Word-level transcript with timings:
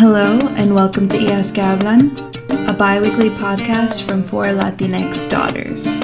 Hello, 0.00 0.38
and 0.54 0.76
welcome 0.76 1.08
to 1.08 1.16
Hijas 1.18 1.52
Hablan, 1.52 2.14
a 2.68 2.72
bi 2.72 3.00
weekly 3.00 3.30
podcast 3.30 4.06
from 4.06 4.22
four 4.22 4.44
Latinx 4.44 5.28
daughters. 5.28 5.98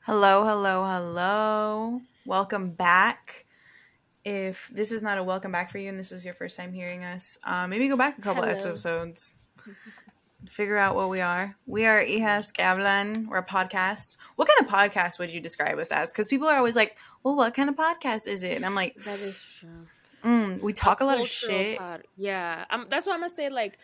Hello, 0.00 0.44
hello, 0.44 0.84
hello. 0.84 2.00
Welcome 2.26 2.70
back. 2.70 3.46
If 4.24 4.68
this 4.74 4.90
is 4.90 5.00
not 5.00 5.16
a 5.16 5.22
welcome 5.22 5.52
back 5.52 5.70
for 5.70 5.78
you 5.78 5.88
and 5.88 5.96
this 5.96 6.10
is 6.10 6.24
your 6.24 6.34
first 6.34 6.56
time 6.56 6.72
hearing 6.72 7.04
us, 7.04 7.38
uh, 7.44 7.68
maybe 7.68 7.86
go 7.86 7.96
back 7.96 8.18
a 8.18 8.20
couple 8.20 8.42
Hello. 8.42 8.52
episodes. 8.52 9.30
Figure 10.52 10.76
out 10.76 10.94
what 10.94 11.08
we 11.08 11.22
are. 11.22 11.56
We 11.66 11.86
are 11.86 12.04
Hijas 12.04 12.52
Hablan. 12.52 13.26
We're 13.26 13.38
a 13.38 13.46
podcast. 13.46 14.18
What 14.36 14.46
kind 14.48 14.60
of 14.60 14.66
podcast 14.74 15.18
would 15.18 15.30
you 15.30 15.40
describe 15.40 15.78
us 15.78 15.90
as? 15.90 16.12
Because 16.12 16.28
people 16.28 16.46
are 16.46 16.56
always 16.58 16.76
like, 16.76 16.98
well, 17.22 17.34
what 17.34 17.54
kind 17.54 17.70
of 17.70 17.74
podcast 17.76 18.28
is 18.28 18.42
it? 18.42 18.56
And 18.56 18.66
I'm 18.66 18.74
like, 18.74 18.94
That 18.96 19.18
is 19.18 19.56
true. 19.60 19.86
mm, 20.22 20.60
we 20.60 20.74
talk 20.74 21.00
a 21.00 21.06
lot 21.06 21.18
of 21.18 21.26
shit. 21.26 21.78
pod- 21.78 22.02
Yeah, 22.16 22.66
um, 22.68 22.84
that's 22.90 23.06
why 23.06 23.14
I'm 23.14 23.20
gonna 23.20 23.30
say 23.30 23.48
like 23.48 23.78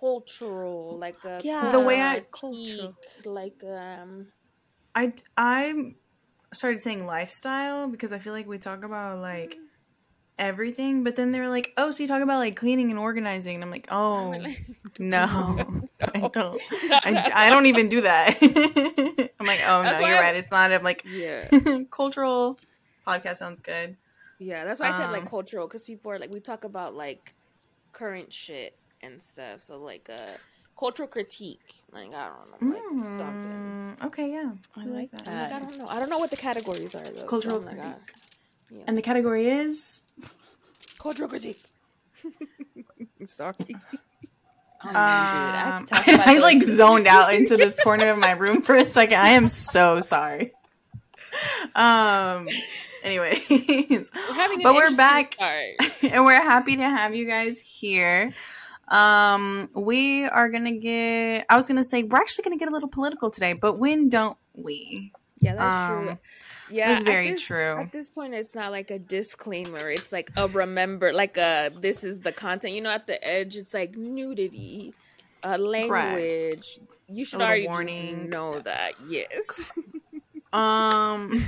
cultural, 0.00 0.96
like 0.98 1.22
a 1.26 1.42
Yeah. 1.44 1.68
The 1.68 1.80
way 1.84 2.00
I- 2.00 2.20
critique, 2.32 2.90
like 3.26 3.62
um, 3.62 4.28
I 4.94 5.12
I 5.36 5.92
started 6.54 6.80
saying 6.80 7.04
lifestyle 7.04 7.88
because 7.88 8.10
I 8.14 8.18
feel 8.20 8.32
like 8.32 8.46
we 8.46 8.56
talk 8.56 8.84
about 8.84 9.20
like 9.20 9.58
everything, 10.38 11.04
but 11.04 11.16
then 11.16 11.32
they're 11.32 11.48
like, 11.48 11.72
"Oh, 11.76 11.90
so 11.90 12.02
you 12.02 12.08
talk 12.08 12.22
about 12.22 12.38
like 12.38 12.56
cleaning 12.56 12.90
and 12.90 12.98
organizing?" 12.98 13.54
And 13.56 13.64
I'm 13.64 13.70
like, 13.70 13.86
"Oh, 13.90 14.32
no, 14.98 15.26
I 16.14 16.28
don't. 16.32 16.60
I, 16.90 17.32
I 17.34 17.50
don't 17.50 17.66
even 17.66 17.88
do 17.88 18.00
that." 18.02 18.36
I'm 19.40 19.46
like, 19.46 19.60
"Oh 19.66 19.82
That's 19.82 20.00
no, 20.00 20.06
you're 20.06 20.16
I- 20.18 20.20
right. 20.20 20.36
It's 20.36 20.50
not." 20.50 20.72
I'm 20.72 20.82
like, 20.82 21.04
yeah, 21.06 21.48
cultural 21.90 22.58
podcast 23.06 23.36
sounds 23.36 23.60
good. 23.60 23.96
yeah. 24.38 24.64
That's 24.64 24.80
why 24.80 24.88
I 24.88 24.92
said 24.92 25.06
Um, 25.06 25.12
like 25.12 25.28
cultural 25.28 25.66
because 25.66 25.84
people 25.84 26.10
are 26.10 26.18
like 26.18 26.32
we 26.32 26.40
talk 26.40 26.64
about 26.64 26.94
like 26.94 27.34
current 27.92 28.32
shit 28.32 28.74
and 29.02 29.22
stuff. 29.22 29.60
So 29.60 29.78
like 29.78 30.08
uh, 30.12 30.32
cultural 30.78 31.08
critique. 31.08 31.74
Like 31.92 32.12
I 32.14 32.28
don't 32.28 32.50
know, 32.62 32.74
like 32.74 33.06
something. 33.06 33.96
Mm, 34.00 34.06
okay, 34.06 34.30
yeah, 34.32 34.52
I 34.76 34.84
like 34.86 35.12
Like, 35.12 35.24
that. 35.24 35.52
I 35.52 35.58
don't 35.60 35.78
know. 35.78 35.86
I 35.88 35.98
don't 36.00 36.10
know 36.10 36.18
what 36.18 36.30
the 36.30 36.36
categories 36.36 36.94
are 36.94 37.02
though. 37.04 37.24
Cultural 37.26 37.56
I'm 37.56 37.64
like, 37.66 37.78
ah, 37.80 37.94
critique. 38.06 38.84
And 38.88 38.96
the 38.96 39.02
category 39.02 39.46
is 39.48 40.00
cultural 41.04 41.28
critique. 41.34 41.60
Sorry. 43.26 43.54
Oh, 44.86 44.92
man, 44.92 44.92
dude, 44.92 45.54
I 45.54 45.70
Um, 45.76 45.78
could 45.78 45.88
talk 45.94 46.08
about 46.14 46.26
I 46.26 46.38
like 46.38 46.62
zoned 46.62 47.06
out 47.06 47.32
into 47.38 47.56
this 47.56 47.74
corner 47.76 48.08
of 48.10 48.18
my 48.18 48.32
room 48.32 48.60
for 48.62 48.74
a 48.74 48.86
second. 48.86 49.18
I 49.18 49.28
am 49.30 49.46
so 49.48 50.00
sorry. 50.00 50.52
Um. 51.74 52.48
Anyways, 53.02 53.40
We're 53.50 54.58
But 54.62 54.74
we're 54.74 54.96
back. 54.96 55.34
start. 55.34 55.74
and 56.02 56.24
we're 56.24 56.40
happy 56.40 56.76
to 56.76 56.82
have 56.82 57.14
you 57.14 57.26
guys 57.26 57.60
here. 57.60 58.32
Um, 58.88 59.68
we 59.74 60.24
are 60.26 60.48
gonna 60.48 60.72
get. 60.72 61.44
I 61.50 61.56
was 61.56 61.68
gonna 61.68 61.84
say 61.84 62.02
we're 62.02 62.18
actually 62.18 62.44
gonna 62.44 62.56
get 62.56 62.68
a 62.68 62.72
little 62.72 62.88
political 62.88 63.30
today, 63.30 63.52
but 63.52 63.78
when 63.78 64.08
don't 64.08 64.38
we? 64.54 65.12
Yeah, 65.40 65.54
that's 65.56 65.90
Um, 65.90 66.04
true. 66.06 66.18
Yeah, 66.70 66.88
that's 66.88 67.00
at 67.00 67.06
very 67.06 67.30
this- 67.32 67.42
true. 67.42 67.78
At 67.80 67.92
this 67.92 68.08
point, 68.08 68.34
it's 68.34 68.54
not 68.54 68.70
like 68.72 68.90
a 68.90 68.98
disclaimer. 68.98 69.90
It's 69.90 70.12
like 70.12 70.30
a 70.36 70.48
remember, 70.48 71.12
like 71.12 71.36
a 71.36 71.70
this 71.80 72.04
is 72.04 72.20
the 72.20 72.32
content. 72.32 72.74
You 72.74 72.80
know, 72.80 72.90
at 72.90 73.06
the 73.06 73.22
edge, 73.26 73.56
it's 73.56 73.74
like 73.74 73.96
nudity, 73.96 74.94
uh, 75.42 75.58
language. 75.58 76.78
You 77.08 77.24
should 77.24 77.38
little 77.38 77.48
already 77.48 77.66
warning. 77.68 78.06
just 78.16 78.28
know 78.28 78.60
that. 78.60 78.94
Yes. 79.08 79.72
Um. 80.52 81.44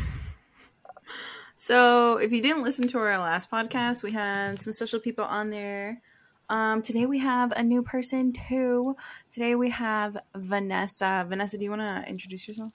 So, 1.55 2.19
if 2.19 2.33
you 2.33 2.43
didn't 2.43 2.63
listen 2.65 2.87
to 2.89 2.99
our 2.99 3.19
last 3.19 3.51
podcast, 3.51 4.03
we 4.03 4.11
had 4.13 4.61
some 4.61 4.73
special 4.73 5.01
people 5.01 5.25
on 5.25 5.51
there. 5.51 6.03
Um, 6.51 6.83
today 6.83 7.07
we 7.07 7.19
have 7.21 7.53
a 7.53 7.63
new 7.63 7.83
person 7.83 8.33
too. 8.33 8.97
Today 9.33 9.55
we 9.55 9.71
have 9.71 10.17
Vanessa. 10.35 11.25
Vanessa, 11.29 11.57
do 11.57 11.65
you 11.65 11.71
want 11.71 11.83
to 11.83 12.05
introduce 12.11 12.47
yourself? 12.47 12.73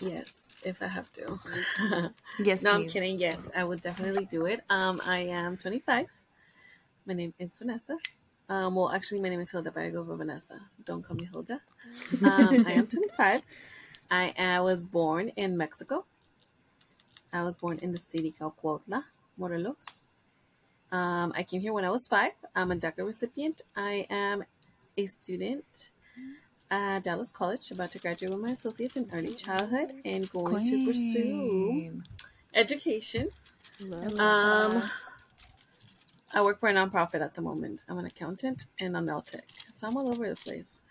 Yes, 0.00 0.47
if 0.68 0.82
I 0.82 0.88
have 0.88 1.10
to. 1.12 1.38
Yes, 2.38 2.62
no, 2.62 2.74
please. 2.74 2.84
I'm 2.84 2.88
kidding. 2.90 3.18
Yes, 3.18 3.50
I 3.56 3.64
would 3.64 3.80
definitely 3.80 4.24
do 4.26 4.46
it. 4.46 4.60
Um, 4.70 5.00
I 5.06 5.18
am 5.20 5.56
25. 5.56 6.06
My 7.06 7.14
name 7.14 7.34
is 7.38 7.54
Vanessa. 7.54 7.96
Um, 8.48 8.74
well, 8.76 8.90
actually, 8.90 9.20
my 9.20 9.28
name 9.28 9.40
is 9.40 9.50
Hilda, 9.50 9.70
but 9.72 9.82
I 9.82 9.90
go 9.90 10.04
by 10.04 10.14
Vanessa. 10.16 10.60
Don't 10.84 11.02
call 11.02 11.16
me 11.16 11.28
Hilda. 11.32 11.60
Um, 12.22 12.62
I 12.64 12.72
am 12.72 12.86
25. 12.86 13.42
I, 14.10 14.34
I 14.38 14.60
was 14.60 14.86
born 14.86 15.30
in 15.36 15.56
Mexico. 15.56 16.04
I 17.32 17.42
was 17.42 17.56
born 17.56 17.78
in 17.82 17.92
the 17.92 17.98
city 17.98 18.30
called 18.30 18.56
Cuautla, 18.56 19.04
Morelos. 19.36 20.04
Um, 20.90 21.32
I 21.36 21.42
came 21.42 21.60
here 21.60 21.72
when 21.72 21.84
I 21.84 21.90
was 21.90 22.08
five. 22.08 22.32
I'm 22.54 22.70
a 22.70 22.76
DACA 22.76 23.04
recipient. 23.04 23.62
I 23.76 24.06
am 24.08 24.44
a 24.96 25.06
student 25.06 25.90
at 26.70 27.02
Dallas 27.04 27.30
College, 27.30 27.70
about 27.70 27.90
to 27.92 27.98
graduate 27.98 28.32
with 28.32 28.40
my 28.42 28.50
associates 28.50 28.96
in 28.96 29.08
early 29.12 29.34
childhood 29.34 29.94
and 30.04 30.28
going 30.30 30.66
to 30.66 30.84
pursue 30.86 32.02
education. 32.54 33.28
Love 33.80 34.04
Um, 34.18 34.70
that. 34.80 34.92
I 36.34 36.42
work 36.42 36.58
for 36.58 36.68
a 36.68 36.74
nonprofit 36.74 37.20
at 37.22 37.34
the 37.34 37.40
moment. 37.40 37.80
I'm 37.88 37.98
an 37.98 38.04
accountant 38.04 38.66
and 38.78 38.96
a 38.96 39.00
nail 39.00 39.22
tech, 39.22 39.44
so 39.72 39.86
I'm 39.86 39.96
all 39.96 40.08
over 40.08 40.28
the 40.28 40.36
place. 40.36 40.82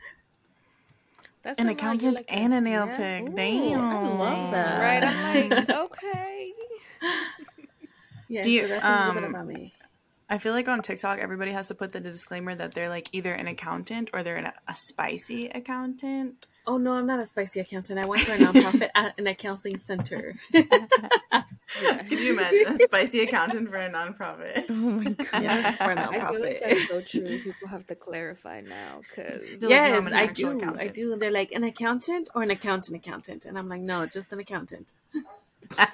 That's 1.44 1.60
An 1.60 1.68
a 1.68 1.70
lot. 1.72 1.78
You're 1.82 1.88
accountant 1.90 2.16
like 2.16 2.26
and 2.30 2.54
a 2.54 2.62
nail 2.62 2.88
yeah. 2.88 2.92
tech. 2.98 3.24
Ooh, 3.24 3.36
Damn. 3.36 3.80
I 3.80 4.02
love 4.08 4.52
that. 4.52 4.82
Right? 4.82 5.04
I'm 5.04 5.50
like, 5.50 5.70
okay. 5.86 6.52
Yeah, 8.30 8.42
Do 8.42 8.52
you- 8.52 8.64
so 8.64 8.68
that's 8.68 8.84
a 8.86 8.90
little 9.08 9.14
bit 9.14 9.24
um, 9.24 9.30
about 9.36 9.48
me. 9.48 9.74
I 10.30 10.40
feel 10.40 10.52
like 10.54 10.68
on 10.68 10.82
TikTok, 10.82 11.20
everybody 11.20 11.52
has 11.52 11.70
to 11.70 11.76
put 11.76 11.94
the 11.94 12.02
disclaimer 12.02 12.54
that 12.54 12.74
they're 12.74 12.90
like 12.90 13.08
either 13.14 13.32
an 13.34 13.48
accountant 13.48 14.10
or 14.14 14.24
they're 14.24 14.36
an, 14.36 14.52
a 14.68 14.76
spicy 14.76 15.48
accountant. 15.48 16.46
Oh 16.66 16.76
no, 16.78 16.92
I'm 16.92 17.08
not 17.08 17.20
a 17.20 17.26
spicy 17.26 17.62
accountant. 17.62 17.98
I 17.98 18.06
work 18.06 18.20
for 18.20 18.34
a 18.34 18.38
nonprofit 18.38 18.90
at 18.94 19.18
an 19.18 19.26
accounting 19.28 19.78
center. 19.78 20.36
Yeah. 20.52 20.64
Could 22.10 22.20
you 22.20 22.34
imagine 22.34 22.68
a 22.74 22.78
spicy 22.78 23.22
accountant 23.22 23.70
for 23.70 23.78
a 23.78 23.90
nonprofit? 23.90 24.66
Oh 24.70 24.74
my 24.74 25.04
god, 25.32 25.44
yeah, 25.44 25.72
for 25.72 25.92
a 25.92 25.98
I 25.98 26.32
feel 26.32 26.42
like 26.42 26.60
nonprofit. 26.60 26.60
that's 26.62 26.88
so 26.90 27.02
true. 27.02 27.40
People 27.42 27.68
have 27.70 27.88
to 27.88 27.96
clarify 27.96 28.60
now 28.60 29.00
because 29.08 29.62
They're 29.62 29.70
like, 29.70 29.80
no, 29.90 29.96
I'm 29.96 30.04
yes, 30.04 30.08
an 30.08 30.14
I 30.14 30.24
actual 30.24 30.60
do. 30.60 30.76
I 30.78 30.88
do. 30.88 31.16
They're 31.16 31.32
like 31.32 31.54
an 31.54 31.64
accountant 31.64 32.28
or 32.36 32.44
an 32.44 32.52
accountant 32.52 32.98
accountant, 32.98 33.46
and 33.46 33.58
I'm 33.58 33.70
like, 33.70 33.82
no, 33.82 34.06
just 34.06 34.34
an 34.34 34.40
accountant. 34.40 34.92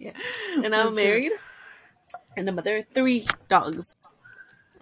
Yeah, 0.00 0.12
and 0.54 0.74
I'm 0.74 0.94
That's 0.94 0.96
true. 1.00 1.30
Married, 2.38 2.48
and 2.48 2.48
a 2.48 2.52
mother 2.52 2.76
of 2.78 2.86
three 2.94 3.26
dogs. 3.48 3.96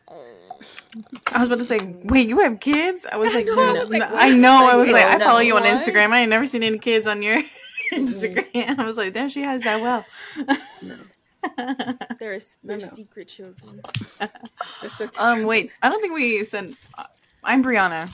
I 1.32 1.38
was 1.38 1.48
about 1.48 1.58
to 1.58 1.64
say, 1.64 1.78
wait, 2.04 2.28
you 2.28 2.38
have 2.40 2.60
kids? 2.60 3.04
I 3.10 3.16
was 3.16 3.34
like, 3.34 3.44
know, 3.46 3.54
no, 3.54 3.74
I 3.76 3.78
was 3.80 3.90
like, 3.90 4.10
no. 4.10 4.16
I 4.16 4.30
know. 4.30 4.68
I 4.70 4.76
was 4.76 4.88
like, 4.88 5.04
I 5.04 5.18
follow 5.18 5.40
you 5.40 5.56
on? 5.56 5.62
Instagram. 5.64 6.10
I 6.10 6.20
ain't 6.20 6.30
never 6.30 6.46
seen 6.46 6.62
any 6.62 6.78
kids 6.78 7.06
on 7.06 7.22
your 7.22 7.42
Instagram. 7.92 8.78
I 8.78 8.84
was 8.84 8.96
like, 8.96 9.12
damn, 9.12 9.28
she 9.28 9.42
has 9.42 9.60
that 9.62 9.80
well. 9.80 10.04
there's 12.18 12.56
No, 12.62 12.76
there's 12.78 12.90
no. 12.90 12.96
secret 12.96 13.28
children. 13.28 13.82
They're 14.18 14.90
so 14.90 15.08
cute. 15.08 15.20
um, 15.20 15.42
wait, 15.44 15.70
I 15.82 15.90
don't 15.90 16.00
think 16.00 16.14
we 16.14 16.42
said. 16.44 16.74
uh, 16.96 17.04
I'm 17.44 17.62
Brianna. 17.62 18.08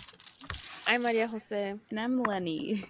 I'm 0.87 1.03
Maria 1.03 1.29
Jose. 1.29 1.75
and 1.91 2.01
I'm 2.01 2.23
Lenny. 2.23 2.85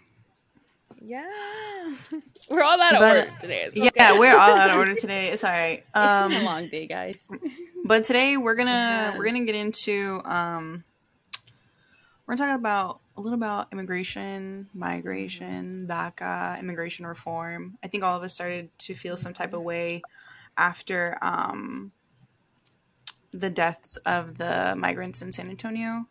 Yeah, 1.04 1.24
we're 2.50 2.62
all 2.62 2.80
out 2.80 2.94
of 2.94 3.00
But- 3.00 3.16
order 3.18 3.32
today. 3.40 3.62
It's 3.74 3.96
Yeah, 3.96 4.18
we're 4.18 4.36
all 4.36 4.50
out 4.56 4.70
of 4.70 4.76
order 4.76 4.94
today. 5.00 5.28
It's 5.30 5.42
all 5.44 5.50
right. 5.50 5.78
it's 5.84 5.92
been 5.92 6.02
a 6.02 6.38
Um, 6.38 6.44
long 6.44 6.68
day, 6.68 6.86
guys. 6.86 7.26
but 7.84 8.04
today 8.04 8.36
we're 8.36 8.54
gonna 8.54 9.12
It 9.14 9.18
we're 9.18 9.24
gonna 9.26 9.44
get 9.44 9.54
into 9.56 10.20
um, 10.24 10.84
we're 12.26 12.36
gonna 12.36 12.50
talk 12.52 12.58
about 12.58 13.00
a 13.16 13.20
little 13.20 13.36
about 13.36 13.68
immigration, 13.72 14.68
migration, 14.74 15.86
DACA, 15.88 16.58
immigration 16.60 17.06
reform. 17.06 17.76
I 17.82 17.88
think 17.88 18.04
all 18.04 18.16
of 18.16 18.22
us 18.22 18.32
started 18.34 18.70
to 18.78 18.94
feel 18.94 19.16
some 19.16 19.32
type 19.34 19.52
of 19.52 19.62
way 19.62 20.02
after 20.56 21.18
um, 21.20 21.92
the 23.34 23.50
deaths 23.50 23.96
of 24.06 24.38
the 24.38 24.74
migrants 24.76 25.20
in 25.20 25.32
San 25.32 25.50
Antonio. 25.50 26.06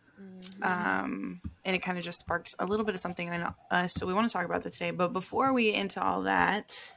Um, 0.61 1.41
and 1.65 1.75
it 1.75 1.79
kind 1.79 1.97
of 1.97 2.03
just 2.03 2.19
sparks 2.19 2.55
a 2.59 2.65
little 2.65 2.85
bit 2.85 2.95
of 2.95 3.01
something 3.01 3.27
in 3.27 3.45
us. 3.69 3.93
So 3.93 4.05
we 4.05 4.13
want 4.13 4.27
to 4.27 4.33
talk 4.33 4.45
about 4.45 4.63
that 4.63 4.73
today. 4.73 4.91
But 4.91 5.13
before 5.13 5.53
we 5.53 5.71
get 5.71 5.75
into 5.79 6.03
all 6.03 6.23
that, 6.23 6.93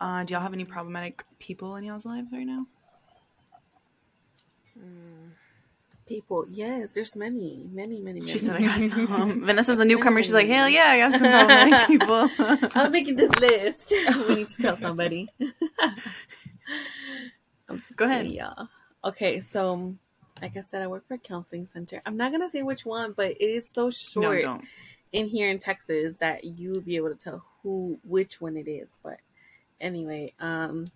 uh, 0.00 0.24
do 0.24 0.32
y'all 0.34 0.42
have 0.42 0.52
any 0.52 0.64
problematic 0.64 1.24
people 1.38 1.76
in 1.76 1.84
y'all's 1.84 2.06
lives 2.06 2.32
right 2.32 2.46
now? 2.46 2.66
People, 6.06 6.44
yes, 6.50 6.94
there's 6.94 7.14
many, 7.14 7.68
many, 7.70 8.00
many, 8.00 8.18
many. 8.18 8.32
She 8.32 8.38
said 8.38 8.56
I 8.56 8.62
got 8.62 8.80
some. 8.80 9.44
Vanessa's 9.46 9.78
a 9.78 9.84
newcomer. 9.84 10.22
She's 10.24 10.34
like, 10.34 10.48
hell 10.48 10.68
yeah, 10.68 10.86
I 10.88 10.98
got 10.98 11.12
some 11.12 11.30
problematic 11.30 11.86
people. 11.86 12.30
I'm 12.74 12.90
making 12.90 13.14
this 13.14 13.30
list. 13.38 13.92
we 14.26 14.34
need 14.34 14.48
to 14.48 14.56
tell 14.56 14.76
somebody. 14.76 15.28
I'm 17.68 17.78
just 17.78 17.96
Go 17.96 18.06
ahead. 18.06 18.24
kidding, 18.24 18.38
y'all. 18.38 18.66
Okay, 19.04 19.38
so 19.38 19.94
like 20.40 20.56
I 20.56 20.60
said, 20.60 20.82
I 20.82 20.86
work 20.86 21.06
for 21.06 21.14
a 21.14 21.18
counseling 21.18 21.66
center. 21.66 22.00
I'm 22.06 22.16
not 22.16 22.32
gonna 22.32 22.48
say 22.48 22.62
which 22.62 22.84
one, 22.84 23.12
but 23.12 23.32
it 23.32 23.40
is 23.40 23.68
so 23.68 23.84
no, 23.84 23.90
short 23.90 24.42
don't. 24.42 24.64
in 25.12 25.26
here 25.26 25.50
in 25.50 25.58
Texas 25.58 26.18
that 26.18 26.44
you 26.44 26.72
will 26.72 26.80
be 26.80 26.96
able 26.96 27.10
to 27.10 27.16
tell 27.16 27.44
who 27.62 27.98
which 28.04 28.40
one 28.40 28.56
it 28.56 28.68
is. 28.68 28.98
But 29.02 29.18
anyway, 29.80 30.32
um, 30.40 30.86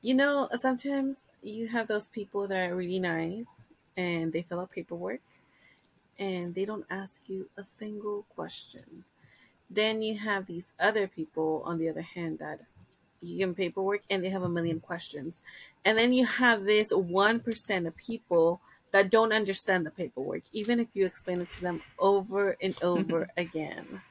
you 0.00 0.14
know, 0.14 0.48
sometimes 0.56 1.28
you 1.42 1.68
have 1.68 1.86
those 1.86 2.08
people 2.08 2.48
that 2.48 2.58
are 2.58 2.74
really 2.74 2.98
nice 2.98 3.68
and 3.96 4.32
they 4.32 4.42
fill 4.42 4.60
out 4.60 4.72
paperwork 4.72 5.20
and 6.18 6.54
they 6.54 6.64
don't 6.64 6.86
ask 6.90 7.28
you 7.28 7.48
a 7.56 7.64
single 7.64 8.24
question. 8.34 9.04
Then 9.70 10.02
you 10.02 10.18
have 10.18 10.46
these 10.46 10.74
other 10.78 11.08
people, 11.08 11.62
on 11.64 11.78
the 11.78 11.88
other 11.88 12.02
hand, 12.02 12.38
that 12.40 12.60
you 13.22 13.38
give 13.38 13.48
them 13.48 13.54
paperwork 13.54 14.02
and 14.10 14.24
they 14.24 14.30
have 14.30 14.42
a 14.42 14.48
million 14.48 14.80
questions. 14.80 15.42
And 15.84 15.96
then 15.96 16.12
you 16.12 16.26
have 16.26 16.64
this 16.64 16.92
1% 16.92 17.86
of 17.86 17.96
people 17.96 18.60
that 18.92 19.10
don't 19.10 19.32
understand 19.32 19.86
the 19.86 19.90
paperwork, 19.90 20.42
even 20.52 20.78
if 20.78 20.88
you 20.94 21.06
explain 21.06 21.40
it 21.40 21.50
to 21.50 21.60
them 21.62 21.82
over 21.98 22.56
and 22.60 22.74
over 22.82 23.28
again. 23.36 24.02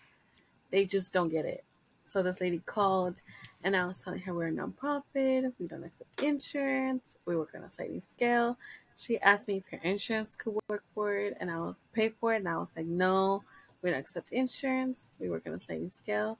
They 0.72 0.86
just 0.86 1.14
don't 1.14 1.30
get 1.30 1.46
it. 1.46 1.64
So 2.06 2.24
this 2.24 2.42
lady 2.42 2.62
called 2.66 3.22
and 3.64 3.76
I 3.76 3.86
was 3.86 4.02
telling 4.04 4.22
her 4.22 4.34
we're 4.34 4.48
a 4.48 4.52
nonprofit, 4.52 5.54
we 5.60 5.68
don't 5.68 5.84
accept 5.84 6.22
insurance, 6.22 7.16
we 7.26 7.36
work 7.36 7.52
on 7.56 7.64
a 7.64 7.70
sliding 7.70 8.02
scale. 8.02 8.58
She 8.98 9.20
asked 9.20 9.48
me 9.48 9.58
if 9.58 9.68
her 9.68 9.80
insurance 9.84 10.36
could 10.36 10.58
work 10.68 10.84
for 10.94 11.14
it 11.16 11.38
and 11.40 11.50
I 11.50 11.60
was 11.60 11.82
pay 11.94 12.10
for 12.10 12.34
it 12.34 12.38
and 12.38 12.50
I 12.50 12.58
was 12.58 12.72
like, 12.76 12.86
No, 12.86 13.44
we 13.82 13.92
don't 13.92 14.00
accept 14.00 14.32
insurance, 14.32 15.12
we 15.20 15.30
work 15.30 15.44
on 15.46 15.54
a 15.54 15.60
sliding 15.60 15.92
scale. 15.92 16.38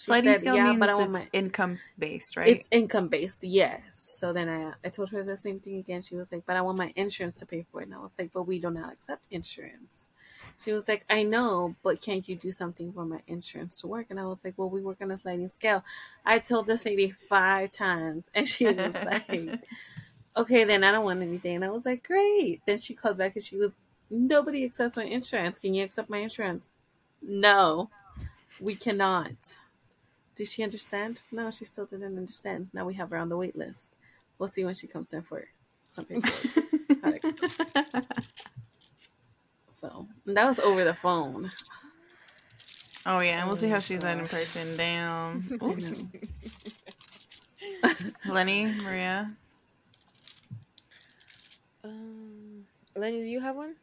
Sliding 0.00 0.32
said, 0.32 0.40
scale 0.40 0.56
"Yeah, 0.56 0.64
means 0.64 0.78
but 0.78 0.90
I 0.90 1.02
it's 1.02 1.12
my- 1.12 1.30
income 1.32 1.80
based, 1.98 2.36
right? 2.36 2.48
It's 2.48 2.68
income 2.70 3.08
based, 3.08 3.42
yes. 3.42 3.98
So 3.98 4.32
then 4.32 4.48
I 4.48 4.62
uh, 4.66 4.74
I 4.84 4.88
told 4.90 5.10
her 5.10 5.24
the 5.24 5.36
same 5.36 5.58
thing 5.58 5.76
again. 5.76 6.02
She 6.02 6.14
was 6.14 6.30
like, 6.30 6.46
"But 6.46 6.56
I 6.56 6.60
want 6.62 6.78
my 6.78 6.92
insurance 6.94 7.38
to 7.40 7.46
pay 7.46 7.66
for 7.70 7.80
it." 7.80 7.86
And 7.86 7.94
I 7.94 7.98
was 7.98 8.12
like, 8.18 8.32
"But 8.32 8.44
we 8.44 8.60
do 8.60 8.70
not 8.70 8.92
accept 8.92 9.26
insurance." 9.30 10.08
She 10.64 10.72
was 10.72 10.86
like, 10.86 11.04
"I 11.10 11.24
know, 11.24 11.74
but 11.82 12.00
can't 12.00 12.28
you 12.28 12.36
do 12.36 12.52
something 12.52 12.92
for 12.92 13.04
my 13.04 13.20
insurance 13.26 13.80
to 13.80 13.88
work?" 13.88 14.06
And 14.10 14.20
I 14.20 14.26
was 14.26 14.44
like, 14.44 14.54
"Well, 14.56 14.70
we 14.70 14.80
work 14.82 14.98
on 15.00 15.10
a 15.10 15.16
sliding 15.16 15.48
scale." 15.48 15.82
I 16.24 16.38
told 16.38 16.66
this 16.68 16.84
lady 16.84 17.10
five 17.28 17.72
times, 17.72 18.30
and 18.34 18.48
she 18.48 18.66
was 18.66 18.94
like, 19.04 19.58
"Okay, 20.36 20.62
then 20.64 20.84
I 20.84 20.92
don't 20.92 21.04
want 21.04 21.22
anything." 21.22 21.56
And 21.56 21.64
I 21.64 21.70
was 21.70 21.86
like, 21.86 22.06
"Great." 22.06 22.62
Then 22.66 22.78
she 22.78 22.94
calls 22.94 23.16
back 23.16 23.34
and 23.34 23.44
she 23.44 23.56
was, 23.56 23.72
"Nobody 24.10 24.64
accepts 24.64 24.96
my 24.96 25.04
insurance. 25.04 25.58
Can 25.58 25.74
you 25.74 25.84
accept 25.84 26.08
my 26.08 26.18
insurance?" 26.18 26.68
No, 27.20 27.90
we 28.60 28.76
cannot. 28.76 29.56
Did 30.38 30.46
she 30.46 30.62
understand? 30.62 31.20
No, 31.32 31.50
she 31.50 31.64
still 31.64 31.84
didn't 31.86 32.16
understand. 32.16 32.68
Now 32.72 32.86
we 32.86 32.94
have 32.94 33.10
her 33.10 33.16
on 33.16 33.28
the 33.28 33.36
wait 33.36 33.56
list. 33.56 33.96
We'll 34.38 34.48
see 34.48 34.64
when 34.64 34.74
she 34.74 34.86
comes 34.86 35.12
in 35.12 35.22
for 35.22 35.48
some 35.88 36.04
paperwork. 36.04 36.32
How 37.02 37.10
that 37.10 37.22
goes. 37.22 37.56
so 39.72 40.06
and 40.26 40.36
that 40.36 40.46
was 40.46 40.60
over 40.60 40.84
the 40.84 40.94
phone. 40.94 41.50
oh 43.04 43.18
yeah, 43.18 43.40
and 43.40 43.48
we'll 43.48 43.56
see 43.56 43.68
how 43.68 43.80
she's 43.80 44.04
at 44.04 44.16
in 44.16 44.28
person. 44.28 44.76
Damn. 44.76 45.42
Lenny, 48.28 48.66
Maria. 48.84 49.32
Um, 51.82 52.64
Lenny, 52.94 53.22
do 53.22 53.26
you 53.26 53.40
have 53.40 53.56
one? 53.56 53.74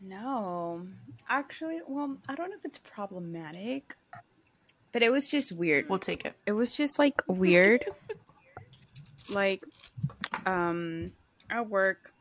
No. 0.00 0.86
Actually, 1.28 1.80
well, 1.86 2.16
I 2.30 2.34
don't 2.34 2.48
know 2.48 2.56
if 2.56 2.64
it's 2.64 2.78
problematic, 2.78 3.94
but 4.92 5.02
it 5.02 5.10
was 5.10 5.28
just 5.28 5.52
weird. 5.52 5.88
We'll 5.88 5.98
take 5.98 6.24
it. 6.24 6.34
it 6.46 6.52
was 6.52 6.76
just 6.76 6.98
like 6.98 7.22
weird. 7.26 7.84
like, 9.30 9.64
um, 10.46 11.12
at 11.50 11.68
work, 11.68 12.12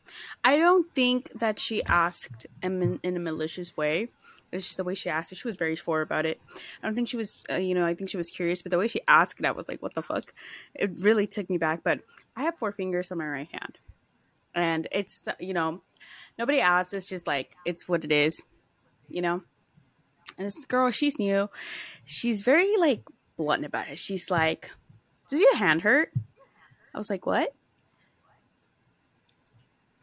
I 0.44 0.58
don't 0.58 0.94
think 0.94 1.32
that 1.40 1.60
she 1.60 1.84
asked 1.84 2.48
in, 2.62 3.00
in 3.04 3.16
a 3.16 3.20
malicious 3.20 3.76
way. 3.78 4.10
It's 4.52 4.66
just 4.66 4.78
the 4.78 4.84
way 4.84 4.96
she 4.96 5.10
asked 5.10 5.32
it. 5.32 5.38
She 5.38 5.48
was 5.48 5.56
very 5.56 5.76
sure 5.76 6.02
about 6.02 6.26
it. 6.26 6.42
I 6.82 6.88
don't 6.88 6.96
think 6.96 7.08
she 7.08 7.16
was, 7.16 7.44
uh, 7.50 7.56
you 7.56 7.74
know, 7.74 7.86
I 7.86 7.94
think 7.94 8.10
she 8.10 8.18
was 8.18 8.30
curious, 8.30 8.62
but 8.62 8.72
the 8.72 8.78
way 8.78 8.88
she 8.88 9.02
asked 9.08 9.40
it, 9.40 9.46
I 9.46 9.52
was 9.52 9.70
like, 9.70 9.82
what 9.82 9.94
the 9.94 10.02
fuck? 10.02 10.34
It 10.76 10.92
really 11.00 11.26
took 11.26 11.50
me 11.50 11.58
back. 11.58 11.82
But 11.84 12.02
I 12.36 12.44
have 12.44 12.58
four 12.58 12.72
fingers 12.74 13.12
on 13.12 13.18
my 13.18 13.28
right 13.28 13.48
hand. 13.52 13.78
And 14.54 14.88
it's, 14.92 15.28
you 15.40 15.54
know, 15.54 15.82
nobody 16.38 16.60
asked. 16.60 16.94
It's 16.94 17.06
just 17.06 17.28
like, 17.28 17.56
it's 17.66 17.88
what 17.88 18.04
it 18.04 18.12
is, 18.12 18.44
you 19.08 19.22
know? 19.22 19.42
And 20.42 20.48
this 20.48 20.66
girl, 20.66 20.90
she's 20.90 21.20
new. 21.20 21.52
She's 22.04 22.42
very, 22.42 22.76
like, 22.78 23.04
blunt 23.38 23.64
about 23.64 23.90
it. 23.90 24.00
She's 24.00 24.32
like, 24.32 24.72
does 25.30 25.40
your 25.40 25.56
hand 25.56 25.84
hurt? 25.84 26.12
I 26.96 26.98
was 26.98 27.12
like, 27.12 27.28
what? 27.28 27.54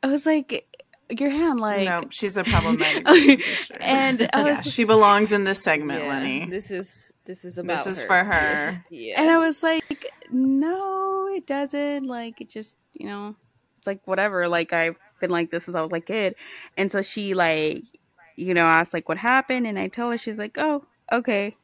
I 0.00 0.06
was 0.06 0.26
like, 0.26 0.64
your 1.10 1.30
hand, 1.30 1.58
like, 1.58 1.86
no, 1.86 2.02
she's 2.10 2.36
a 2.36 2.44
problematic. 2.44 3.04
person, 3.04 3.38
for 3.66 3.82
and 3.82 4.30
I 4.32 4.42
was 4.48 4.58
yeah, 4.58 4.62
she 4.70 4.84
belongs 4.84 5.32
in 5.32 5.42
this 5.42 5.60
segment, 5.60 6.04
Yeah, 6.04 6.08
Lenny. 6.08 6.46
This 6.48 6.70
is 6.70 7.12
this 7.24 7.44
is 7.44 7.58
about 7.58 7.78
This 7.78 7.86
is 7.88 8.00
her. 8.02 8.06
for 8.06 8.24
her. 8.24 8.84
Yeah. 8.90 9.20
And 9.20 9.28
I 9.28 9.38
was 9.38 9.62
like, 9.64 10.06
no, 10.30 11.28
it 11.34 11.46
doesn't. 11.48 12.04
Like, 12.06 12.40
it 12.40 12.48
just, 12.48 12.76
you 12.94 13.06
know, 13.06 13.34
it's 13.78 13.86
like 13.88 14.06
whatever. 14.06 14.46
Like, 14.48 14.72
I've 14.72 14.96
been 15.20 15.30
like 15.30 15.50
this 15.50 15.64
since 15.64 15.74
I 15.74 15.82
was 15.82 15.90
like 15.90 16.04
a 16.04 16.12
kid. 16.12 16.34
And 16.76 16.92
so 16.92 17.02
she, 17.02 17.34
like, 17.34 17.82
you 18.38 18.54
know, 18.54 18.64
asked, 18.64 18.94
like, 18.94 19.08
what 19.08 19.18
happened? 19.18 19.66
And 19.66 19.78
I 19.78 19.88
tell 19.88 20.10
her, 20.10 20.18
she's 20.18 20.38
like, 20.38 20.56
oh, 20.58 20.84
okay. 21.12 21.56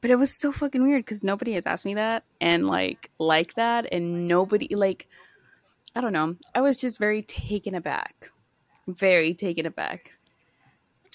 But 0.00 0.10
it 0.10 0.16
was 0.16 0.34
so 0.36 0.50
fucking 0.52 0.82
weird 0.82 1.04
because 1.04 1.22
nobody 1.22 1.52
has 1.52 1.64
asked 1.66 1.84
me 1.84 1.94
that 1.94 2.24
and, 2.40 2.66
like, 2.66 3.10
like 3.18 3.54
that. 3.54 3.86
And 3.92 4.26
nobody, 4.26 4.74
like, 4.74 5.06
I 5.94 6.00
don't 6.00 6.12
know. 6.12 6.36
I 6.54 6.60
was 6.60 6.76
just 6.76 6.98
very 6.98 7.22
taken 7.22 7.74
aback. 7.74 8.30
Very 8.88 9.32
taken 9.34 9.64
aback. 9.66 10.12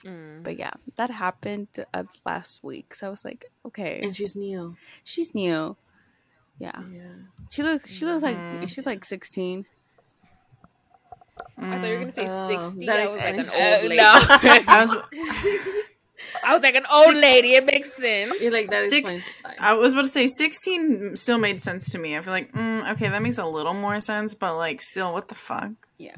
Mm. 0.06 0.44
But 0.44 0.58
yeah, 0.60 0.72
that 0.96 1.10
happened 1.10 1.68
uh, 1.94 2.04
last 2.26 2.64
week. 2.64 2.94
So 2.94 3.08
I 3.08 3.10
was 3.10 3.26
like, 3.26 3.52
okay. 3.66 4.00
And 4.04 4.16
she's 4.16 4.36
new. 4.36 4.78
She's 5.04 5.34
new. 5.36 5.76
Yeah. 6.60 6.80
Yeah. 6.92 7.02
She 7.50 7.64
looks 7.64 7.92
she 7.92 8.06
looks 8.06 8.24
Mhm. 8.24 8.60
like 8.62 8.70
she's 8.70 8.86
like 8.86 9.04
16. 11.60 11.74
I 11.74 11.78
thought 11.80 11.88
you 11.88 11.94
were 11.94 12.00
gonna 12.00 12.12
say 12.12 12.26
Oh, 12.28 12.70
sixty. 12.70 12.86
that 12.86 13.00
I 13.00 13.08
was 13.08 13.20
like 13.20 13.38
an 13.38 13.50
old 13.50 13.84
lady. 13.90 14.00
I 14.68 14.82
was 14.82 14.92
I 16.44 16.54
was 16.54 16.62
like 16.64 16.76
an 16.76 16.86
old 16.92 17.16
lady. 17.16 17.54
It 17.56 17.66
makes 17.66 17.94
sense. 17.96 18.34
You're 18.42 18.52
like 18.52 18.70
that 18.70 18.90
Six- 18.90 19.14
explains 19.16 19.24
why. 19.44 19.56
I 19.60 19.74
was 19.74 19.94
about 19.94 20.04
to 20.04 20.10
say 20.10 20.28
16 20.28 21.16
still 21.16 21.38
made 21.38 21.62
sense 21.62 21.92
to 21.92 21.98
me. 22.00 22.16
I 22.18 22.22
feel 22.22 22.32
like, 22.34 22.52
mm, 22.54 22.92
okay, 22.94 23.10
that 23.10 23.22
makes 23.22 23.38
a 23.38 23.46
little 23.46 23.74
more 23.74 24.00
sense, 24.00 24.34
but 24.34 24.56
like, 24.58 24.82
still, 24.82 25.14
what 25.14 25.28
the 25.30 25.36
fuck? 25.36 25.72
Yeah. 25.98 26.16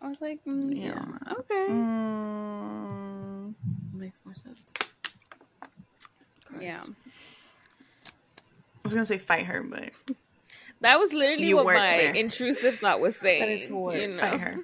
I 0.00 0.08
was 0.08 0.20
like, 0.20 0.40
mm, 0.46 0.76
yeah. 0.76 0.94
Yeah. 1.26 1.32
Okay. 1.32 1.66
Mm, 1.72 3.54
makes 3.94 4.18
more 4.24 4.34
sense. 4.34 4.62
Yeah. 6.60 6.80
I 6.84 6.88
was 8.82 8.92
gonna 8.94 9.04
say 9.06 9.18
fight 9.18 9.46
her, 9.46 9.62
but 9.62 9.90
That 10.80 10.98
was 10.98 11.12
literally 11.12 11.54
what 11.54 11.64
my 11.66 11.72
there. 11.72 12.12
intrusive 12.12 12.78
thought 12.78 13.00
was 13.00 13.16
saying. 13.16 13.40
But 13.42 13.48
it's 13.48 13.68
work. 13.70 14.00
You 14.00 14.08
know? 14.08 14.18
fight 14.20 14.40
her. 14.40 14.58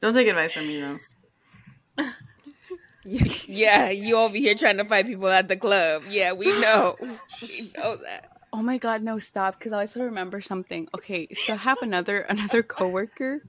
Don't 0.00 0.14
take 0.14 0.28
advice 0.28 0.52
from 0.54 0.66
me 0.68 0.80
though. 0.80 0.98
yeah, 3.04 3.90
you 3.90 4.16
over 4.16 4.36
here 4.36 4.54
trying 4.54 4.76
to 4.78 4.84
fight 4.84 5.06
people 5.06 5.28
at 5.28 5.48
the 5.48 5.56
club. 5.56 6.02
Yeah, 6.08 6.32
we 6.32 6.46
know. 6.60 6.96
we 7.42 7.70
know 7.76 7.96
that. 7.96 8.30
Oh 8.52 8.62
my 8.62 8.78
god, 8.78 9.02
no 9.02 9.18
stop 9.18 9.60
cuz 9.60 9.72
I 9.72 9.80
also 9.80 10.02
remember 10.04 10.40
something. 10.40 10.88
Okay, 10.94 11.28
so 11.32 11.52
I 11.52 11.56
have 11.56 11.82
another 11.82 12.20
another 12.28 12.62
coworker 12.62 13.42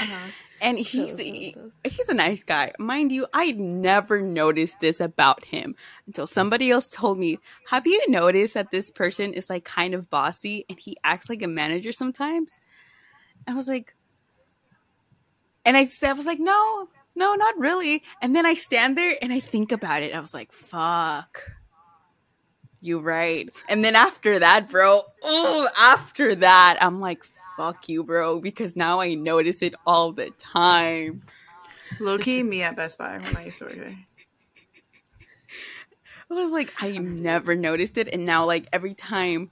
Uh-huh. 0.00 0.28
and 0.60 0.78
he's 0.78 1.14
us, 1.14 1.20
he- 1.20 1.52
tell 1.54 1.66
us. 1.66 1.92
he's 1.92 2.08
a 2.08 2.14
nice 2.14 2.42
guy. 2.42 2.72
Mind 2.78 3.12
you, 3.12 3.26
I'd 3.34 3.58
never 3.60 4.20
noticed 4.20 4.80
this 4.80 5.00
about 5.00 5.44
him 5.44 5.74
until 6.06 6.26
somebody 6.26 6.70
else 6.70 6.88
told 6.88 7.18
me, 7.18 7.38
"Have 7.68 7.86
you 7.86 8.00
noticed 8.10 8.54
that 8.54 8.70
this 8.70 8.90
person 8.90 9.32
is 9.34 9.48
like 9.50 9.64
kind 9.64 9.94
of 9.94 10.08
bossy 10.10 10.64
and 10.68 10.78
he 10.78 10.96
acts 11.04 11.28
like 11.28 11.42
a 11.42 11.48
manager 11.48 11.92
sometimes?" 11.92 12.60
I 13.46 13.54
was 13.54 13.68
like 13.68 13.94
and 15.64 15.76
I 15.76 15.88
I 16.04 16.12
was 16.12 16.26
like, 16.26 16.40
"No, 16.40 16.88
no, 17.14 17.34
not 17.34 17.58
really." 17.58 18.02
And 18.20 18.34
then 18.34 18.46
I 18.46 18.54
stand 18.54 18.96
there 18.96 19.16
and 19.20 19.32
I 19.32 19.40
think 19.40 19.72
about 19.72 20.02
it. 20.02 20.14
I 20.14 20.20
was 20.20 20.34
like, 20.34 20.52
"Fuck." 20.52 21.42
You 22.80 22.98
right. 22.98 23.48
And 23.68 23.84
then 23.84 23.94
after 23.94 24.40
that, 24.40 24.68
bro, 24.68 25.02
oh, 25.22 25.68
after 25.78 26.34
that, 26.34 26.78
I'm 26.80 27.00
like, 27.00 27.24
fuck 27.56 27.88
you, 27.88 28.02
bro, 28.02 28.40
because 28.40 28.74
now 28.74 29.00
I 29.00 29.14
notice 29.14 29.62
it 29.62 29.76
all 29.86 30.10
the 30.10 30.30
time. 30.30 31.22
Low 32.00 32.18
key, 32.18 32.42
me 32.42 32.62
at 32.62 32.74
Best 32.74 32.98
Buy 32.98 33.18
when 33.18 33.36
I 33.36 33.44
used 33.44 33.58
to 33.58 33.66
work 33.66 33.76
there. 33.76 33.96
I 36.30 36.34
was 36.34 36.50
like, 36.50 36.72
I 36.80 36.98
never 36.98 37.54
noticed 37.54 37.98
it, 37.98 38.08
and 38.12 38.26
now 38.26 38.46
like 38.46 38.66
every 38.72 38.94
time, 38.94 39.50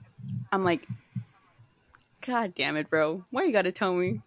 I'm 0.51 0.65
like, 0.65 0.85
God 2.25 2.53
damn 2.55 2.75
it, 2.75 2.89
bro, 2.89 3.23
why 3.29 3.43
you 3.43 3.53
gotta 3.53 3.71
tell 3.71 3.93
me? 3.93 4.21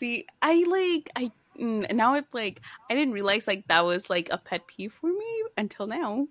See, 0.00 0.24
I 0.40 0.64
like 0.66 1.10
I 1.14 1.30
mm, 1.60 1.84
and 1.86 1.98
now 1.98 2.14
it's 2.14 2.32
like 2.32 2.62
I 2.88 2.94
didn't 2.94 3.12
realize 3.12 3.46
like 3.46 3.68
that 3.68 3.84
was 3.84 4.08
like 4.08 4.30
a 4.32 4.38
pet 4.38 4.66
peeve 4.66 4.94
for 4.94 5.08
me 5.12 5.44
until 5.58 5.86
now, 5.86 6.26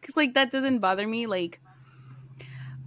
because 0.00 0.16
like 0.16 0.34
that 0.34 0.52
doesn't 0.52 0.78
bother 0.78 1.04
me 1.04 1.26
like, 1.26 1.58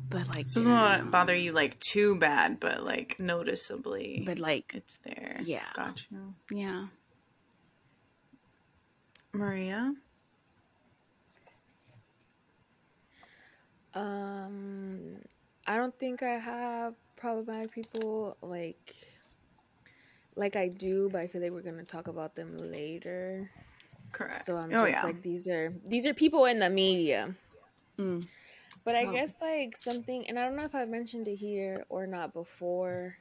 but 0.10 0.30
like 0.34 0.48
So 0.48 0.62
it 0.62 0.64
doesn't 0.64 1.12
bother 1.12 1.36
you 1.36 1.52
like 1.52 1.78
too 1.82 2.16
bad, 2.16 2.62
but 2.62 2.86
like 2.86 3.20
noticeably, 3.20 4.24
but 4.26 4.40
like 4.40 4.72
it's 4.74 5.00
there. 5.00 5.42
Yeah. 5.44 5.68
got 5.76 6.02
you, 6.10 6.34
yeah. 6.52 6.86
Maria. 9.34 9.94
Um, 13.94 15.18
I 15.66 15.76
don't 15.76 15.94
think 16.00 16.24
I 16.24 16.40
have 16.40 16.94
problematic 17.18 17.74
people 17.74 18.38
like 18.42 18.96
like 20.38 20.56
I 20.56 20.68
do, 20.70 21.10
but 21.12 21.22
I 21.22 21.28
feel 21.28 21.42
like 21.42 21.52
we're 21.52 21.62
gonna 21.62 21.84
talk 21.84 22.08
about 22.08 22.36
them 22.36 22.58
later. 22.58 23.50
Correct. 24.12 24.46
So 24.46 24.56
I'm 24.56 24.72
oh 24.74 24.86
just 24.86 24.92
yeah. 24.92 25.04
like 25.04 25.22
these 25.22 25.48
are 25.48 25.74
these 25.86 26.06
are 26.06 26.14
people 26.14 26.46
in 26.46 26.60
the 26.60 26.70
media. 26.70 27.36
Mm. 27.98 28.26
But 28.86 28.96
I 28.96 29.06
Oh. 29.06 29.12
guess 29.12 29.42
like 29.42 29.76
something, 29.76 30.28
and 30.30 30.40
I 30.40 30.46
don't 30.46 30.56
know 30.56 30.64
if 30.64 30.76
I've 30.76 30.90
mentioned 30.90 31.28
it 31.28 31.36
here 31.36 31.84
or 31.90 32.08
not 32.08 32.34
before, 32.34 33.18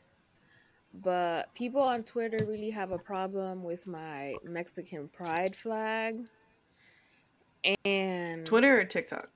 but 0.94 1.52
people 1.54 1.80
on 1.80 2.04
Twitter 2.04 2.44
really 2.46 2.70
have 2.70 2.92
a 2.92 2.98
problem 2.98 3.64
with 3.64 3.88
my 3.88 4.36
Mexican 4.44 5.08
pride 5.08 5.56
flag. 5.56 6.28
And 7.84 8.46
Twitter 8.46 8.76
or 8.78 8.84
TikTok? 8.84 9.28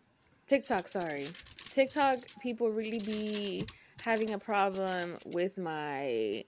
TikTok, 0.46 0.86
sorry. 0.86 1.26
TikTok 1.70 2.18
people 2.40 2.70
really 2.70 3.00
be 3.00 3.64
having 4.02 4.32
a 4.32 4.38
problem 4.38 5.16
with 5.26 5.58
my 5.58 6.44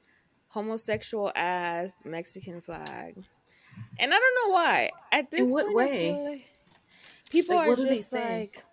homosexual 0.53 1.33
ass 1.37 2.03
Mexican 2.05 2.61
flag. 2.61 3.25
And 3.99 4.13
I 4.15 4.19
don't 4.19 4.49
know 4.49 4.55
why. 4.55 4.93
At 5.13 5.31
this 5.31 5.45
In 5.45 5.51
what 5.53 5.73
point, 5.73 5.93
way? 5.93 6.19
like 6.25 6.49
people 7.31 7.57
Like, 7.57 7.77
are 7.77 7.77
they 7.77 8.01
just 8.01 8.03
say? 8.03 8.47
like 8.53 8.65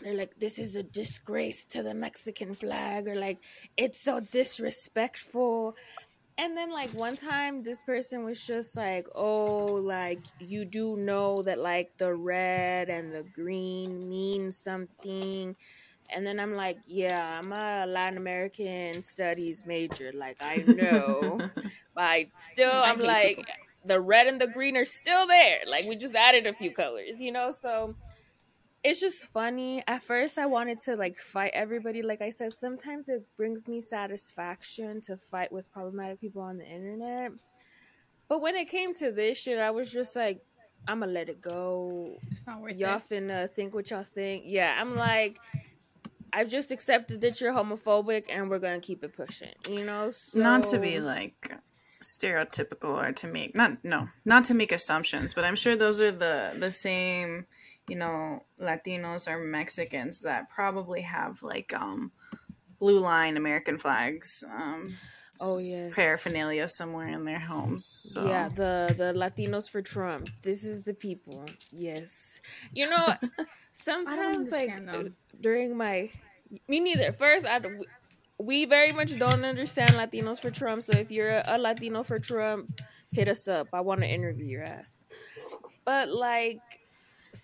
they're 0.00 0.14
like 0.14 0.34
this 0.38 0.58
is 0.58 0.76
a 0.76 0.82
disgrace 0.82 1.64
to 1.66 1.82
the 1.82 1.94
Mexican 1.94 2.54
flag 2.54 3.08
or 3.08 3.16
like 3.16 3.42
it's 3.76 4.00
so 4.02 4.20
disrespectful. 4.20 5.76
And 6.38 6.56
then 6.56 6.70
like 6.72 6.92
one 6.94 7.16
time 7.16 7.62
this 7.62 7.82
person 7.82 8.24
was 8.24 8.44
just 8.44 8.76
like, 8.76 9.06
"Oh, 9.14 9.74
like 9.74 10.26
you 10.38 10.64
do 10.66 10.96
know 10.96 11.42
that 11.44 11.58
like 11.60 11.92
the 11.98 12.14
red 12.14 12.90
and 12.90 13.12
the 13.12 13.24
green 13.24 14.08
mean 14.08 14.52
something." 14.52 15.56
And 16.10 16.26
then 16.26 16.38
I'm 16.38 16.54
like, 16.54 16.78
"Yeah, 16.86 17.40
I'm 17.40 17.52
a 17.52 17.86
Latin 17.86 18.18
American 18.18 19.02
studies 19.02 19.64
major. 19.66 20.12
Like 20.14 20.36
I 20.40 20.56
know." 20.66 21.38
but 21.94 22.02
I 22.02 22.28
still 22.36 22.72
I'm 22.72 23.00
like 23.00 23.46
the 23.84 24.00
red 24.00 24.26
and 24.26 24.40
the 24.40 24.46
green 24.46 24.76
are 24.76 24.84
still 24.84 25.26
there. 25.26 25.60
Like 25.68 25.86
we 25.86 25.96
just 25.96 26.14
added 26.14 26.46
a 26.46 26.52
few 26.52 26.70
colors, 26.72 27.20
you 27.20 27.32
know? 27.32 27.50
So 27.50 27.94
it's 28.82 29.00
just 29.00 29.26
funny. 29.26 29.82
At 29.86 30.02
first, 30.02 30.38
I 30.38 30.46
wanted 30.46 30.78
to 30.84 30.96
like 30.96 31.16
fight 31.16 31.52
everybody. 31.54 32.02
Like 32.02 32.22
I 32.22 32.30
said, 32.30 32.52
sometimes 32.52 33.08
it 33.08 33.26
brings 33.36 33.68
me 33.68 33.80
satisfaction 33.80 35.00
to 35.02 35.16
fight 35.16 35.52
with 35.52 35.70
problematic 35.72 36.20
people 36.20 36.42
on 36.42 36.58
the 36.58 36.66
internet. 36.66 37.32
But 38.28 38.40
when 38.40 38.56
it 38.56 38.68
came 38.68 38.94
to 38.94 39.12
this 39.12 39.38
shit, 39.38 39.58
I 39.58 39.70
was 39.70 39.92
just 39.92 40.16
like, 40.16 40.40
I'm 40.86 41.00
gonna 41.00 41.12
let 41.12 41.28
it 41.28 41.40
go. 41.40 42.06
It's 42.30 42.46
not 42.46 42.60
worth 42.60 42.76
Y'all 42.76 42.98
it. 42.98 43.04
finna 43.10 43.50
think 43.50 43.74
what 43.74 43.90
y'all 43.90 44.04
think. 44.14 44.44
Yeah, 44.46 44.76
I'm 44.78 44.96
like, 44.96 45.38
I've 46.34 46.48
just 46.48 46.72
accepted 46.72 47.20
that 47.20 47.40
you're 47.40 47.52
homophobic, 47.52 48.24
and 48.28 48.50
we're 48.50 48.58
gonna 48.58 48.80
keep 48.80 49.04
it 49.04 49.12
pushing. 49.14 49.54
You 49.70 49.84
know, 49.84 50.10
so, 50.10 50.40
Not 50.40 50.64
to 50.64 50.78
be 50.78 51.00
like 51.00 51.52
stereotypical 52.02 53.02
or 53.02 53.12
to 53.12 53.26
make 53.26 53.54
not 53.54 53.82
no 53.82 54.08
not 54.24 54.44
to 54.44 54.54
make 54.54 54.72
assumptions, 54.72 55.32
but 55.32 55.44
I'm 55.44 55.56
sure 55.56 55.76
those 55.76 56.00
are 56.00 56.10
the 56.10 56.54
the 56.58 56.70
same 56.70 57.46
you 57.88 57.96
know 57.96 58.42
Latinos 58.60 59.28
or 59.30 59.38
Mexicans 59.38 60.20
that 60.22 60.50
probably 60.50 61.02
have 61.02 61.42
like 61.42 61.72
um 61.72 62.10
blue 62.78 62.98
line 62.98 63.36
American 63.36 63.78
flags. 63.78 64.44
Um, 64.52 64.94
Oh, 65.40 65.56
s- 65.56 65.68
yes. 65.76 65.92
paraphernalia 65.94 66.68
somewhere 66.68 67.08
in 67.08 67.24
their 67.24 67.38
homes. 67.40 67.86
So. 67.86 68.26
Yeah, 68.26 68.48
the 68.48 68.94
the 68.96 69.12
Latinos 69.12 69.68
for 69.70 69.82
Trump. 69.82 70.28
This 70.42 70.64
is 70.64 70.82
the 70.82 70.94
people. 70.94 71.44
Yes, 71.72 72.40
you 72.72 72.88
know, 72.88 73.14
sometimes 73.72 74.50
like 74.50 74.76
them. 74.84 74.88
Uh, 74.88 75.08
during 75.40 75.76
my 75.76 76.10
me 76.68 76.80
neither. 76.80 77.12
First, 77.12 77.46
I 77.46 77.60
we 78.38 78.64
very 78.64 78.92
much 78.92 79.18
don't 79.18 79.44
understand 79.44 79.90
Latinos 79.90 80.40
for 80.40 80.50
Trump. 80.50 80.82
So 80.82 80.92
if 80.92 81.10
you're 81.10 81.42
a 81.46 81.58
Latino 81.58 82.02
for 82.02 82.18
Trump, 82.18 82.80
hit 83.12 83.28
us 83.28 83.48
up. 83.48 83.68
I 83.72 83.80
want 83.80 84.00
to 84.00 84.06
interview 84.06 84.46
your 84.46 84.64
ass. 84.64 85.04
But 85.84 86.08
like, 86.08 86.60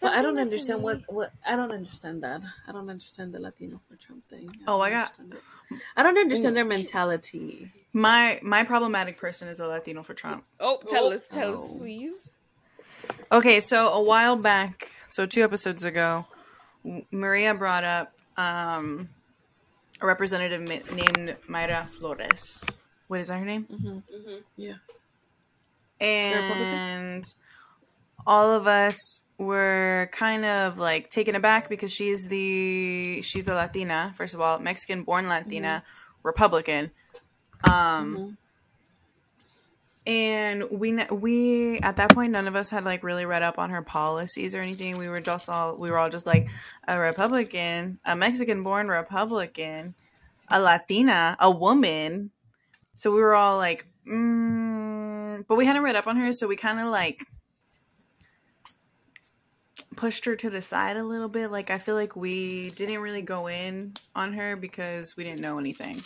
But 0.00 0.12
I 0.12 0.22
don't 0.22 0.38
understand 0.38 0.82
what 0.82 1.00
what 1.12 1.32
I 1.46 1.56
don't 1.56 1.72
understand 1.72 2.22
that. 2.22 2.42
I 2.68 2.72
don't 2.72 2.88
understand 2.90 3.32
the 3.34 3.40
Latino 3.40 3.80
for 3.88 3.96
Trump 3.96 4.24
thing. 4.26 4.48
Oh, 4.66 4.78
don't 4.78 4.82
I 4.86 4.90
got- 4.90 5.12
it. 5.18 5.78
I 5.96 6.02
don't 6.02 6.18
understand 6.18 6.56
their 6.56 6.64
mentality. 6.64 7.70
My 7.92 8.38
my 8.42 8.62
problematic 8.64 9.18
person 9.18 9.48
is 9.48 9.58
a 9.60 9.66
Latino 9.66 10.02
for 10.02 10.14
Trump. 10.14 10.44
Oh, 10.60 10.80
tell 10.86 11.12
us, 11.12 11.28
tell 11.28 11.52
us, 11.54 11.70
Oh. 11.72 11.78
please. 11.78 12.36
Okay, 13.32 13.60
so 13.60 13.88
a 13.92 14.02
while 14.02 14.36
back, 14.36 14.88
so 15.06 15.24
two 15.26 15.42
episodes 15.42 15.84
ago, 15.84 16.26
Maria 17.10 17.54
brought 17.54 17.84
up 17.84 18.12
um, 18.36 19.08
a 20.00 20.06
representative 20.06 20.60
ma- 20.60 20.94
named 20.94 21.36
Mayra 21.48 21.88
Flores. 21.88 22.78
What 23.08 23.20
is 23.20 23.28
that 23.28 23.38
her 23.38 23.44
name? 23.44 23.66
Mm-hmm. 23.72 24.36
Yeah. 24.56 24.74
And 26.00 27.24
all 28.26 28.50
of 28.52 28.66
us 28.66 29.22
were 29.40 30.08
kind 30.12 30.44
of 30.44 30.78
like 30.78 31.08
taken 31.08 31.34
aback 31.34 31.68
because 31.68 31.90
she's 31.90 32.28
the 32.28 33.22
she's 33.22 33.48
a 33.48 33.54
Latina, 33.54 34.12
first 34.14 34.34
of 34.34 34.40
all, 34.40 34.58
Mexican 34.58 35.02
born 35.02 35.28
Latina, 35.28 35.82
Republican. 36.22 36.90
Um 37.64 38.16
Mhm. 38.16 38.36
and 40.06 40.64
we 40.70 41.04
we 41.10 41.78
at 41.80 41.96
that 41.96 42.10
point 42.10 42.32
none 42.32 42.48
of 42.48 42.56
us 42.56 42.70
had 42.70 42.84
like 42.84 43.02
really 43.02 43.26
read 43.26 43.42
up 43.42 43.58
on 43.58 43.70
her 43.70 43.82
policies 43.82 44.54
or 44.54 44.60
anything 44.60 44.96
we 44.96 45.08
were 45.08 45.20
just 45.20 45.48
all 45.48 45.76
we 45.76 45.90
were 45.90 45.98
all 45.98 46.08
just 46.08 46.26
like 46.26 46.48
a 46.88 46.98
republican 46.98 47.98
a 48.06 48.16
mexican 48.16 48.62
born 48.62 48.88
republican 48.88 49.94
a 50.48 50.58
latina 50.58 51.36
a 51.38 51.50
woman 51.50 52.30
so 52.94 53.12
we 53.12 53.20
were 53.20 53.34
all 53.34 53.58
like 53.58 53.86
mm, 54.08 55.44
but 55.46 55.56
we 55.56 55.66
hadn't 55.66 55.82
read 55.82 55.96
up 55.96 56.06
on 56.06 56.16
her 56.16 56.32
so 56.32 56.48
we 56.48 56.56
kind 56.56 56.80
of 56.80 56.86
like 56.86 57.26
pushed 59.96 60.24
her 60.24 60.36
to 60.36 60.50
the 60.50 60.62
side 60.62 60.96
a 60.96 61.04
little 61.04 61.28
bit 61.28 61.50
like 61.50 61.70
i 61.70 61.78
feel 61.78 61.94
like 61.94 62.16
we 62.16 62.70
didn't 62.70 63.00
really 63.00 63.22
go 63.22 63.48
in 63.48 63.92
on 64.14 64.32
her 64.32 64.56
because 64.56 65.16
we 65.16 65.24
didn't 65.24 65.40
know 65.40 65.58
anything 65.58 66.00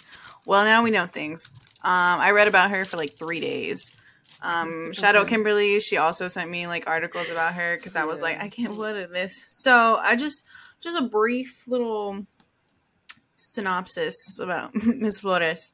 well 0.47 0.64
now 0.64 0.83
we 0.83 0.90
know 0.90 1.07
things 1.07 1.49
um, 1.85 2.19
I 2.19 2.31
read 2.31 2.49
about 2.49 2.71
her 2.71 2.87
for 2.87 2.97
like 2.97 3.12
three 3.12 3.40
days. 3.40 3.95
Um, 4.40 4.95
Shadow 4.95 5.21
Okay. 5.21 5.31
Kimberly, 5.31 5.81
she 5.81 5.99
also 5.99 6.28
sent 6.28 6.50
me 6.50 6.66
like 6.66 6.87
articles 6.87 7.28
about 7.28 7.54
her 7.54 7.76
because 7.76 7.95
I 7.95 8.04
was 8.07 8.23
like, 8.23 8.40
I 8.40 8.49
can't 8.49 8.75
what 8.75 8.97
is 8.97 9.11
this. 9.11 9.45
So 9.49 9.97
I 9.97 10.16
just 10.16 10.45
just 10.81 10.99
a 10.99 11.02
brief 11.02 11.64
little 11.69 12.26
synopsis 13.37 14.14
about 14.40 14.75
Miss 14.87 15.21
Flores. 15.21 15.73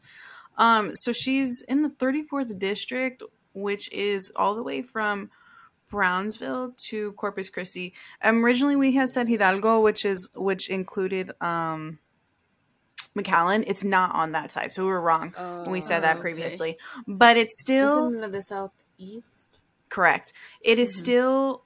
Um, 0.58 0.96
so 0.96 1.12
she's 1.12 1.62
in 1.68 1.82
the 1.82 1.90
34th 1.90 2.58
district, 2.58 3.22
which 3.54 3.90
is 3.92 4.32
all 4.34 4.56
the 4.56 4.62
way 4.64 4.82
from 4.82 5.30
Brownsville 5.90 6.74
to 6.88 7.12
Corpus 7.12 7.50
Christi. 7.50 7.92
Um, 8.22 8.44
originally 8.44 8.76
we 8.76 8.92
had 8.92 9.10
said 9.10 9.28
Hidalgo, 9.28 9.80
which 9.80 10.04
is 10.04 10.28
which 10.34 10.70
included 10.70 11.32
um 11.40 11.98
McAllen. 13.16 13.64
It's 13.66 13.84
not 13.84 14.14
on 14.14 14.32
that 14.32 14.50
side, 14.52 14.72
so 14.72 14.84
we 14.84 14.90
were 14.90 15.00
wrong 15.00 15.32
when 15.36 15.70
we 15.70 15.80
said 15.80 15.98
Oh, 15.98 16.02
that 16.02 16.12
okay. 16.16 16.20
previously. 16.22 16.78
But 17.06 17.36
it's 17.36 17.60
still 17.60 18.08
Isn't 18.14 18.32
the 18.32 18.42
southeast? 18.42 19.58
correct. 19.88 20.32
It 20.60 20.78
is 20.78 20.94
Mhm. 20.94 20.98
still 20.98 21.64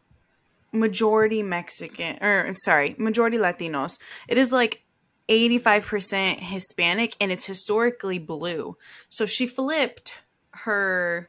majority 0.73 1.43
Mexican, 1.43 2.19
or 2.23 2.47
I'm 2.47 2.57
sorry, 2.57 2.97
majority 2.99 3.37
Latinos. 3.37 3.99
It 4.27 4.39
is 4.39 4.51
like 4.53 4.83
85% 5.29 6.41
Hispanic, 6.41 7.15
and 7.21 7.31
it's 7.31 7.45
historically 7.45 8.19
blue. 8.19 8.77
So 9.09 9.25
she 9.27 9.47
flipped 9.47 10.15
her 10.51 11.29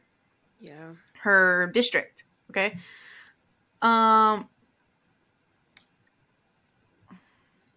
Yeah. 0.60 0.94
her 1.22 1.70
district. 1.72 2.24
Okay. 2.56 2.78
Um. 3.82 4.48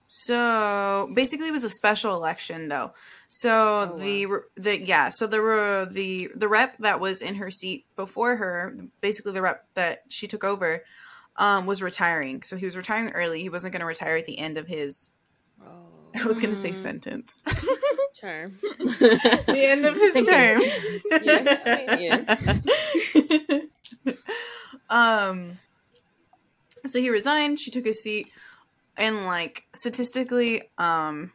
So 0.07 1.09
basically, 1.13 1.47
it 1.47 1.51
was 1.51 1.63
a 1.63 1.69
special 1.69 2.15
election, 2.15 2.67
though. 2.69 2.93
So 3.27 3.91
Oh, 3.93 3.97
the 3.97 4.27
the 4.55 4.79
yeah, 4.81 5.09
so 5.09 5.27
there 5.27 5.41
were 5.41 5.87
the 5.91 6.29
the 6.35 6.47
rep 6.47 6.77
that 6.79 6.99
was 6.99 7.21
in 7.21 7.35
her 7.35 7.51
seat 7.51 7.85
before 7.95 8.37
her, 8.37 8.75
basically 9.01 9.33
the 9.33 9.41
rep 9.41 9.65
that 9.75 10.03
she 10.09 10.27
took 10.27 10.43
over, 10.43 10.83
um, 11.35 11.65
was 11.65 11.83
retiring. 11.83 12.41
So 12.43 12.55
he 12.57 12.65
was 12.65 12.75
retiring 12.77 13.11
early. 13.11 13.41
He 13.41 13.49
wasn't 13.49 13.73
going 13.73 13.81
to 13.81 13.85
retire 13.85 14.15
at 14.15 14.25
the 14.25 14.39
end 14.39 14.57
of 14.57 14.67
his. 14.67 15.11
Oh. 15.61 15.85
I 16.15 16.25
was 16.25 16.39
going 16.39 16.49
to 16.49 16.55
say 16.59 16.71
Mm. 16.71 16.75
sentence. 16.75 17.43
Charm. 18.15 18.57
the 18.61 19.47
end 19.47 19.85
of 19.85 19.95
his 19.95 20.27
term. 20.27 20.61
Yeah, 21.21 21.59
I 21.65 21.97
yeah. 24.05 24.13
um. 24.89 25.59
So 26.87 26.99
he 26.99 27.09
resigned. 27.09 27.59
She 27.59 27.71
took 27.71 27.85
his 27.85 28.01
seat, 28.01 28.27
and 28.97 29.25
like 29.25 29.63
statistically, 29.75 30.63
um, 30.77 31.31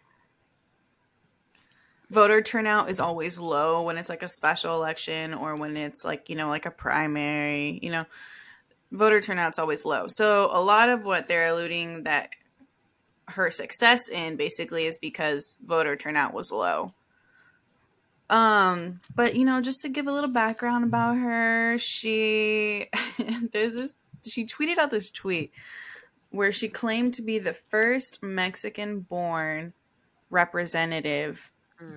voter 2.11 2.40
turnout 2.40 2.88
is 2.88 3.00
always 3.00 3.38
low 3.38 3.82
when 3.82 3.99
it's 3.99 4.08
like 4.08 4.23
a 4.23 4.28
special 4.28 4.75
election 4.75 5.34
or 5.34 5.54
when 5.56 5.76
it's 5.76 6.04
like 6.04 6.30
you 6.30 6.37
know 6.37 6.49
like 6.49 6.66
a 6.66 6.70
primary. 6.70 7.78
You 7.82 7.90
know, 7.90 8.04
voter 8.90 9.20
turnout's 9.20 9.58
always 9.58 9.84
low. 9.84 10.06
So 10.08 10.49
a 10.52 10.62
lot 10.62 10.88
of 10.88 11.04
what 11.04 11.28
they're 11.28 11.49
alluding 11.49 12.04
that 12.04 12.30
her 13.28 13.50
success 13.50 14.08
in 14.08 14.37
basically 14.37 14.87
is 14.87 14.99
because 14.99 15.56
voter 15.64 15.96
turnout 15.96 16.34
was 16.34 16.50
low. 16.52 16.92
Um, 18.31 18.99
but 19.14 19.37
you 19.37 19.45
know, 19.45 19.61
just 19.61 19.83
to 19.83 19.88
give 19.88 20.07
a 20.07 20.12
little 20.12 20.31
background 20.31 20.85
about 20.85 21.19
her, 21.19 21.78
she 21.78 22.88
there's 23.52 23.73
this, 23.73 23.95
she 24.26 24.47
tweeted 24.47 24.78
out 24.78 24.90
this 24.90 25.11
tweet 25.11 25.52
where 26.31 26.50
she 26.50 26.69
claimed 26.69 27.14
to 27.14 27.23
be 27.23 27.38
the 27.38 27.52
first 27.52 28.23
Mexican 28.23 29.00
born 29.00 29.73
representative 30.31 31.52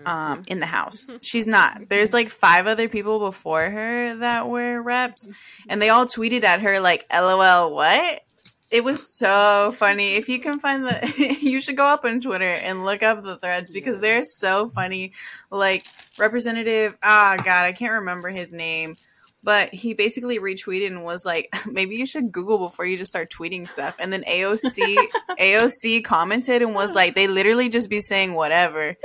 um 0.05 0.41
in 0.47 0.59
the 0.59 0.65
house. 0.65 1.09
She's 1.21 1.47
not. 1.47 1.87
There's 1.89 2.13
like 2.13 2.29
five 2.29 2.67
other 2.67 2.89
people 2.89 3.19
before 3.19 3.69
her 3.69 4.15
that 4.17 4.49
were 4.49 4.81
reps 4.81 5.29
and 5.69 5.81
they 5.81 5.89
all 5.89 6.05
tweeted 6.05 6.43
at 6.43 6.61
her 6.61 6.79
like 6.79 7.05
LOL 7.11 7.73
what? 7.73 8.23
It 8.69 8.83
was 8.83 9.17
so 9.17 9.73
funny. 9.77 10.15
If 10.15 10.27
you 10.27 10.39
can 10.39 10.59
find 10.59 10.85
the 10.85 11.37
you 11.41 11.61
should 11.61 11.77
go 11.77 11.85
up 11.85 12.03
on 12.03 12.19
Twitter 12.19 12.51
and 12.51 12.83
look 12.83 13.01
up 13.01 13.23
the 13.23 13.37
threads 13.37 13.71
because 13.71 13.99
they're 13.99 14.23
so 14.23 14.69
funny. 14.69 15.13
Like 15.49 15.85
representative 16.17 16.97
ah 17.01 17.37
god, 17.37 17.65
I 17.65 17.71
can't 17.71 17.93
remember 17.93 18.29
his 18.29 18.51
name. 18.51 18.95
But 19.43 19.73
he 19.73 19.93
basically 19.93 20.39
retweeted 20.39 20.87
and 20.87 21.05
was 21.05 21.23
like, 21.25 21.55
maybe 21.65 21.95
you 21.95 22.05
should 22.05 22.31
Google 22.33 22.57
before 22.57 22.85
you 22.85 22.97
just 22.97 23.11
start 23.11 23.29
tweeting 23.29 23.69
stuff. 23.69 23.95
And 23.99 24.11
then 24.11 24.23
AOC 24.23 24.97
AOC 25.39 26.03
commented 26.03 26.61
and 26.61 26.75
was 26.75 26.93
like, 26.93 27.15
they 27.15 27.27
literally 27.27 27.69
just 27.69 27.89
be 27.89 28.01
saying 28.01 28.33
whatever. 28.33 28.97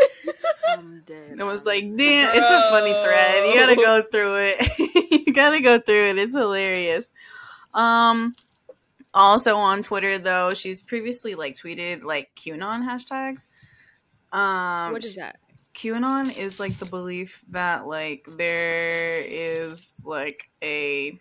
I'm 0.69 1.03
dead. 1.07 1.33
And 1.39 1.47
was 1.47 1.65
like, 1.65 1.85
damn, 1.97 2.37
it's 2.37 2.51
a 2.51 2.63
funny 2.71 2.93
thread. 2.93 3.47
You 3.47 3.55
gotta 3.55 3.77
go 3.77 4.03
through 4.11 4.55
it. 4.57 5.27
you 5.27 5.33
gotta 5.33 5.61
go 5.61 5.79
through 5.79 6.11
it. 6.11 6.19
It's 6.19 6.35
hilarious. 6.35 7.09
Um, 7.75 8.35
also 9.15 9.57
on 9.57 9.83
Twitter 9.83 10.19
though, 10.19 10.51
she's 10.51 10.83
previously 10.83 11.35
like 11.35 11.57
tweeted 11.57 12.03
like 12.03 12.31
QAnon 12.37 12.83
hashtags. 12.83 13.49
Um, 14.37 14.93
what 14.93 15.05
is 15.05 15.17
that? 15.17 15.39
QAnon 15.75 16.39
is 16.39 16.61
like 16.61 16.77
the 16.79 16.85
belief 16.87 17.43
that 17.51 17.87
like 17.87 18.27
there 18.37 19.23
is 19.27 20.01
like 20.05 20.51
a 20.63 21.19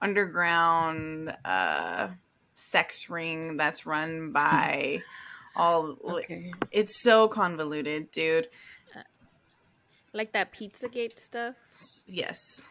underground 0.00 1.34
uh 1.44 2.08
sex 2.54 3.08
ring 3.10 3.56
that's 3.56 3.86
run 3.86 4.30
by 4.30 5.02
all 5.56 5.96
Okay. 6.04 6.52
it's 6.70 7.02
so 7.02 7.28
convoluted, 7.28 8.10
dude. 8.10 8.48
Like 10.12 10.30
that 10.32 10.52
Pizzagate 10.52 11.18
stuff? 11.18 11.56
Yes. 12.06 12.62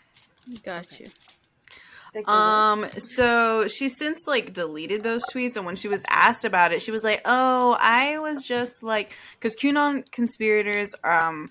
Got 0.63 0.99
you. 0.99 1.07
Like 2.15 2.25
the 2.25 2.31
Um 2.31 2.89
so 2.97 3.67
she 3.67 3.89
since 3.89 4.27
like 4.27 4.53
deleted 4.53 5.03
those 5.03 5.23
tweets 5.33 5.57
and 5.57 5.65
when 5.65 5.75
she 5.75 5.87
was 5.87 6.03
asked 6.07 6.45
about 6.45 6.71
it, 6.71 6.81
she 6.81 6.91
was 6.91 7.03
like, 7.03 7.21
"Oh, 7.25 7.77
I 7.79 8.19
was 8.19 8.45
just 8.45 8.83
like 8.83 9.15
cuz 9.39 9.55
QAnon 9.59 10.09
conspirators 10.11 10.93
um 11.03 11.47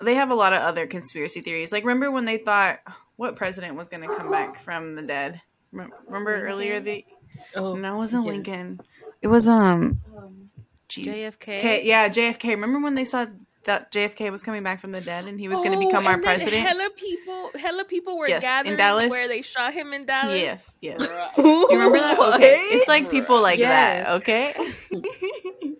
they 0.00 0.14
have 0.14 0.30
a 0.30 0.34
lot 0.34 0.52
of 0.52 0.60
other 0.60 0.86
conspiracy 0.86 1.40
theories. 1.40 1.72
Like 1.72 1.84
remember 1.84 2.10
when 2.10 2.24
they 2.24 2.38
thought 2.38 2.80
what 3.16 3.36
president 3.36 3.76
was 3.76 3.88
going 3.88 4.06
to 4.06 4.14
come 4.14 4.30
back 4.30 4.60
from 4.62 4.94
the 4.94 5.02
dead? 5.02 5.40
Remember 5.72 6.32
Lincoln? 6.32 6.46
earlier 6.46 6.80
the? 6.80 7.04
Oh, 7.54 7.74
No, 7.74 7.94
it 7.94 7.96
wasn't 7.96 8.24
yeah. 8.24 8.30
Lincoln. 8.32 8.80
It 9.22 9.28
was 9.28 9.48
um 9.48 10.00
jeez. 10.88 11.08
JFK? 11.08 11.58
Okay, 11.58 11.84
yeah, 11.86 12.08
JFK. 12.08 12.50
Remember 12.50 12.80
when 12.80 12.94
they 12.94 13.04
saw 13.04 13.26
that 13.66 13.92
JFK 13.92 14.30
was 14.32 14.42
coming 14.42 14.62
back 14.62 14.80
from 14.80 14.92
the 14.92 15.00
dead 15.00 15.26
and 15.26 15.38
he 15.38 15.48
was 15.48 15.58
going 15.60 15.72
to 15.72 15.78
Oh, 15.78 15.86
become 15.86 16.06
our 16.06 16.14
and 16.14 16.24
then 16.24 16.36
president? 16.38 16.66
Hella 16.66 16.88
people, 16.96 17.50
hella 17.58 17.84
people 17.84 18.18
were 18.18 18.28
Yes, 18.28 18.42
in 18.42 18.48
gathered 18.48 18.76
Dallas. 18.78 19.10
where 19.10 19.28
they 19.28 19.42
shot 19.42 19.74
him 19.74 19.92
in 19.92 20.06
Dallas. 20.06 20.40
Yes, 20.40 20.76
yes. 20.80 21.06
Bruh. 21.06 21.34
Do 21.36 21.42
you 21.42 21.68
remember 21.72 21.98
that? 21.98 22.18
Okay. 22.36 22.54
It's 22.70 22.88
like 22.88 23.10
people 23.10 23.42
like 23.42 23.58
Yes. 23.58 24.06
that, 24.06 24.14
okay? 24.16 24.54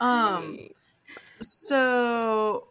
um 0.00 0.58
so 1.40 2.68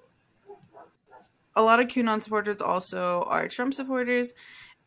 a 1.56 1.62
lot 1.62 1.80
of 1.80 1.88
QAnon 1.88 2.22
supporters 2.22 2.62
also 2.62 3.24
are 3.28 3.48
Trump 3.48 3.74
supporters 3.74 4.34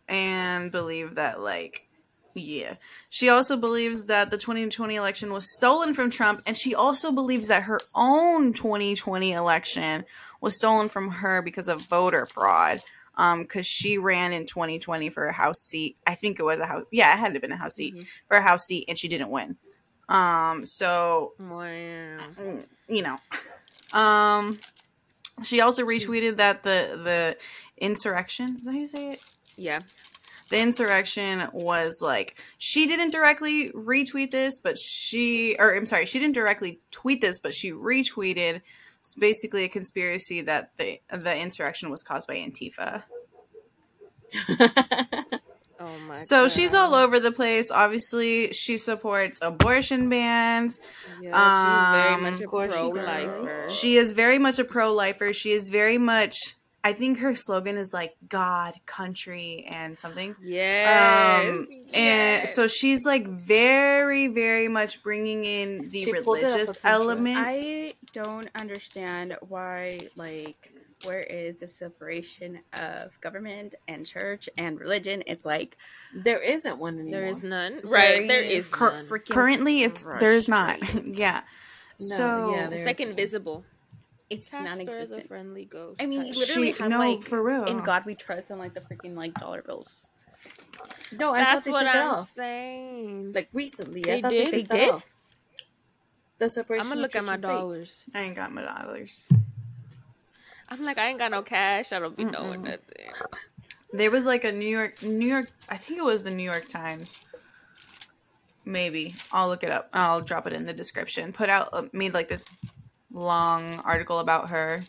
and 0.09 0.71
believe 0.73 1.17
that 1.17 1.41
like 1.41 1.83
yeah. 2.35 2.75
She 3.11 3.29
also 3.29 3.57
believes 3.57 4.07
that 4.07 4.31
the 4.31 4.39
2020 4.39 4.95
election 4.97 5.33
was 5.33 5.53
stolen 5.55 5.95
from 5.95 6.11
Trump 6.11 6.43
and 6.47 6.57
she 6.57 6.75
also 6.75 7.13
believes 7.13 7.49
that 7.49 7.65
her 7.65 7.81
own 7.95 8.53
2020 8.53 9.33
election 9.33 10.05
was 10.41 10.57
stolen 10.57 10.89
from 10.89 11.11
her 11.11 11.43
because 11.43 11.69
of 11.69 11.81
voter 11.83 12.27
fraud. 12.27 12.79
Um, 13.17 13.47
cuz 13.47 13.65
she 13.67 13.97
ran 13.99 14.33
in 14.33 14.45
2020 14.47 15.09
for 15.11 15.27
a 15.27 15.33
house 15.33 15.61
seat. 15.61 15.97
I 16.07 16.17
think 16.17 16.41
it 16.41 16.43
was 16.43 16.59
a 16.59 16.67
house. 16.67 16.85
Yeah, 16.91 17.13
it 17.15 17.19
had 17.19 17.29
to 17.29 17.33
have 17.35 17.43
been 17.43 17.53
a 17.53 17.57
house 17.57 17.75
seat 17.77 17.95
Mhm. 17.95 18.07
for 18.29 18.37
a 18.37 18.43
house 18.43 18.65
seat 18.67 18.85
and 18.89 18.99
she 18.99 19.07
didn't 19.09 19.31
win. 19.31 19.57
Um, 20.09 20.67
so 20.67 21.33
Wow. 21.39 21.69
you 22.89 23.03
know 23.03 23.19
um 23.99 24.59
she 25.43 25.61
also 25.61 25.85
retweeted 25.85 26.37
that 26.37 26.63
the 26.65 27.01
the 27.05 27.37
insurrection 27.79 28.57
is 28.57 28.63
that 28.65 28.73
how 28.73 28.79
you 28.79 28.87
say 28.87 29.11
it 29.11 29.21
Yeah. 29.57 29.81
The 30.51 30.59
insurrection 30.59 31.49
was 31.53 32.01
like 32.03 32.37
she 32.59 32.87
didn't 32.87 33.11
directly 33.11 33.71
retweet 33.73 34.31
this 34.31 34.59
but 34.59 34.77
she 34.79 35.57
or 35.59 35.75
i'm 35.75 35.87
sorry 35.87 36.05
she 36.07 36.19
didn't 36.19 36.35
directly 36.35 36.81
tweet 36.91 37.21
this 37.21 37.39
but 37.39 37.55
she 37.55 37.73
retweeted 37.73 38.61
it's 39.01 39.15
basically 39.15 39.65
a 39.65 39.69
conspiracy 39.69 40.41
that 40.43 40.71
the 40.79 41.01
the 41.13 41.35
insurrection 41.37 41.91
was 41.91 42.03
caused 42.03 42.27
by 42.29 42.35
antifa 42.37 43.03
Oh 45.81 45.91
my. 46.07 46.15
so 46.15 46.49
she's 46.49 46.73
all 46.73 46.95
over 46.95 47.19
the 47.21 47.33
place 47.33 47.71
obviously 47.71 48.53
she 48.53 48.79
supports 48.79 49.41
abortion 49.43 50.09
bans 50.09 50.79
Yeah, 51.21 51.31
she's 51.31 52.03
very 52.03 52.15
Um, 52.15 52.23
much 52.23 52.41
a 52.41 52.47
course 52.47 52.71
she 52.73 52.79
pro 52.79 52.89
lifer. 52.91 53.71
She 53.73 53.97
is 53.97 54.13
very 54.13 54.39
much 54.39 54.59
a 54.59 54.65
pro 54.65 54.93
lifer. 54.95 55.33
She 55.33 55.51
is 55.53 55.69
very 55.71 55.99
much. 55.99 56.37
I 56.87 56.93
think 56.93 57.19
her 57.21 57.35
slogan 57.35 57.79
is 57.79 57.95
like 57.95 58.13
God, 58.29 58.75
country, 58.85 59.67
and 59.71 59.99
something. 59.99 60.37
Yes. 60.43 61.49
Um, 61.49 61.67
and 61.95 62.47
so 62.47 62.67
she's 62.67 63.07
like 63.07 63.27
very, 63.27 64.29
very 64.29 64.69
much 64.69 65.03
bringing 65.03 65.47
in 65.47 65.89
the 65.89 66.05
She 66.05 66.13
pulled 66.13 66.39
it 66.39 66.45
off 66.45 66.51
religious 66.53 66.79
element. 66.85 67.37
I 67.39 67.95
don't 68.13 68.51
understand 68.55 69.35
why, 69.49 69.99
like, 70.15 70.75
where 71.07 71.21
is 71.21 71.57
the 71.57 71.69
separation 71.69 72.61
of 72.75 73.19
government 73.23 73.75
and 73.89 74.07
church 74.07 74.51
and 74.59 74.79
religion? 74.79 75.23
It's 75.27 75.47
like 75.47 75.79
there 76.15 76.43
isn't 76.43 76.79
one 76.79 76.99
anymore. 76.99 77.21
there 77.21 77.29
is 77.31 77.43
none. 77.43 77.81
very 77.83 77.93
Right. 78.21 78.29
There 78.29 78.43
is 78.43 78.69
Cur- 78.69 78.93
none. 78.93 79.21
Currently, 79.31 79.85
it's 79.85 80.05
there's 80.21 80.49
not. 80.49 80.81
yeah. 81.07 81.43
No, 82.01 82.07
so 82.07 82.53
yeah, 82.55 82.67
The 82.67 82.79
second 82.81 83.09
isn't. 83.09 83.17
visible. 83.17 83.65
It's 84.31 84.51
Casper 84.51 84.65
non-existent. 84.65 85.29
friendly 85.29 85.65
ghost. 85.67 86.01
I 86.01 86.07
mean, 86.07 86.27
you 86.27 86.33
literally 86.33 86.73
She- 86.73 86.79
have 86.79 86.91
no, 86.91 86.99
like 86.99 87.23
for 87.25 87.43
real. 87.43 87.65
in 87.65 87.83
God 87.83 88.05
we 88.07 88.15
trust 88.15 88.51
and 88.51 88.59
like 88.59 88.75
the 88.75 88.81
freaking 88.81 89.15
like 89.17 89.35
dollar 89.35 89.63
bills. 89.63 90.07
No, 91.19 91.33
I 91.35 91.41
that's 91.41 91.63
thought 91.63 91.65
they 91.65 91.71
what 91.73 91.79
took 91.81 91.95
it 91.95 91.99
I'm 91.99 92.11
off. 92.11 92.31
saying. 92.31 93.33
Like 93.35 93.49
recently, 93.53 94.03
They 94.03 94.19
I 94.19 94.21
thought 94.23 94.31
did? 94.31 94.47
they 94.47 94.51
They 94.51 94.61
took 94.63 94.69
that 94.71 94.79
did? 94.79 94.95
off. 94.95 95.11
The 96.39 96.49
separation. 96.49 96.83
I'm 96.85 96.89
gonna 96.91 97.01
look 97.03 97.15
at 97.17 97.25
my 97.25 97.33
and 97.35 97.41
state. 97.43 97.49
dollars. 97.49 98.05
I 98.15 98.21
ain't 98.23 98.35
got 98.37 98.53
my 98.53 98.63
dollars. 98.63 99.31
I'm 100.69 100.83
like, 100.83 100.99
I 100.99 101.09
ain't 101.09 101.19
got 101.19 101.31
no 101.31 101.43
cash. 101.43 101.93
I 101.93 101.99
don't 101.99 102.17
be 102.17 102.25
knowing 102.25 102.63
Mm-mm. 102.63 102.65
nothing. 102.65 103.13
There 103.93 104.11
was 104.11 104.27
like 104.27 104.43
a 104.45 104.51
New 104.51 104.67
York, 104.67 105.03
New 105.03 105.29
York. 105.29 105.47
I 105.69 105.77
think 105.77 105.99
it 106.01 106.05
was 106.05 106.25
the 106.25 106.31
New 106.33 106.43
York 106.43 106.69
Times. 106.69 107.21
Maybe 108.65 109.15
I'll 109.31 109.49
look 109.49 109.63
it 109.63 109.71
up. 109.71 109.91
I'll 109.93 110.23
drop 110.23 110.47
it 110.47 110.53
in 110.55 110.65
the 110.65 110.73
description. 110.73 111.33
Put 111.33 111.49
out 111.51 111.69
uh, 111.73 111.83
made 111.93 112.15
like 112.15 112.29
this 112.29 112.45
long 113.15 113.81
article 113.85 114.19
about 114.19 114.51
her, 114.51 114.81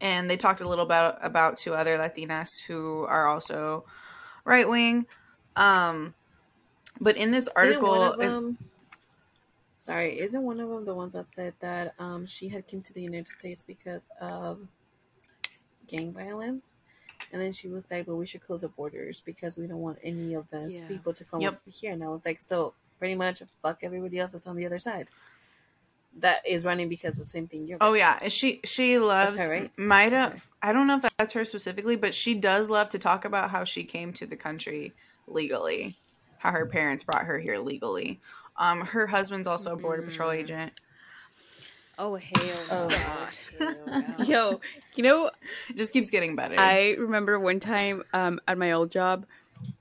and 0.00 0.30
they 0.30 0.36
talked 0.36 0.60
a 0.60 0.68
little 0.68 0.84
about 0.84 1.18
about 1.24 1.56
two 1.56 1.72
other 1.74 1.96
Latinas 1.98 2.48
who 2.66 3.04
are 3.06 3.26
also 3.26 3.84
right 4.44 4.68
wing. 4.68 5.06
Um, 5.56 6.14
but 7.00 7.16
in 7.16 7.30
this 7.30 7.48
article, 7.56 8.12
of 8.12 8.20
it- 8.20 8.56
sorry, 9.78 10.20
isn't 10.20 10.42
one 10.42 10.60
of 10.60 10.68
them 10.68 10.84
the 10.84 10.94
ones 10.94 11.14
that 11.14 11.24
said 11.24 11.54
that 11.60 11.94
um, 11.98 12.26
she 12.26 12.48
had 12.48 12.66
came 12.66 12.82
to 12.82 12.92
the 12.92 13.02
United 13.02 13.28
States 13.28 13.62
because 13.62 14.02
of 14.20 14.60
gang 15.88 16.12
violence? 16.12 16.74
And 17.32 17.40
then 17.40 17.52
she 17.52 17.68
was 17.68 17.88
like, 17.90 18.06
"Well, 18.06 18.16
we 18.16 18.26
should 18.26 18.42
close 18.42 18.62
the 18.62 18.68
borders 18.68 19.20
because 19.20 19.56
we 19.56 19.66
don't 19.66 19.80
want 19.80 19.98
any 20.02 20.34
of 20.34 20.48
those 20.50 20.80
Yeah. 20.80 20.88
people 20.88 21.12
to 21.14 21.24
come 21.24 21.40
Yep. 21.42 21.52
up 21.54 21.60
here." 21.66 21.92
And 21.92 22.02
I 22.02 22.08
was 22.08 22.24
like, 22.24 22.38
"So 22.38 22.74
pretty 22.98 23.14
much, 23.14 23.42
fuck 23.62 23.78
everybody 23.82 24.18
else 24.18 24.32
that's 24.32 24.46
on 24.46 24.56
the 24.56 24.66
other 24.66 24.78
side 24.78 25.08
that 26.18 26.46
is 26.46 26.64
running 26.64 26.88
because 26.88 27.14
of 27.14 27.20
the 27.20 27.24
same 27.24 27.46
thing 27.46 27.66
you're." 27.66 27.78
Oh 27.80 27.92
yeah, 27.94 28.28
she 28.28 28.60
she 28.64 28.98
loves 28.98 29.40
her, 29.40 29.48
right? 29.48 29.76
Mayra. 29.76 30.28
Okay. 30.28 30.40
I 30.62 30.72
don't 30.72 30.86
know 30.86 30.98
if 31.02 31.12
that's 31.18 31.32
her 31.32 31.44
specifically, 31.44 31.96
but 31.96 32.14
she 32.14 32.34
does 32.34 32.68
love 32.68 32.88
to 32.90 32.98
talk 32.98 33.24
about 33.24 33.50
how 33.50 33.64
she 33.64 33.82
came 33.84 34.12
to 34.14 34.26
the 34.26 34.36
country 34.36 34.92
legally, 35.26 35.94
how 36.38 36.50
her 36.52 36.66
parents 36.66 37.04
brought 37.04 37.24
her 37.24 37.38
here 37.38 37.58
legally. 37.58 38.20
Um, 38.56 38.82
her 38.82 39.06
husband's 39.06 39.46
also 39.46 39.72
a 39.72 39.76
border 39.76 40.02
patrol 40.02 40.30
Mm. 40.30 40.36
agent. 40.36 40.72
Oh 41.98 42.14
hell 42.16 42.66
Oh, 42.70 42.88
no. 42.88 42.96
God. 42.96 43.30
Hell. 43.58 44.26
Yo, 44.26 44.60
you 44.96 45.02
know, 45.02 45.30
It 45.68 45.76
just 45.76 45.92
keeps 45.92 46.08
getting 46.10 46.34
better. 46.34 46.54
I 46.58 46.92
remember 46.98 47.38
one 47.38 47.60
time 47.60 48.02
um, 48.14 48.40
at 48.48 48.56
my 48.56 48.72
old 48.72 48.90
job, 48.90 49.26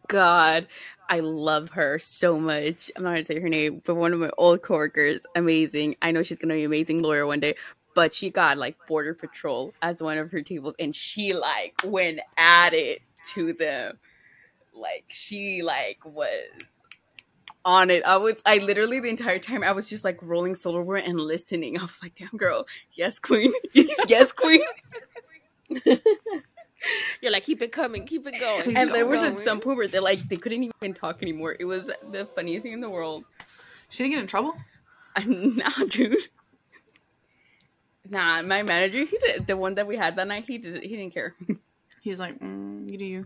god. 0.10 0.68
I 1.10 1.22
love 1.22 1.72
her 1.72 1.98
so 1.98 2.40
much. 2.40 2.92
I'm 2.96 3.04
not 3.04 3.12
gonna 3.12 3.24
say 3.24 3.40
her 3.40 3.50
name, 3.50 3.82
but 3.86 3.96
one 3.96 4.14
of 4.14 4.20
my 4.20 4.30
old 4.38 4.62
coworkers, 4.62 5.26
amazing. 5.36 5.96
I 6.02 6.12
know 6.12 6.22
she's 6.22 6.38
gonna 6.38 6.54
be 6.54 6.62
an 6.62 6.66
amazing 6.68 7.02
lawyer 7.02 7.26
one 7.26 7.40
day. 7.40 7.56
But 7.96 8.14
she 8.14 8.30
got 8.30 8.58
like 8.58 8.76
border 8.88 9.16
patrol 9.16 9.74
as 9.82 10.04
one 10.04 10.20
of 10.20 10.32
her 10.32 10.42
tables, 10.42 10.76
and 10.78 10.96
she 10.96 11.34
like 11.34 11.82
went 11.86 12.20
at 12.38 12.74
it 12.74 13.02
to 13.34 13.54
them. 13.54 13.98
Like 14.74 15.06
she 15.08 15.64
like 15.64 16.06
was 16.06 16.86
on 17.66 17.90
it. 17.90 18.04
I 18.06 18.18
was 18.18 18.42
I 18.46 18.60
literally 18.60 19.00
the 19.00 19.10
entire 19.10 19.40
time 19.40 19.64
I 19.64 19.72
was 19.72 19.90
just 19.90 20.04
like 20.04 20.20
rolling 20.22 20.54
silverware 20.54 20.98
and 21.04 21.20
listening. 21.20 21.80
I 21.80 21.82
was 21.82 22.00
like, 22.04 22.16
damn 22.16 22.38
girl, 22.38 22.68
yes, 22.92 23.18
queen. 23.18 23.52
yes, 24.08 24.32
queen. 24.32 24.62
You're 27.22 27.32
like, 27.32 27.44
keep 27.44 27.62
it 27.62 27.72
coming, 27.72 28.06
keep 28.06 28.28
it 28.28 28.40
going. 28.40 28.64
Keep 28.64 28.78
and 28.78 28.90
it 28.90 28.94
there 28.94 29.06
was 29.06 29.20
going. 29.22 29.34
at 29.34 29.40
some 29.40 29.60
point 29.60 29.78
where 29.78 29.88
they're 29.88 30.02
like 30.02 30.28
they 30.30 30.38
couldn't 30.38 30.64
even 30.64 30.94
talk 30.94 31.22
anymore. 31.22 31.56
It 31.60 31.66
was 31.66 31.92
the 32.12 32.28
funniest 32.36 32.64
thing 32.64 32.74
in 32.74 32.82
the 32.82 32.90
world. 32.90 33.26
She 33.90 34.04
didn't 34.04 34.14
get 34.16 34.22
in 34.22 34.28
trouble. 34.28 34.54
nah, 35.26 35.86
dude. 35.88 36.18
Nah, 38.10 38.42
my 38.42 38.64
manager, 38.64 39.04
he 39.04 39.18
did 39.18 39.46
the 39.46 39.56
one 39.56 39.76
that 39.76 39.88
we 39.88 39.96
had 39.96 40.16
that 40.16 40.28
night. 40.28 40.46
He 40.48 40.58
did, 40.58 40.82
he 40.84 40.96
didn't 40.96 41.14
care. 41.14 41.36
He 42.02 42.12
was 42.12 42.20
like, 42.20 42.40
mm, 42.40 42.90
"You 42.90 42.98
do 42.98 43.04
you." 43.04 43.26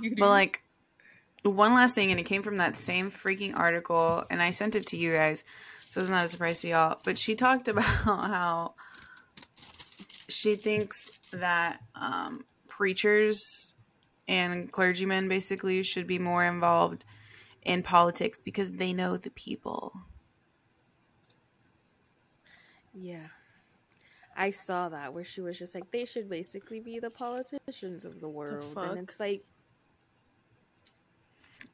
You 0.00 0.16
But 0.18 0.28
like, 0.28 0.64
one 1.44 1.72
last 1.72 1.94
thing, 1.94 2.10
and 2.10 2.18
it 2.18 2.24
came 2.24 2.42
from 2.42 2.56
that 2.56 2.76
same 2.76 3.12
freaking 3.12 3.56
article, 3.56 4.24
and 4.28 4.42
I 4.42 4.50
sent 4.50 4.74
it 4.74 4.88
to 4.88 4.96
you 4.96 5.12
guys, 5.12 5.44
so 5.78 6.00
it's 6.00 6.10
not 6.10 6.24
a 6.24 6.28
surprise 6.28 6.60
to 6.62 6.68
y'all. 6.68 6.98
But 7.04 7.16
she 7.16 7.36
talked 7.36 7.68
about 7.68 7.84
how 7.84 8.74
she 10.28 10.56
thinks 10.56 11.10
that 11.30 11.80
um, 11.94 12.44
preachers 12.82 13.74
and 14.26 14.72
clergymen 14.72 15.28
basically 15.28 15.84
should 15.84 16.04
be 16.04 16.18
more 16.18 16.44
involved 16.44 17.04
in 17.62 17.80
politics 17.80 18.40
because 18.40 18.72
they 18.72 18.92
know 18.92 19.16
the 19.16 19.30
people. 19.30 19.92
Yeah. 22.92 23.28
I 24.36 24.50
saw 24.50 24.88
that 24.88 25.14
where 25.14 25.22
she 25.22 25.40
was 25.40 25.60
just 25.60 25.76
like, 25.76 25.92
they 25.92 26.04
should 26.04 26.28
basically 26.28 26.80
be 26.80 26.98
the 26.98 27.10
politicians 27.10 28.04
of 28.04 28.20
the 28.20 28.28
world. 28.28 28.64
fuck? 28.74 28.88
and 28.88 29.08
it's 29.08 29.20
like, 29.20 29.44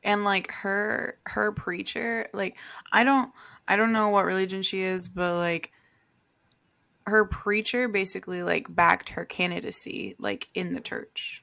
and 0.05 0.25
like 0.25 0.53
her 0.53 1.18
her 1.27 1.51
preacher 1.51 2.29
like 2.33 2.57
i 2.92 3.03
don't 3.03 3.33
i 3.66 3.75
don't 3.75 3.90
know 3.90 4.11
what 4.11 4.25
religion 4.25 4.62
she 4.62 4.81
is 4.81 5.09
but 5.09 5.35
like 5.35 5.73
her 7.09 7.25
preacher 7.25 7.88
basically 7.88 8.42
like 8.42 8.73
backed 8.75 9.11
her 9.11 9.25
candidacy 9.25 10.14
like 10.18 10.49
in 10.55 10.75
the 10.75 10.81
church 10.81 11.42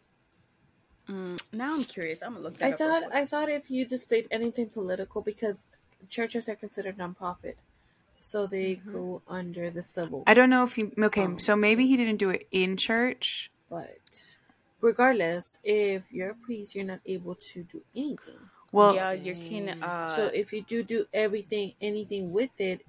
Mm, 1.08 1.40
now 1.54 1.76
I'm 1.76 1.84
curious. 1.84 2.24
I'm 2.24 2.34
gonna 2.34 2.44
look 2.46 2.58
that 2.58 2.68
I 2.68 2.72
up. 2.72 2.78
thought. 2.80 3.04
I 3.14 3.26
thought 3.28 3.48
if 3.48 3.70
you 3.70 3.86
displayed 3.86 4.28
anything 4.32 4.70
political 4.70 5.22
because 5.22 5.66
churches 6.10 6.50
are 6.50 6.56
considered 6.56 6.98
nonprofit, 6.98 7.56
so 8.18 8.48
they 8.48 8.82
go 8.92 9.22
under 9.28 9.70
the 9.70 9.84
civil. 9.84 10.24
i 10.26 10.34
don't 10.34 10.50
know 10.50 10.64
if 10.64 10.74
he 10.74 10.90
okay 10.98 11.26
Um, 11.26 11.38
so 11.38 11.56
maybe 11.56 11.86
he 11.86 11.96
didn't 11.96 12.18
do 12.18 12.32
it 12.32 12.48
in 12.52 12.76
church 12.76 13.52
But 13.70 14.00
regardless, 14.82 15.60
if 15.64 16.12
you're 16.12 16.32
a 16.32 16.36
priest, 16.46 16.74
you're 16.74 16.86
not 16.86 17.02
able 17.06 17.36
to 17.54 17.64
do 17.64 17.82
anything. 17.96 18.42
well 18.72 18.96
yeah, 18.96 19.12
you 19.14 19.34
can. 19.34 19.78
Uh, 19.84 20.16
so 20.16 20.22
if 20.34 20.52
you 20.54 20.62
do 20.64 20.82
do 20.82 21.06
everything, 21.14 21.74
anything 21.82 22.32
with 22.34 22.60
it, 22.60 22.82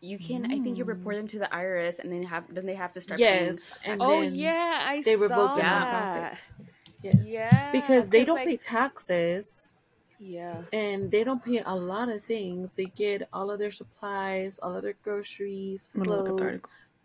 you 0.00 0.18
can. 0.18 0.50
I 0.52 0.60
think 0.60 0.78
you 0.78 0.84
report 0.84 1.16
them 1.16 1.26
to 1.28 1.38
the 1.38 1.46
IRS, 1.52 1.98
and 1.98 2.12
then 2.12 2.22
have 2.24 2.44
then 2.52 2.66
they 2.66 2.74
have 2.74 2.92
to 2.92 3.00
start. 3.00 3.20
yes, 3.20 3.76
paying 3.82 3.92
and 4.00 4.02
oh 4.02 4.20
yeah, 4.22 4.80
I 4.86 5.02
they 5.02 5.16
saw 5.16 5.22
revoke 5.22 5.54
the 5.56 5.62
that. 5.62 6.34
nonprofit. 6.34 6.66
Yes. 7.02 7.16
Yeah, 7.24 7.72
because 7.72 8.10
they 8.10 8.24
don't 8.24 8.36
like- 8.36 8.48
pay 8.48 8.56
taxes 8.56 9.72
Yeah, 10.18 10.62
and 10.72 11.10
they 11.12 11.22
don't 11.22 11.44
pay 11.44 11.62
a 11.64 11.74
lot 11.76 12.08
of 12.08 12.24
things. 12.24 12.74
They 12.76 12.86
get 12.86 13.28
all 13.32 13.50
of 13.50 13.58
their 13.60 13.70
supplies, 13.70 14.58
all 14.58 14.74
of 14.74 14.82
their 14.82 14.96
groceries, 15.04 15.88
I'm 15.94 16.02
gonna 16.02 16.16
look 16.18 16.28
up 16.30 16.36
the 16.36 16.42
clothes, 16.44 16.62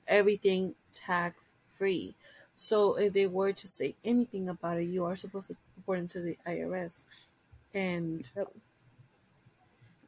everything 0.07 0.73
tax 0.93 1.53
free. 1.67 2.15
So 2.55 2.95
if 2.95 3.13
they 3.13 3.27
were 3.27 3.51
to 3.53 3.67
say 3.67 3.95
anything 4.03 4.49
about 4.49 4.77
it, 4.77 4.83
you 4.85 5.05
are 5.05 5.15
supposed 5.15 5.47
to 5.49 5.55
report 5.77 5.99
it 5.99 6.09
to 6.11 6.21
the 6.21 6.37
IRS. 6.47 7.05
And 7.73 8.29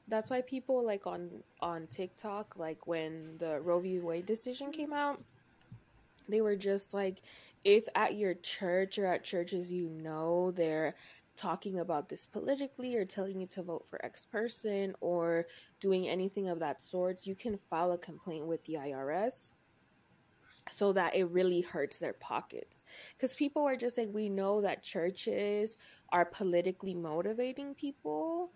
that's 0.07 0.29
why 0.29 0.41
people 0.41 0.85
like 0.85 1.07
on 1.07 1.29
on 1.61 1.87
TikTok, 1.87 2.55
like 2.57 2.87
when 2.87 3.37
the 3.37 3.59
Roe 3.61 3.79
v. 3.79 3.99
Wade 3.99 4.25
decision 4.25 4.71
came 4.71 4.93
out, 4.93 5.21
they 6.29 6.41
were 6.41 6.55
just 6.55 6.93
like, 6.93 7.21
if 7.63 7.87
at 7.95 8.15
your 8.15 8.35
church 8.35 8.99
or 8.99 9.05
at 9.07 9.23
churches 9.23 9.71
you 9.71 9.89
know 9.89 10.51
they're 10.51 10.95
talking 11.35 11.79
about 11.79 12.07
this 12.07 12.25
politically 12.25 12.95
or 12.95 13.05
telling 13.05 13.41
you 13.41 13.47
to 13.47 13.61
vote 13.61 13.85
for 13.89 14.03
X 14.05 14.25
person 14.25 14.95
or 15.01 15.45
doing 15.79 16.07
anything 16.07 16.47
of 16.47 16.59
that 16.59 16.81
sort, 16.81 17.25
you 17.25 17.35
can 17.35 17.59
file 17.69 17.91
a 17.91 17.97
complaint 17.97 18.45
with 18.45 18.63
the 18.65 18.75
IRS 18.75 19.51
so 20.71 20.93
that 20.93 21.15
it 21.15 21.25
really 21.25 21.61
hurts 21.61 21.99
their 21.99 22.13
pockets. 22.13 22.85
Because 23.15 23.35
people 23.35 23.63
are 23.63 23.75
just 23.75 23.97
like, 23.97 24.09
we 24.13 24.29
know 24.29 24.61
that 24.61 24.83
churches 24.83 25.77
are 26.11 26.25
politically 26.25 26.93
motivating 26.93 27.75
people, 27.75 28.51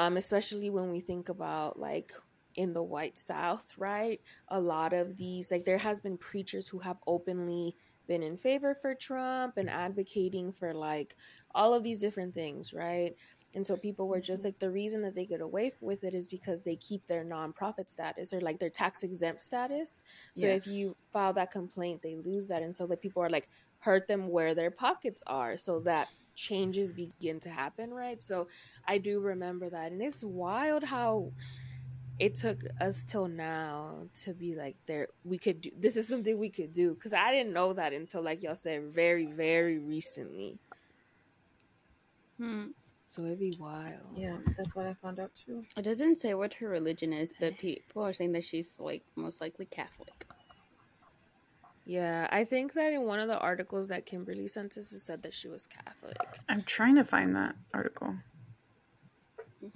um, 0.00 0.16
especially 0.16 0.70
when 0.70 0.90
we 0.90 1.00
think 1.00 1.28
about 1.28 1.78
like 1.78 2.10
in 2.54 2.72
the 2.72 2.82
white 2.82 3.18
South, 3.18 3.70
right? 3.76 4.18
A 4.48 4.58
lot 4.58 4.94
of 4.94 5.18
these, 5.18 5.50
like, 5.50 5.66
there 5.66 5.76
has 5.76 6.00
been 6.00 6.16
preachers 6.16 6.66
who 6.66 6.78
have 6.78 6.96
openly 7.06 7.76
been 8.08 8.22
in 8.22 8.38
favor 8.38 8.74
for 8.74 8.94
Trump 8.94 9.58
and 9.58 9.68
advocating 9.68 10.52
for 10.52 10.72
like 10.72 11.16
all 11.54 11.74
of 11.74 11.82
these 11.82 11.98
different 11.98 12.34
things, 12.34 12.72
right? 12.72 13.14
And 13.54 13.66
so 13.66 13.76
people 13.76 14.08
were 14.08 14.22
just 14.22 14.42
like, 14.42 14.58
the 14.58 14.70
reason 14.70 15.02
that 15.02 15.14
they 15.14 15.26
get 15.26 15.42
away 15.42 15.72
with 15.82 16.02
it 16.02 16.14
is 16.14 16.26
because 16.26 16.62
they 16.62 16.76
keep 16.76 17.06
their 17.06 17.24
nonprofit 17.24 17.90
status 17.90 18.32
or 18.32 18.40
like 18.40 18.58
their 18.58 18.70
tax 18.70 19.02
exempt 19.02 19.42
status. 19.42 20.02
So 20.34 20.46
if 20.46 20.66
you 20.66 20.96
file 21.12 21.34
that 21.34 21.50
complaint, 21.50 22.00
they 22.02 22.16
lose 22.16 22.48
that. 22.48 22.62
And 22.62 22.74
so 22.74 22.86
the 22.86 22.96
people 22.96 23.22
are 23.22 23.28
like, 23.28 23.50
hurt 23.80 24.08
them 24.08 24.28
where 24.28 24.54
their 24.54 24.70
pockets 24.70 25.22
are 25.26 25.58
so 25.58 25.80
that 25.80 26.08
changes 26.40 26.92
begin 26.92 27.40
to 27.40 27.50
happen, 27.50 27.92
right? 27.92 28.22
So 28.24 28.48
I 28.86 28.98
do 28.98 29.20
remember 29.20 29.70
that. 29.70 29.92
And 29.92 30.02
it's 30.02 30.24
wild 30.24 30.84
how 30.84 31.32
it 32.18 32.34
took 32.34 32.62
us 32.80 33.04
till 33.04 33.28
now 33.28 34.08
to 34.24 34.34
be 34.34 34.54
like 34.54 34.76
there 34.86 35.08
we 35.24 35.38
could 35.38 35.60
do 35.62 35.70
this 35.78 35.96
is 35.96 36.06
something 36.06 36.38
we 36.38 36.50
could 36.50 36.72
do 36.72 36.94
because 36.94 37.14
i 37.14 37.32
didn't 37.32 37.52
know 37.52 37.72
that 37.72 37.92
until 37.92 38.22
like 38.22 38.42
y'all 38.42 38.54
said 38.54 38.82
very 38.92 39.26
very 39.26 39.78
recently 39.78 40.58
Hmm. 42.38 42.68
so 43.06 43.22
it'd 43.24 43.38
be 43.38 43.56
wild 43.58 44.00
yeah, 44.16 44.38
that's 44.56 44.74
what 44.74 44.86
I 44.86 44.94
found 44.94 45.20
out 45.20 45.34
too. 45.34 45.64
It 45.76 45.82
doesn't 45.82 46.16
say 46.16 46.34
what 46.34 46.54
her 46.54 46.68
religion 46.68 47.12
is, 47.12 47.32
but 47.38 47.58
people 47.58 48.02
are 48.02 48.12
saying 48.12 48.32
that 48.32 48.44
she's 48.44 48.76
like 48.78 49.02
most 49.16 49.40
likely 49.40 49.66
Catholic. 49.66 50.26
Yeah 51.90 52.28
i 52.30 52.44
think 52.44 52.72
that 52.74 52.92
in 52.92 53.02
one 53.02 53.18
of 53.18 53.28
the 53.28 53.38
articles 53.38 53.88
that 53.88 54.06
kimberly 54.06 54.46
sent 54.46 54.76
us 54.78 54.92
it 54.92 55.00
said 55.00 55.22
that 55.22 55.34
she 55.34 55.48
was 55.48 55.66
catholic 55.66 56.16
i'm 56.48 56.62
trying 56.62 56.94
to 56.94 57.04
find 57.04 57.34
that 57.34 57.54
article 57.74 58.14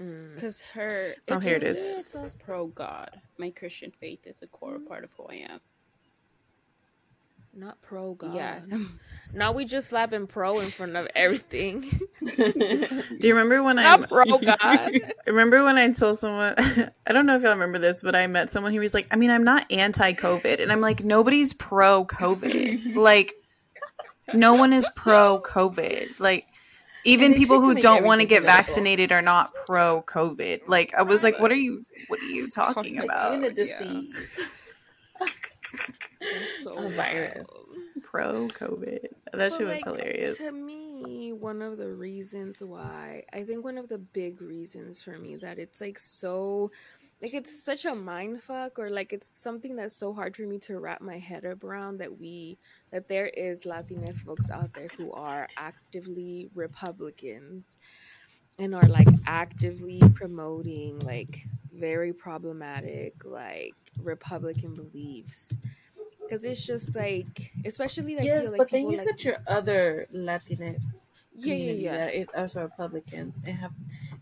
mm. 0.01 0.35
Because 0.35 0.61
her. 0.75 1.15
Oh, 1.29 1.39
here 1.41 1.57
it 1.57 1.63
just- 1.63 1.81
is. 1.83 1.99
It 2.01 2.09
says 2.09 2.37
pro 2.37 2.67
God. 2.69 3.11
My 3.39 3.51
Christian 3.51 3.91
faith 4.01 4.27
is 4.27 4.41
a 4.43 4.47
core 4.47 4.79
part 4.79 5.05
of 5.05 5.13
who 5.17 5.25
I 5.27 5.35
am. 5.53 5.61
Not 7.57 7.81
pro 7.83 8.15
god 8.15 8.35
Yeah. 8.35 8.61
now 9.33 9.53
we 9.53 9.65
just 9.65 9.89
slapping 9.89 10.27
pro 10.27 10.59
in 10.61 10.67
front 10.67 10.97
of 10.97 11.09
everything 11.15 11.81
do 12.21 13.19
you 13.21 13.35
remember 13.35 13.63
when 13.63 13.79
i 13.79 13.83
not 13.83 14.09
pro 14.09 14.25
god 14.39 14.91
remember 15.27 15.65
when 15.65 15.79
I 15.79 15.91
told 15.93 16.19
someone 16.19 16.55
I 17.07 17.13
don't 17.13 17.27
know 17.27 17.37
if 17.37 17.43
y'all 17.43 17.53
remember 17.53 17.79
this, 17.79 18.03
but 18.03 18.15
I 18.15 18.27
met 18.27 18.51
someone 18.51 18.73
who 18.73 18.81
was 18.81 18.95
like, 18.95 19.07
I 19.11 19.17
mean, 19.17 19.31
I'm 19.31 19.45
not 19.45 19.71
anti 19.71 20.13
COVID. 20.13 20.61
And 20.61 20.73
I'm 20.73 20.81
like, 20.81 21.05
nobody's 21.05 21.53
pro 21.53 22.05
COVID. 22.05 22.95
like 22.97 23.35
no 24.33 24.55
one 24.55 24.73
is 24.73 24.89
pro 24.97 25.41
COVID. 25.41 26.19
Like 26.21 26.47
even 27.05 27.35
people 27.35 27.61
who 27.61 27.75
don't 27.75 28.05
want 28.05 28.21
to 28.21 28.27
get 28.27 28.43
political. 28.43 28.57
vaccinated 28.57 29.13
are 29.13 29.23
not 29.23 29.53
pro 29.67 30.03
COVID. 30.03 30.69
Like 30.69 30.95
I 30.95 31.03
was 31.03 31.23
like, 31.23 31.39
what 31.39 31.51
are 31.51 31.57
you 31.57 31.83
what 32.09 32.21
are 32.21 32.25
you 32.25 32.49
talking 32.49 32.75
Talking 32.75 32.99
about? 33.01 33.35
Even 33.35 33.59
a 33.59 33.65
yeah. 33.65 33.79
So 36.63 36.75
a 36.75 36.89
virus. 36.91 37.49
Pro 38.03 38.49
COVID. 38.49 39.09
That 39.33 39.53
shit 39.53 39.67
was 39.67 39.85
like, 39.85 39.85
hilarious. 39.85 40.39
To 40.39 40.53
me, 40.53 41.33
one 41.33 41.63
of 41.63 41.79
the 41.79 41.93
reasons 41.97 42.63
why 42.63 43.25
I 43.33 43.43
think 43.43 43.65
one 43.65 43.79
of 43.79 43.89
the 43.89 43.99
big 43.99 44.41
reasons 44.41 45.03
for 45.03 45.19
me 45.19 45.37
that 45.37 45.59
it's 45.59 45.81
like 45.81 45.99
so 45.99 46.71
like 47.23 47.35
it's 47.35 47.63
such 47.63 47.85
a 47.85 47.95
mind 47.95 48.43
fuck 48.43 48.79
or 48.79 48.91
like 48.91 49.13
it's 49.13 49.29
something 49.29 49.77
that's 49.77 49.97
so 49.97 50.13
hard 50.13 50.37
for 50.37 50.43
me 50.43 50.59
to 50.59 50.79
wrap 50.79 51.01
my 51.01 51.19
head 51.19 51.45
around 51.45 51.99
that 51.99 52.19
we 52.19 52.59
that 52.93 53.09
there 53.09 53.27
is 53.27 53.65
Latina 53.67 54.13
folks 54.13 54.51
out 54.51 54.73
there 54.75 54.89
who 54.97 55.13
are 55.13 55.49
actively 55.57 56.51
Republicans 56.55 57.77
and 58.59 58.75
are 58.75 58.89
like 58.89 59.09
actively 59.27 60.03
promoting 60.15 60.99
like 61.01 61.47
very 61.73 62.13
problematic 62.13 63.15
like 63.25 63.75
Republican 64.03 64.75
beliefs. 64.75 65.55
Because 66.25 66.45
it's 66.45 66.65
just 66.65 66.95
like, 66.97 67.53
especially 67.65 68.17
like, 68.17 68.25
you 68.25 68.33
yes, 68.33 68.45
know, 68.45 68.51
like 68.51 68.59
but 68.59 68.71
then 68.71 68.89
you 68.91 68.97
like 68.99 69.07
got 69.07 69.25
your 69.25 69.37
other 69.47 70.07
Latinx 70.13 70.59
Yeah, 70.59 70.71
yeah, 71.35 71.43
community 71.43 71.83
yeah. 71.83 71.97
that 71.97 72.15
is 72.15 72.31
also 72.35 72.63
Republicans 72.63 73.43
and 73.45 73.57
have, 73.59 73.73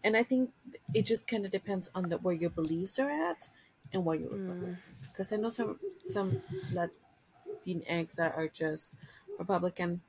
and 0.04 0.16
I 0.16 0.22
think 0.24 0.50
it 0.94 1.02
just 1.06 1.26
kind 1.28 1.44
of 1.46 1.52
depends 1.52 1.90
on 1.94 2.08
the 2.08 2.18
where 2.18 2.34
your 2.34 2.50
beliefs 2.50 2.98
are 2.98 3.10
at 3.10 3.48
and 3.92 4.04
what 4.04 4.20
you're 4.20 4.30
Mm. 4.30 4.76
because 5.08 5.32
I 5.32 5.36
know 5.36 5.50
some 5.50 5.78
some 6.08 6.42
Latinx 6.72 8.14
that 8.16 8.34
are 8.36 8.48
just 8.48 8.94
Republican 9.38 10.00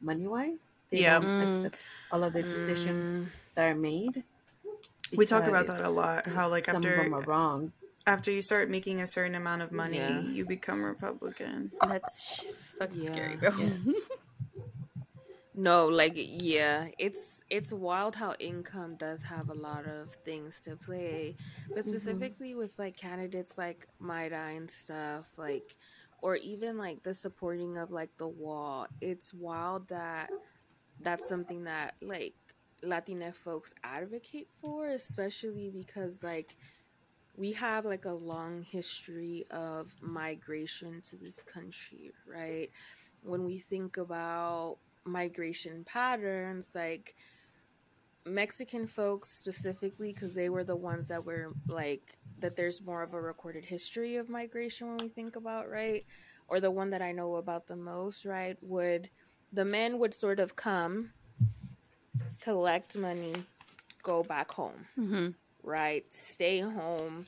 money 0.00 0.26
wise. 0.26 0.74
They 0.90 1.00
Yeah. 1.02 1.18
don't 1.18 1.30
Mm. 1.30 1.66
accept 1.66 1.84
all 2.10 2.22
of 2.24 2.32
the 2.32 2.42
decisions 2.42 3.20
Mm. 3.20 3.26
that 3.54 3.64
are 3.66 3.74
made. 3.74 4.24
We 5.14 5.26
talk 5.26 5.46
about 5.46 5.66
that 5.66 5.84
a 5.84 5.90
lot. 5.90 6.26
How 6.26 6.48
like 6.48 6.66
Some 6.66 6.76
of 6.76 6.82
them 6.82 7.12
are 7.14 7.20
wrong. 7.22 7.72
After 8.06 8.30
you 8.32 8.42
start 8.42 8.68
making 8.68 9.00
a 9.00 9.06
certain 9.06 9.34
amount 9.34 9.62
of 9.62 9.70
money, 9.72 9.98
Yeah. 9.98 10.20
you 10.20 10.44
become 10.44 10.84
Republican. 10.84 11.70
That's 11.82 12.72
fucking 12.78 13.02
Yeah. 13.02 13.12
scary, 13.12 13.36
bro. 13.36 13.56
Yes. 13.56 13.88
No, 15.54 15.86
like 15.86 16.14
yeah, 16.16 16.88
it's 16.98 17.42
it's 17.50 17.72
wild 17.74 18.16
how 18.16 18.34
income 18.38 18.96
does 18.96 19.22
have 19.22 19.50
a 19.50 19.54
lot 19.54 19.86
of 19.86 20.14
things 20.24 20.62
to 20.62 20.76
play, 20.76 21.36
but 21.68 21.80
mm-hmm. 21.80 21.90
specifically 21.90 22.54
with 22.54 22.78
like 22.78 22.96
candidates 22.96 23.58
like 23.58 23.86
Mayra 24.00 24.56
and 24.56 24.70
stuff, 24.70 25.26
like 25.36 25.76
or 26.22 26.36
even 26.36 26.78
like 26.78 27.02
the 27.02 27.12
supporting 27.12 27.76
of 27.76 27.90
like 27.90 28.16
the 28.16 28.28
wall. 28.28 28.86
It's 29.02 29.34
wild 29.34 29.88
that 29.88 30.30
that's 31.00 31.28
something 31.28 31.64
that 31.64 31.96
like 32.00 32.34
Latina 32.82 33.30
folks 33.32 33.74
advocate 33.84 34.48
for, 34.62 34.88
especially 34.88 35.68
because 35.68 36.22
like 36.22 36.56
we 37.42 37.52
have 37.54 37.84
like 37.84 38.06
a 38.06 38.12
long 38.12 38.62
history 38.62 39.44
of 39.50 39.92
migration 40.02 41.02
to 41.10 41.16
this 41.16 41.42
country, 41.42 42.12
right? 42.26 42.70
When 43.22 43.44
we 43.44 43.58
think 43.60 43.98
about 43.98 44.78
migration 45.06 45.84
patterns, 45.84 46.72
like 46.74 47.14
Mexican 48.26 48.86
folks 48.86 49.30
specifically, 49.30 50.12
because 50.12 50.34
they 50.34 50.48
were 50.48 50.64
the 50.64 50.76
ones 50.76 51.08
that 51.08 51.24
were 51.24 51.56
like 51.68 52.18
that 52.38 52.56
there's 52.56 52.82
more 52.82 53.02
of 53.02 53.14
a 53.14 53.20
recorded 53.20 53.64
history 53.64 54.16
of 54.16 54.28
migration 54.30 54.88
when 54.88 54.98
we 54.98 55.08
think 55.08 55.36
about, 55.36 55.68
right? 55.68 56.04
Or 56.48 56.60
the 56.60 56.70
one 56.70 56.90
that 56.90 57.02
I 57.02 57.12
know 57.12 57.36
about 57.36 57.66
the 57.66 57.76
most, 57.76 58.24
right? 58.24 58.56
Would 58.62 59.10
the 59.52 59.64
men 59.64 59.98
would 59.98 60.14
sort 60.14 60.40
of 60.40 60.56
come, 60.56 61.12
collect 62.40 62.96
money, 62.96 63.34
go 64.02 64.22
back 64.24 64.52
home 64.52 64.86
hmm 64.96 65.28
right? 65.62 66.04
Stay 66.12 66.60
home, 66.60 67.26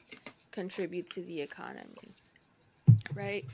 contribute 0.51 1.09
to 1.13 1.21
the 1.23 1.41
economy, 1.41 2.15
right? 3.15 3.45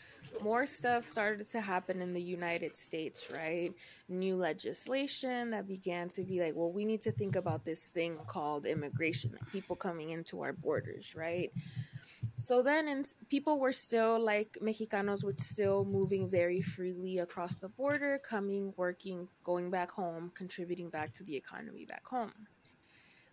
More 0.43 0.66
stuff 0.66 1.05
started 1.05 1.51
to 1.51 1.61
happen 1.61 2.01
in 2.01 2.14
the 2.14 2.23
United 2.23 2.77
States, 2.77 3.31
right? 3.33 3.73
New 4.09 4.37
legislation 4.37 5.51
that 5.51 5.66
began 5.66 6.09
to 6.11 6.23
be 6.23 6.40
like, 6.40 6.55
well, 6.55 6.71
we 6.71 6.85
need 6.85 7.03
to 7.03 7.12
think 7.12 7.37
about 7.37 7.64
this 7.64 7.88
thing 7.88 8.16
called 8.27 8.64
immigration, 8.66 9.37
people 9.53 9.77
coming 9.77 10.11
into 10.11 10.43
our 10.43 10.53
borders, 10.53 11.14
right? 11.16 11.53
So 12.37 12.62
then, 12.62 12.88
and 12.88 13.07
people 13.29 13.61
were 13.61 13.73
still 13.73 14.19
like 14.19 14.57
Mexicanos 14.62 15.23
were 15.23 15.35
still 15.37 15.85
moving 15.85 16.31
very 16.31 16.62
freely 16.62 17.19
across 17.19 17.57
the 17.57 17.69
border, 17.69 18.19
coming, 18.19 18.73
working, 18.77 19.29
going 19.45 19.71
back 19.71 19.90
home, 19.90 20.33
contributing 20.35 20.88
back 20.88 21.12
to 21.14 21.25
the 21.25 21.37
economy 21.37 21.85
back 21.85 22.07
home. 22.07 22.33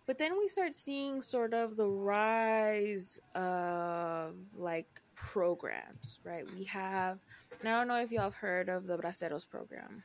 But 0.08 0.16
then 0.16 0.38
we 0.38 0.48
start 0.48 0.74
seeing 0.74 1.20
sort 1.20 1.52
of 1.52 1.76
the 1.76 1.86
rise 1.86 3.20
of 3.34 4.36
like 4.56 5.02
programs, 5.14 6.18
right? 6.24 6.46
We 6.56 6.64
have, 6.64 7.18
and 7.60 7.68
I 7.68 7.78
don't 7.78 7.88
know 7.88 8.00
if 8.00 8.10
y'all 8.10 8.22
have 8.22 8.34
heard 8.34 8.70
of 8.70 8.86
the 8.86 8.96
Braceros 8.96 9.46
program. 9.46 10.02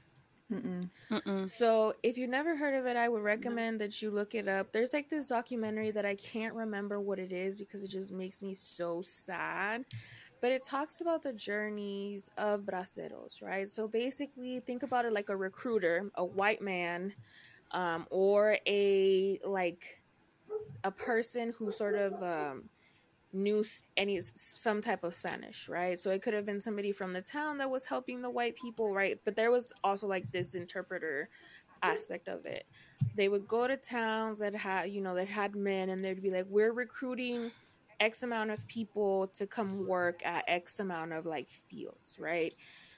Mm-mm. 0.52 0.90
Mm-mm. 1.10 1.50
So 1.50 1.94
if 2.04 2.18
you've 2.18 2.30
never 2.30 2.54
heard 2.54 2.76
of 2.76 2.86
it, 2.86 2.98
I 2.98 3.08
would 3.08 3.24
recommend 3.24 3.80
that 3.80 4.02
you 4.02 4.12
look 4.12 4.36
it 4.36 4.50
up. 4.50 4.74
There's 4.74 4.92
like 4.92 5.10
this 5.10 5.30
documentary 5.30 5.92
that 5.92 6.06
I 6.06 6.16
can't 6.16 6.54
remember 6.54 7.00
what 7.00 7.18
it 7.18 7.32
is 7.32 7.56
because 7.56 7.82
it 7.82 7.88
just 7.88 8.12
makes 8.12 8.44
me 8.44 8.54
so 8.54 9.02
sad. 9.02 9.86
But 10.42 10.52
it 10.52 10.64
talks 10.64 11.00
about 11.00 11.24
the 11.24 11.32
journeys 11.32 12.30
of 12.38 12.64
braceros, 12.64 13.42
right? 13.42 13.70
So 13.70 13.88
basically, 13.88 14.60
think 14.60 14.84
about 14.84 15.06
it 15.06 15.14
like 15.14 15.30
a 15.30 15.38
recruiter, 15.38 16.12
a 16.16 16.26
white 16.26 16.62
man, 16.62 17.14
um, 17.74 18.08
or 18.10 18.58
a 18.68 19.40
like 19.46 20.02
a 20.84 20.92
person 20.92 21.54
who 21.58 21.72
sort 21.72 21.96
of 21.96 22.22
um, 22.24 22.70
knew 23.34 23.66
any 23.98 24.22
some 24.22 24.82
type 24.82 25.04
of 25.04 25.14
Spanish, 25.14 25.68
right? 25.68 26.00
So 26.00 26.12
it 26.12 26.22
could 26.22 26.34
have 26.34 26.46
been 26.46 26.62
somebody 26.62 26.92
from 26.92 27.14
the 27.14 27.22
town 27.22 27.58
that 27.58 27.70
was 27.70 27.86
helping 27.86 28.22
the 28.22 28.30
white 28.30 28.56
people, 28.56 28.94
right? 28.94 29.20
But 29.26 29.36
there 29.36 29.52
was 29.52 29.74
also 29.84 30.08
like 30.08 30.32
this 30.32 30.56
interpreter 30.56 31.30
aspect 31.82 32.28
of 32.28 32.46
it. 32.46 32.66
They 33.16 33.28
would 33.30 33.48
go 33.48 33.68
to 33.68 33.76
towns 33.78 34.40
that 34.40 34.56
had, 34.56 34.92
you 34.92 35.02
know, 35.02 35.16
that 35.16 35.28
had 35.28 35.56
men, 35.56 35.90
and 35.90 36.04
they'd 36.04 36.22
be 36.22 36.32
like, 36.32 36.46
"We're 36.48 36.74
recruiting 36.74 37.52
X 38.00 38.24
amount 38.24 38.52
of 38.52 38.66
people 38.68 39.28
to 39.30 39.48
come 39.48 39.88
work 39.88 40.26
at 40.26 40.44
X 40.48 40.80
amount 40.80 41.14
of 41.14 41.26
like 41.26 41.50
fields, 41.50 42.18
right?" 42.20 42.54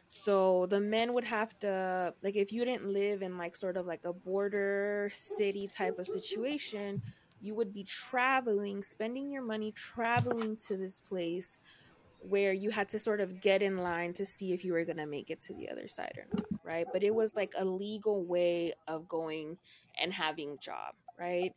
So 0.08 0.65
the 0.68 0.80
men 0.80 1.13
would 1.13 1.24
have 1.26 1.58
to 1.60 2.13
like 2.24 2.36
if 2.36 2.52
you 2.52 2.63
didn't 2.65 2.88
live 2.94 3.22
in 3.22 3.38
like 3.38 3.56
sort 3.56 3.78
of 3.78 3.86
like 3.86 4.06
a 4.06 4.13
border 4.13 5.10
city 5.13 5.68
type 5.68 5.98
of 6.00 6.08
situation, 6.08 7.02
you 7.39 7.56
would 7.56 7.74
be 7.74 7.84
traveling, 7.84 8.84
spending 8.84 9.32
your 9.32 9.44
money 9.44 9.72
traveling 9.72 10.58
to 10.68 10.78
this 10.78 11.00
place 11.00 11.60
where 12.20 12.54
you 12.54 12.72
had 12.72 12.89
to 12.89 13.00
sort 13.00 13.22
of 13.22 13.39
get 13.39 13.62
in 13.62 13.78
line 13.78 14.13
to 14.13 14.26
see 14.26 14.54
if 14.54 14.63
you 14.65 14.74
were 14.74 14.86
going 14.86 14.98
to 14.98 15.06
make 15.06 15.30
it 15.30 15.41
to 15.41 15.54
the 15.54 15.70
other 15.70 15.88
side 15.88 16.13
or 16.18 16.26
not, 16.32 16.48
right? 16.63 16.88
But 16.91 17.04
it 17.04 17.13
was 17.13 17.36
like 17.36 17.54
a 17.58 17.65
legal 17.65 18.26
way 18.26 18.74
of 18.88 19.08
going 19.08 19.58
and 20.02 20.13
having 20.13 20.58
job, 20.60 20.96
right? 21.20 21.54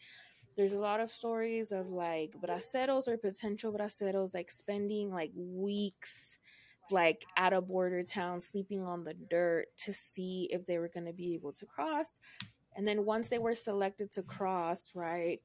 There's 0.57 0.73
a 0.73 0.81
lot 0.81 1.01
of 1.01 1.11
stories 1.11 1.73
of 1.73 1.89
like 1.89 2.35
braceros 2.41 3.09
or 3.09 3.17
potential 3.17 3.73
braceros 3.73 4.35
like 4.35 4.51
spending 4.51 5.11
like 5.11 5.33
weeks 5.37 6.38
like 6.91 7.25
at 7.37 7.53
a 7.53 7.61
border 7.61 8.03
town 8.03 8.41
sleeping 8.41 8.83
on 8.83 9.05
the 9.05 9.15
dirt 9.15 9.67
to 9.85 9.93
see 9.93 10.49
if 10.51 10.67
they 10.67 10.79
were 10.79 10.89
going 10.89 11.07
to 11.07 11.13
be 11.13 11.35
able 11.35 11.53
to 11.53 11.67
cross. 11.67 12.21
And 12.77 12.87
then 12.87 13.05
once 13.05 13.29
they 13.29 13.39
were 13.39 13.55
selected 13.55 14.13
to 14.13 14.23
cross, 14.23 14.91
right? 14.95 15.41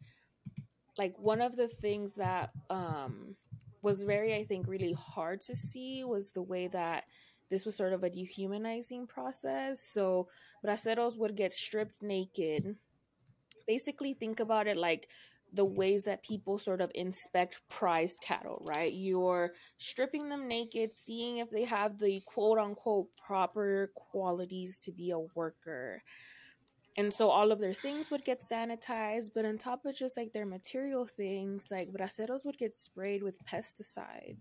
Like 0.97 1.17
one 1.17 1.41
of 1.41 1.55
the 1.55 1.67
things 1.67 2.15
that 2.15 2.51
um 2.69 3.35
was 3.81 4.01
very 4.01 4.35
I 4.35 4.45
think 4.45 4.67
really 4.67 4.93
hard 4.93 5.41
to 5.41 5.55
see 5.55 6.03
was 6.03 6.31
the 6.31 6.41
way 6.41 6.67
that 6.67 7.05
this 7.49 7.65
was 7.65 7.75
sort 7.75 7.93
of 7.93 8.03
a 8.03 8.09
dehumanizing 8.09 9.07
process. 9.07 9.81
So 9.81 10.27
braceros 10.65 11.17
would 11.17 11.35
get 11.35 11.53
stripped 11.53 12.01
naked. 12.01 12.75
Basically 13.67 14.13
think 14.13 14.39
about 14.39 14.67
it 14.67 14.77
like 14.77 15.07
the 15.53 15.65
mm. 15.65 15.75
ways 15.75 16.03
that 16.03 16.23
people 16.23 16.57
sort 16.57 16.81
of 16.81 16.91
inspect 16.95 17.61
prized 17.69 18.19
cattle, 18.21 18.61
right? 18.65 18.91
You're 18.91 19.53
stripping 19.77 20.29
them 20.29 20.47
naked, 20.47 20.91
seeing 20.91 21.37
if 21.37 21.49
they 21.49 21.65
have 21.65 21.99
the 21.99 22.21
quote 22.25 22.57
unquote 22.57 23.07
proper 23.15 23.91
qualities 23.95 24.79
to 24.85 24.91
be 24.91 25.11
a 25.11 25.19
worker. 25.35 26.01
And 26.95 27.11
so 27.11 27.29
all 27.29 27.51
of 27.51 27.59
their 27.59 27.73
things 27.73 28.11
would 28.11 28.23
get 28.23 28.41
sanitized, 28.41 29.31
but 29.33 29.45
on 29.45 29.57
top 29.57 29.85
of 29.85 29.95
just 29.95 30.15
like 30.15 30.31
their 30.31 30.45
material 30.45 31.07
things, 31.07 31.69
like 31.71 31.89
braceros 31.89 32.45
would 32.45 32.57
get 32.57 32.73
sprayed 32.73 33.23
with 33.23 33.43
pesticide 33.45 34.37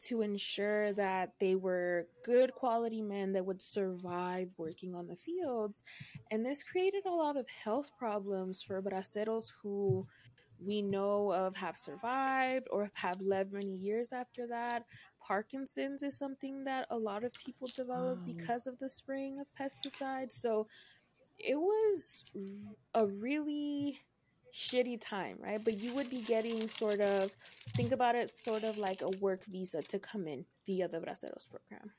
to 0.00 0.22
ensure 0.22 0.92
that 0.94 1.32
they 1.38 1.54
were 1.54 2.06
good 2.24 2.54
quality 2.54 3.02
men 3.02 3.32
that 3.32 3.44
would 3.44 3.60
survive 3.60 4.48
working 4.56 4.94
on 4.94 5.06
the 5.06 5.16
fields. 5.16 5.82
And 6.30 6.44
this 6.44 6.62
created 6.62 7.04
a 7.06 7.10
lot 7.10 7.36
of 7.36 7.46
health 7.48 7.90
problems 7.98 8.62
for 8.62 8.82
braceros 8.82 9.52
who 9.62 10.06
we 10.64 10.82
know 10.82 11.32
of 11.32 11.56
have 11.56 11.76
survived 11.76 12.68
or 12.70 12.90
have 12.94 13.20
lived 13.20 13.52
many 13.52 13.74
years 13.74 14.12
after 14.12 14.46
that. 14.48 14.84
Parkinson's 15.20 16.02
is 16.02 16.16
something 16.18 16.64
that 16.64 16.86
a 16.90 16.96
lot 16.98 17.24
of 17.24 17.32
people 17.34 17.68
develop 17.74 18.18
Oh. 18.22 18.24
because 18.26 18.66
of 18.66 18.78
the 18.78 18.88
spraying 18.88 19.38
of 19.40 19.52
pesticides. 19.54 20.32
So 20.32 20.66
it 21.38 21.58
was 21.58 22.24
a 22.94 23.06
really 23.06 23.98
shitty 24.52 25.00
time, 25.00 25.36
right? 25.40 25.62
But 25.64 25.78
you 25.78 25.94
would 25.94 26.10
be 26.10 26.22
getting 26.22 26.66
sort 26.68 27.00
of 27.00 27.30
think 27.74 27.92
about 27.92 28.14
it 28.16 28.30
sort 28.30 28.64
of 28.64 28.76
like 28.78 29.00
a 29.02 29.08
work 29.20 29.44
visa 29.44 29.80
to 29.82 29.98
come 29.98 30.26
in 30.26 30.44
via 30.66 30.88
the 30.88 30.98
Braceros 30.98 31.48
program. 31.48 31.92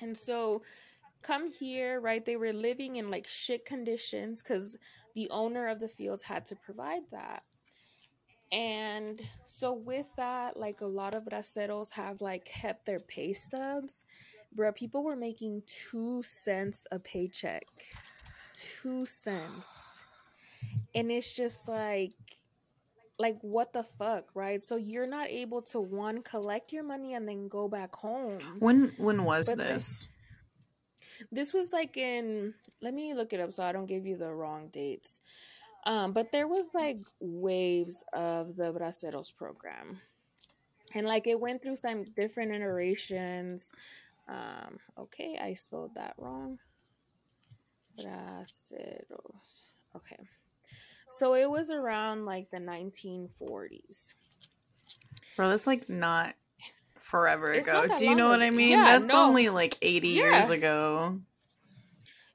And 0.00 0.16
so 0.16 0.62
come 1.22 1.50
here, 1.50 2.00
right? 2.00 2.24
They 2.24 2.36
were 2.36 2.52
living 2.52 2.96
in 2.96 3.10
like 3.10 3.26
shit 3.26 3.64
conditions 3.64 4.42
cuz 4.42 4.76
the 5.14 5.28
owner 5.30 5.68
of 5.68 5.80
the 5.80 5.88
fields 5.88 6.24
had 6.24 6.44
to 6.46 6.56
provide 6.56 7.02
that. 7.10 7.44
And 8.52 9.20
so 9.46 9.72
with 9.72 10.06
that, 10.16 10.58
like 10.58 10.82
a 10.82 10.86
lot 10.86 11.14
of 11.14 11.24
braceros 11.24 11.90
have 11.92 12.20
like 12.20 12.44
kept 12.44 12.84
their 12.84 13.00
pay 13.00 13.32
stubs. 13.32 14.04
Bro, 14.54 14.72
people 14.72 15.02
were 15.02 15.16
making 15.16 15.62
two 15.66 16.22
cents 16.22 16.86
a 16.92 16.98
paycheck. 16.98 17.64
Two 18.52 19.06
cents. 19.06 20.04
And 20.94 21.10
it's 21.10 21.34
just 21.34 21.66
like 21.66 22.12
like 23.18 23.38
what 23.40 23.72
the 23.72 23.84
fuck, 23.98 24.30
right? 24.34 24.62
So 24.62 24.76
you're 24.76 25.06
not 25.06 25.28
able 25.28 25.62
to 25.62 25.80
one 25.80 26.22
collect 26.22 26.72
your 26.72 26.82
money 26.82 27.14
and 27.14 27.26
then 27.26 27.48
go 27.48 27.68
back 27.68 27.94
home. 27.94 28.38
When 28.58 28.92
when 28.98 29.24
was 29.24 29.48
But 29.48 29.58
this? 29.58 30.08
This 31.30 31.54
was 31.54 31.72
like 31.72 31.96
in 31.96 32.52
let 32.82 32.92
me 32.92 33.14
look 33.14 33.32
it 33.32 33.40
up 33.40 33.54
so 33.54 33.62
I 33.62 33.72
don't 33.72 33.86
give 33.86 34.04
you 34.06 34.16
the 34.16 34.32
wrong 34.32 34.68
dates. 34.72 35.20
Um, 35.84 36.12
but 36.12 36.30
there 36.30 36.46
was 36.46 36.74
like 36.74 36.98
waves 37.20 38.04
of 38.12 38.56
the 38.56 38.72
Braceros 38.72 39.34
program. 39.34 40.00
And 40.94 41.06
like 41.06 41.26
it 41.26 41.40
went 41.40 41.62
through 41.62 41.76
some 41.78 42.04
different 42.16 42.52
iterations. 42.52 43.72
Um, 44.28 44.78
okay, 44.98 45.38
I 45.42 45.54
spelled 45.54 45.94
that 45.96 46.14
wrong. 46.18 46.58
Braceros. 47.98 49.66
Okay. 49.96 50.18
So 51.08 51.34
it 51.34 51.50
was 51.50 51.70
around 51.70 52.24
like 52.24 52.50
the 52.50 52.58
1940s. 52.58 54.14
Bro, 55.36 55.50
that's 55.50 55.66
like 55.66 55.88
not 55.88 56.34
forever 56.98 57.52
It's 57.52 57.66
ago. 57.68 57.84
not 57.86 57.98
Do 57.98 58.06
you 58.06 58.14
know 58.14 58.28
what. 58.28 58.42
I 58.42 58.50
mean? 58.50 58.70
Yeah, 58.70 58.98
that's 58.98 59.12
no. 59.12 59.26
only 59.26 59.48
like 59.48 59.76
80 59.82 60.08
years 60.08 60.48
ago. 60.50 61.20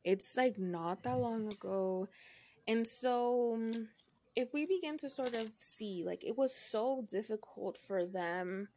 It's 0.03 0.37
like 0.37 0.57
not 0.59 1.03
that 1.03 1.17
long 1.17 1.51
ago. 1.51 2.07
And 2.67 2.87
so 2.87 3.53
um, 3.55 3.71
if 4.35 4.53
we 4.53 4.65
begin 4.65 4.97
to 4.99 5.09
sort 5.09 5.33
of 5.35 5.51
see, 5.57 6.03
like 6.05 6.23
it 6.23 6.37
was 6.37 6.53
so 6.55 7.03
difficult 7.09 7.77
for 7.77 8.05
them 8.05 8.69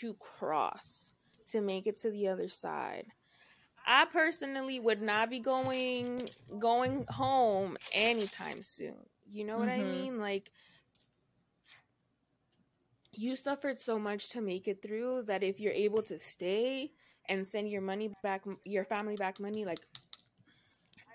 to 0.00 0.14
cross 0.14 1.12
to 1.48 1.60
make 1.60 1.86
it 1.86 1.96
to 1.98 2.10
the 2.10 2.28
other 2.28 2.48
side. 2.48 3.06
I 3.86 4.06
personally 4.06 4.80
would 4.80 5.02
not 5.02 5.30
be 5.30 5.40
going 5.40 6.28
going 6.58 7.04
home 7.08 7.76
anytime 7.92 8.62
soon. 8.62 8.96
You 9.28 9.44
know 9.44 9.58
what 9.58 9.68
I 9.68 9.82
Mhm. 9.82 9.84
mean? 9.84 10.18
Like 10.18 10.50
you 13.12 13.36
suffered 13.36 13.78
so 13.78 13.98
much 13.98 14.30
to 14.30 14.40
make 14.40 14.66
it 14.68 14.82
through 14.82 15.22
that 15.24 15.42
if 15.42 15.60
you're 15.60 15.72
able 15.72 16.02
to 16.02 16.18
stay 16.18 16.92
and 17.28 17.46
send 17.46 17.68
your 17.68 17.80
money 17.82 18.10
back 18.22 18.44
your 18.64 18.84
family 18.84 19.16
back 19.16 19.38
money 19.40 19.64
like 19.64 19.80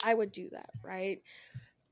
I 0.04 0.14
would 0.14 0.32
do 0.32 0.50
that, 0.52 0.70
right? 0.84 1.22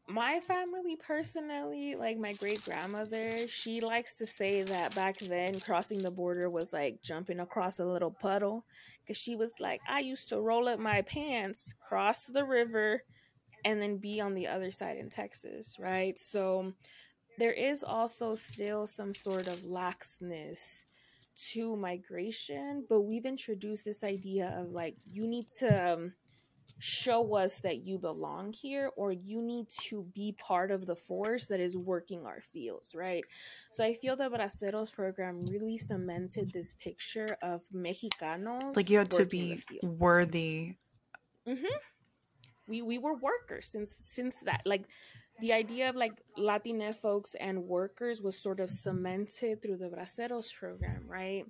My 0.08 0.42
family 0.42 0.98
personally, 0.98 1.96
like 1.96 2.18
my 2.18 2.34
great 2.34 2.64
grandmother, 2.66 3.48
she 3.48 3.80
likes 3.80 4.16
to 4.16 4.26
say 4.26 4.62
that 4.62 4.94
back 4.96 5.18
then 5.18 5.60
crossing 5.62 6.04
the 6.04 6.12
border 6.12 6.50
was 6.50 6.74
like 6.74 7.02
jumping 7.02 7.40
across 7.40 7.80
a 7.80 7.86
little 7.86 8.12
puddle. 8.12 8.66
Because 9.02 9.18
she 9.18 9.36
was 9.36 9.56
like, 9.60 9.80
I 9.88 10.00
used 10.00 10.28
to 10.30 10.42
roll 10.42 10.68
up 10.68 10.80
my 10.80 11.04
pants, 11.04 11.74
cross 11.80 12.26
the 12.26 12.44
river, 12.44 13.04
and 13.64 13.82
then 13.82 13.98
be 13.98 14.20
on 14.20 14.34
the 14.34 14.48
other 14.48 14.72
side 14.72 14.98
in 14.98 15.10
Texas, 15.10 15.78
right? 15.80 16.20
So 16.20 16.74
there 17.38 17.54
is 17.54 17.84
also 17.84 18.36
still 18.36 18.86
some 18.86 19.14
sort 19.14 19.48
of 19.48 19.60
laxness 19.60 20.84
to 21.52 21.76
migration, 21.78 22.86
but 22.90 23.02
we've 23.02 23.26
introduced 23.26 23.86
this 23.86 24.04
idea 24.04 24.54
of 24.58 24.72
like, 24.72 24.98
you 25.12 25.28
need 25.28 25.48
to. 25.60 25.94
Um, 25.94 26.14
show 26.80 27.36
us 27.36 27.60
that 27.60 27.86
you 27.86 27.98
belong 27.98 28.54
here 28.54 28.90
or 28.96 29.12
you 29.12 29.42
need 29.42 29.68
to 29.70 30.04
be 30.14 30.36
part 30.38 30.72
of 30.72 30.86
the 30.86 30.96
force 30.96 31.48
that 31.48 31.60
is 31.60 31.78
working 31.78 32.26
our 32.26 32.42
fields, 32.42 32.94
right? 32.96 33.24
So 33.72 33.84
I 33.84 33.94
feel 33.94 34.16
the 34.16 34.30
Braceros 34.30 34.92
program 34.92 35.46
really 35.46 35.78
cemented 35.78 36.52
this 36.52 36.74
picture 36.76 37.38
of 37.42 37.62
Mexicanos. 37.74 38.76
Like 38.76 38.90
you 38.90 38.98
had 38.98 39.12
to 39.12 39.26
be 39.26 39.60
worthy. 39.82 40.76
Mm-hmm. 41.48 41.66
we 42.70 42.82
we 42.82 42.98
were 42.98 43.16
workers 43.16 43.68
since 43.68 43.94
since 44.00 44.38
that 44.46 44.62
like 44.66 44.86
the 45.42 45.52
idea 45.52 45.90
of 45.90 45.96
like 45.96 46.14
Latina 46.38 46.94
folks 46.94 47.36
and 47.36 47.64
workers 47.66 48.22
was 48.22 48.42
sort 48.42 48.60
of 48.60 48.70
cemented 48.70 49.62
through 49.62 49.78
the 49.78 49.90
Braceros 49.90 50.54
program, 50.54 51.04
right? 51.08 51.46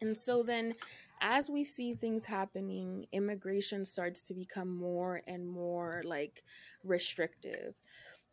And 0.00 0.16
so 0.16 0.42
then 0.42 0.74
as 1.20 1.50
we 1.50 1.64
see 1.64 1.92
things 1.92 2.24
happening, 2.24 3.06
immigration 3.12 3.84
starts 3.84 4.22
to 4.24 4.34
become 4.34 4.74
more 4.74 5.22
and 5.26 5.46
more 5.46 6.02
like 6.04 6.42
restrictive. 6.84 7.74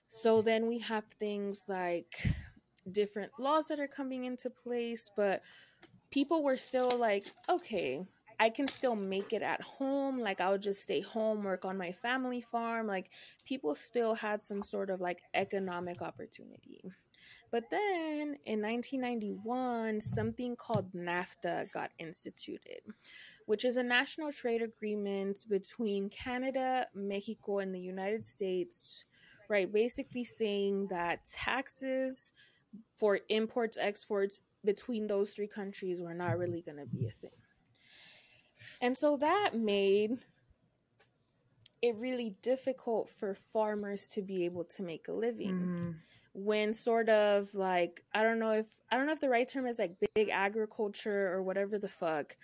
So 0.08 0.42
then 0.42 0.68
we 0.68 0.80
have 0.80 1.04
things 1.20 1.66
like 1.68 2.16
different 2.92 3.32
laws 3.38 3.68
that 3.68 3.80
are 3.80 3.88
coming 3.88 4.24
into 4.24 4.50
place, 4.50 5.10
but 5.16 5.42
people 6.12 6.44
were 6.44 6.56
still 6.56 6.92
like, 6.98 7.26
okay, 7.50 8.06
I 8.40 8.50
can 8.50 8.68
still 8.68 8.96
make 8.96 9.34
it 9.34 9.42
at 9.42 9.62
home. 9.62 10.20
Like, 10.20 10.40
I'll 10.40 10.58
just 10.58 10.84
stay 10.84 11.02
home, 11.02 11.44
work 11.44 11.66
on 11.66 11.78
my 11.78 11.92
family 11.92 12.42
farm. 12.42 12.88
Like, 12.88 13.10
people 13.46 13.76
still 13.76 14.14
had 14.14 14.42
some 14.42 14.64
sort 14.64 14.90
of 14.90 15.02
like 15.02 15.24
economic 15.34 16.02
opportunity. 16.02 16.84
But 17.52 17.70
then 17.70 18.38
in 18.46 18.62
1991, 18.62 20.02
something 20.02 20.56
called 20.56 20.94
NAFTA 20.94 21.72
got 21.72 21.92
instituted, 21.98 22.82
which 23.46 23.64
is 23.64 23.78
a 23.78 23.84
national 23.84 24.32
trade 24.32 24.62
agreement 24.62 25.46
between 25.50 26.10
Canada, 26.10 26.88
Mexico, 26.94 27.60
and 27.60 27.74
the 27.74 27.80
United 27.80 28.26
States, 28.26 29.06
right? 29.48 29.72
Basically 29.72 30.26
saying 30.26 30.88
that 30.90 31.26
taxes 31.26 32.34
for 32.98 33.20
imports, 33.30 33.78
exports 33.80 34.42
between 34.66 35.08
those 35.08 35.32
three 35.32 35.48
countries 35.48 36.02
were 36.02 36.14
not 36.14 36.38
really 36.38 36.62
going 36.62 36.78
to 36.78 36.86
be 36.86 37.08
a 37.08 37.12
thing. 37.12 37.32
And 38.82 38.98
so 38.98 39.18
that 39.18 39.52
made 39.56 40.20
it 41.82 41.96
really 42.00 42.36
difficult 42.42 43.10
for 43.10 43.34
farmers 43.34 44.08
to 44.10 44.22
be 44.22 44.46
able 44.46 44.66
to 44.66 44.84
make 44.84 45.08
a 45.08 45.14
living 45.14 45.54
Mhm. 45.54 45.96
When 46.38 46.72
sort 46.72 47.10
of 47.10 47.54
like 47.56 48.04
I 48.14 48.22
don't 48.22 48.38
know 48.38 48.52
if 48.52 48.68
I 48.92 48.98
don't 48.98 49.08
know 49.08 49.14
if 49.14 49.20
the 49.20 49.30
right 49.30 49.48
term 49.48 49.66
is 49.66 49.80
like 49.80 49.96
big 50.14 50.30
agriculture 50.30 51.34
or 51.34 51.42
whatever 51.42 51.80
the 51.80 51.90
fuck. 51.90 52.38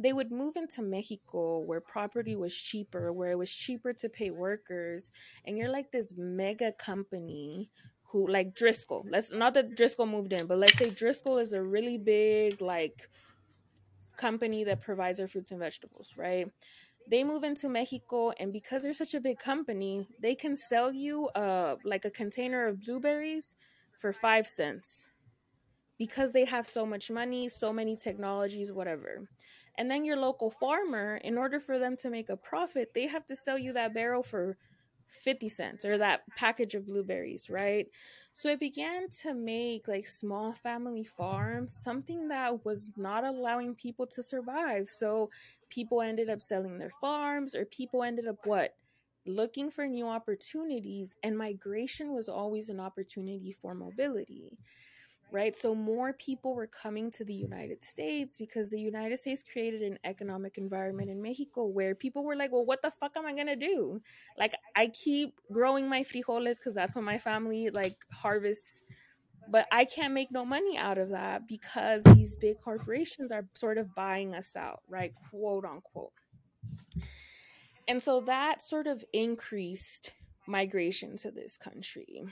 They 0.00 0.12
would 0.12 0.30
move 0.30 0.56
into 0.56 0.82
Mexico 0.82 1.60
where 1.60 1.80
property 1.80 2.36
was 2.36 2.54
cheaper, 2.54 3.12
where 3.12 3.30
it 3.30 3.38
was 3.38 3.54
cheaper 3.54 3.92
to 3.94 4.08
pay 4.08 4.30
workers, 4.30 5.10
and 5.46 5.56
you're 5.56 5.70
like 5.70 5.90
this 5.92 6.12
mega 6.18 6.72
company 6.72 7.70
who 8.02 8.28
like 8.28 8.54
Driscoll. 8.54 9.06
Let's 9.08 9.32
not 9.32 9.54
that 9.54 9.76
Driscoll 9.76 10.06
moved 10.06 10.32
in, 10.32 10.46
but 10.46 10.58
let's 10.58 10.76
say 10.76 10.90
Driscoll 10.90 11.38
is 11.38 11.52
a 11.52 11.62
really 11.62 11.98
big 11.98 12.60
like 12.60 13.08
company 14.16 14.64
that 14.64 14.80
provides 14.80 15.20
our 15.20 15.28
fruits 15.28 15.52
and 15.52 15.60
vegetables, 15.60 16.14
right? 16.16 16.50
They 17.08 17.22
move 17.22 17.44
into 17.44 17.68
Mexico, 17.68 18.32
and 18.32 18.52
because 18.52 18.82
they're 18.82 18.92
such 18.92 19.14
a 19.14 19.20
big 19.20 19.38
company, 19.38 20.08
they 20.20 20.34
can 20.34 20.56
sell 20.56 20.92
you 20.92 21.28
uh 21.28 21.76
like 21.84 22.04
a 22.04 22.10
container 22.10 22.66
of 22.66 22.82
blueberries 22.82 23.54
for 23.98 24.12
five 24.12 24.46
cents 24.46 25.10
because 25.98 26.32
they 26.32 26.44
have 26.44 26.66
so 26.66 26.84
much 26.84 27.10
money, 27.10 27.48
so 27.48 27.72
many 27.72 27.96
technologies, 27.96 28.72
whatever. 28.72 29.28
And 29.78 29.90
then 29.90 30.04
your 30.04 30.16
local 30.16 30.50
farmer, 30.50 31.16
in 31.16 31.38
order 31.38 31.60
for 31.60 31.78
them 31.78 31.96
to 31.98 32.10
make 32.10 32.28
a 32.28 32.36
profit, 32.36 32.92
they 32.94 33.06
have 33.06 33.26
to 33.26 33.36
sell 33.36 33.58
you 33.58 33.72
that 33.74 33.94
barrel 33.94 34.22
for 34.22 34.56
50 35.08 35.48
cents 35.48 35.84
or 35.84 35.98
that 35.98 36.22
package 36.36 36.74
of 36.74 36.86
blueberries, 36.86 37.48
right? 37.48 37.86
So 38.36 38.50
it 38.50 38.60
began 38.60 39.08
to 39.22 39.32
make 39.32 39.88
like 39.88 40.06
small 40.06 40.52
family 40.52 41.04
farms 41.04 41.72
something 41.72 42.28
that 42.28 42.66
was 42.66 42.92
not 42.98 43.24
allowing 43.24 43.74
people 43.74 44.06
to 44.08 44.22
survive. 44.22 44.88
So 44.90 45.30
people 45.70 46.02
ended 46.02 46.28
up 46.28 46.42
selling 46.42 46.78
their 46.78 46.92
farms 47.00 47.54
or 47.54 47.64
people 47.64 48.02
ended 48.02 48.28
up 48.28 48.36
what? 48.44 48.76
Looking 49.24 49.70
for 49.70 49.86
new 49.88 50.06
opportunities, 50.06 51.16
and 51.22 51.36
migration 51.36 52.12
was 52.12 52.28
always 52.28 52.68
an 52.68 52.78
opportunity 52.78 53.52
for 53.52 53.74
mobility 53.74 54.58
right? 55.32 55.56
So 55.56 55.74
more 55.74 56.12
people 56.12 56.54
were 56.54 56.66
coming 56.66 57.10
to 57.12 57.24
the 57.24 57.34
hmm. 57.36 57.52
United 57.52 57.84
States 57.84 58.36
because 58.36 58.70
the 58.70 58.80
United 58.80 59.18
States 59.18 59.42
created 59.42 59.82
an 59.82 59.98
economic 60.04 60.58
environment 60.58 61.10
in 61.10 61.20
Mexico 61.20 61.66
where 61.66 61.94
people 61.94 62.24
were 62.24 62.36
like, 62.36 62.52
well, 62.52 62.64
what 62.64 62.82
the 62.82 62.90
fuck 62.90 63.16
am 63.16 63.26
I 63.26 63.34
gonna 63.34 63.56
do? 63.56 64.00
Like, 64.38 64.54
I 64.74 64.88
keep 64.88 65.34
growing 65.52 65.88
my 65.88 66.02
frijoles 66.02 66.58
because 66.58 66.74
that's 66.74 66.94
what 66.94 67.04
my 67.04 67.18
family 67.18 67.70
like 67.70 67.96
harvests. 68.12 68.84
But 69.48 69.68
I 69.70 69.84
can't 69.84 70.12
make 70.12 70.32
no 70.32 70.44
money 70.44 70.76
out 70.76 70.98
of 70.98 71.10
that 71.10 71.46
because 71.46 72.02
these 72.02 72.34
big 72.34 72.60
corporations 72.60 73.30
are 73.30 73.46
sort 73.54 73.78
of 73.78 73.94
buying 73.94 74.34
us 74.34 74.56
out, 74.56 74.82
right? 74.88 75.12
Quote 75.30 75.64
unquote. 75.64 76.12
And 77.88 78.02
so 78.02 78.20
that 78.22 78.62
sort 78.62 78.88
of 78.88 79.04
increased 79.12 80.12
migration 80.46 81.16
to 81.18 81.30
this 81.30 81.56
country. 81.56 82.24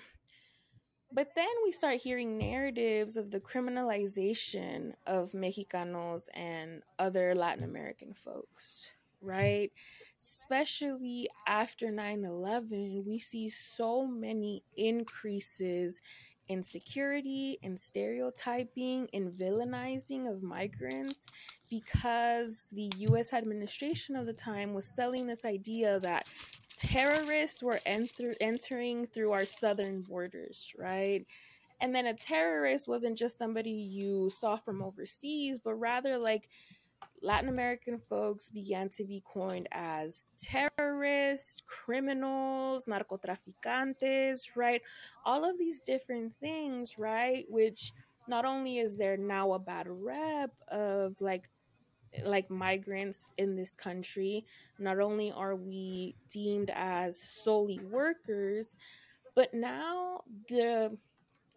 But 1.15 1.37
then 1.37 1.47
we 1.63 1.71
start 1.71 2.01
hearing 2.01 2.39
narratives 2.39 3.17
of 3.17 3.31
the 3.31 3.39
criminalization 3.39 4.95
of 5.07 5.31
Mexicanos 5.31 6.29
and 6.35 6.83
other 6.99 7.37
Latin 7.37 7.63
American 7.63 8.13
folks, 8.15 8.91
right? 9.23 9.71
Especially 10.19 11.29
after 11.47 11.93
9 11.93 12.25
11, 12.25 13.05
we 13.07 13.21
see 13.21 13.49
so 13.49 14.05
many 14.05 14.65
increases 14.77 16.03
in 16.49 16.65
security, 16.65 17.61
in 17.63 17.77
stereotyping, 17.77 19.07
in 19.13 19.31
villainizing 19.31 20.29
of 20.29 20.43
migrants 20.43 21.27
because 21.71 22.69
the 22.73 22.91
US 23.11 23.33
administration 23.33 24.17
of 24.17 24.27
the 24.27 24.33
time 24.33 24.75
was 24.75 24.85
selling 24.85 25.29
this 25.29 25.45
idea 25.45 26.01
that 26.01 26.29
terrorists 26.77 27.63
were 27.63 27.79
enter- 27.87 28.35
entering 28.41 29.07
through 29.07 29.33
our 29.33 29.45
southern 29.45 30.03
borders, 30.03 30.73
right? 30.79 31.27
And 31.81 31.95
then 31.95 32.07
a 32.07 32.15
terrorist 32.15 32.89
wasn't 32.89 33.19
just 33.19 33.39
somebody 33.39 33.71
you 33.71 34.31
saw 34.31 34.57
from 34.57 34.83
overseas, 34.83 35.59
but 35.59 35.75
rather 35.75 36.19
like 36.19 36.49
Latin 37.23 37.49
American 37.49 37.99
folks 37.99 38.49
began 38.49 38.89
to 38.91 39.05
be 39.05 39.23
coined 39.25 39.69
as 39.73 40.33
terrorists, 40.39 41.63
criminals, 41.67 42.87
narcotraficantes, 42.87 44.57
right? 44.57 44.83
All 45.25 45.45
of 45.45 45.59
these 45.59 45.81
different 45.81 46.35
things, 46.41 46.99
right? 46.99 47.45
Which 47.49 47.93
not 48.27 48.45
only 48.45 48.79
is 48.79 48.97
there 48.97 49.17
now 49.17 49.53
a 49.53 49.59
bad 49.59 49.87
rep 49.89 50.51
of 50.69 51.21
like 51.21 51.51
like 52.25 52.51
migrants 52.51 53.29
in 53.39 53.57
this 53.57 53.75
country, 53.75 54.45
not 54.79 55.01
only 55.01 55.33
are 55.33 55.57
we 55.57 56.15
deemed 56.31 56.71
as 56.75 57.21
solely 57.21 57.81
workers, 57.91 58.77
but 59.35 59.53
now 59.55 60.23
the 60.49 60.97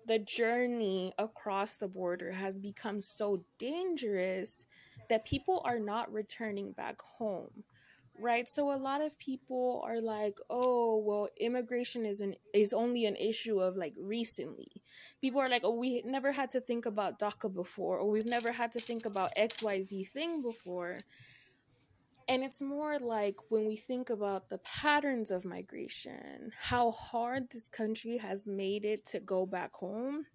the 0.08 0.20
journey 0.20 1.14
across 1.20 1.76
the 1.76 1.88
border 1.88 2.32
has 2.32 2.58
become 2.58 3.02
so 3.02 3.44
dangerous 3.58 4.66
that 5.10 5.26
people 5.26 5.62
are 5.66 5.80
not 5.80 6.12
returning 6.14 6.72
back 6.72 7.02
home 7.02 7.52
right? 8.20 8.48
So 8.48 8.72
a 8.72 8.78
lot 8.78 9.02
of 9.02 9.18
people 9.20 9.82
are 9.86 10.02
like 10.02 10.38
oh 10.50 10.98
well 10.98 11.30
immigration 11.40 12.06
is 12.06 12.22
an 12.22 12.36
is 12.54 12.74
only 12.74 13.06
an 13.06 13.16
issue 13.16 13.60
of 13.60 13.76
like 13.78 13.94
recently. 13.98 14.72
People 15.22 15.42
are 15.42 15.48
like 15.48 15.64
oh 15.64 15.76
we 15.76 16.02
never 16.06 16.32
had 16.32 16.52
to 16.52 16.62
think 16.62 16.86
about 16.86 17.20
daca 17.20 17.54
before 17.54 18.00
or 18.00 18.10
we've 18.10 18.26
never 18.26 18.52
had 18.52 18.72
to 18.74 18.80
think 18.80 19.06
about 19.06 19.32
xyz 19.38 20.10
thing 20.10 20.42
before. 20.42 20.98
And 22.30 22.44
it's 22.44 22.62
more 22.62 23.00
like 23.00 23.36
when 23.50 23.66
we 23.66 23.78
think 23.78 24.10
about 24.10 24.50
the 24.50 24.58
patterns 24.58 25.32
of 25.32 25.46
migration 25.46 26.52
how 26.60 26.92
hard 26.92 27.50
this 27.50 27.70
country 27.70 28.18
has 28.18 28.48
made 28.48 28.84
it 28.84 29.06
to 29.08 29.20
go 29.20 29.46
back 29.46 29.74
home 29.74 30.26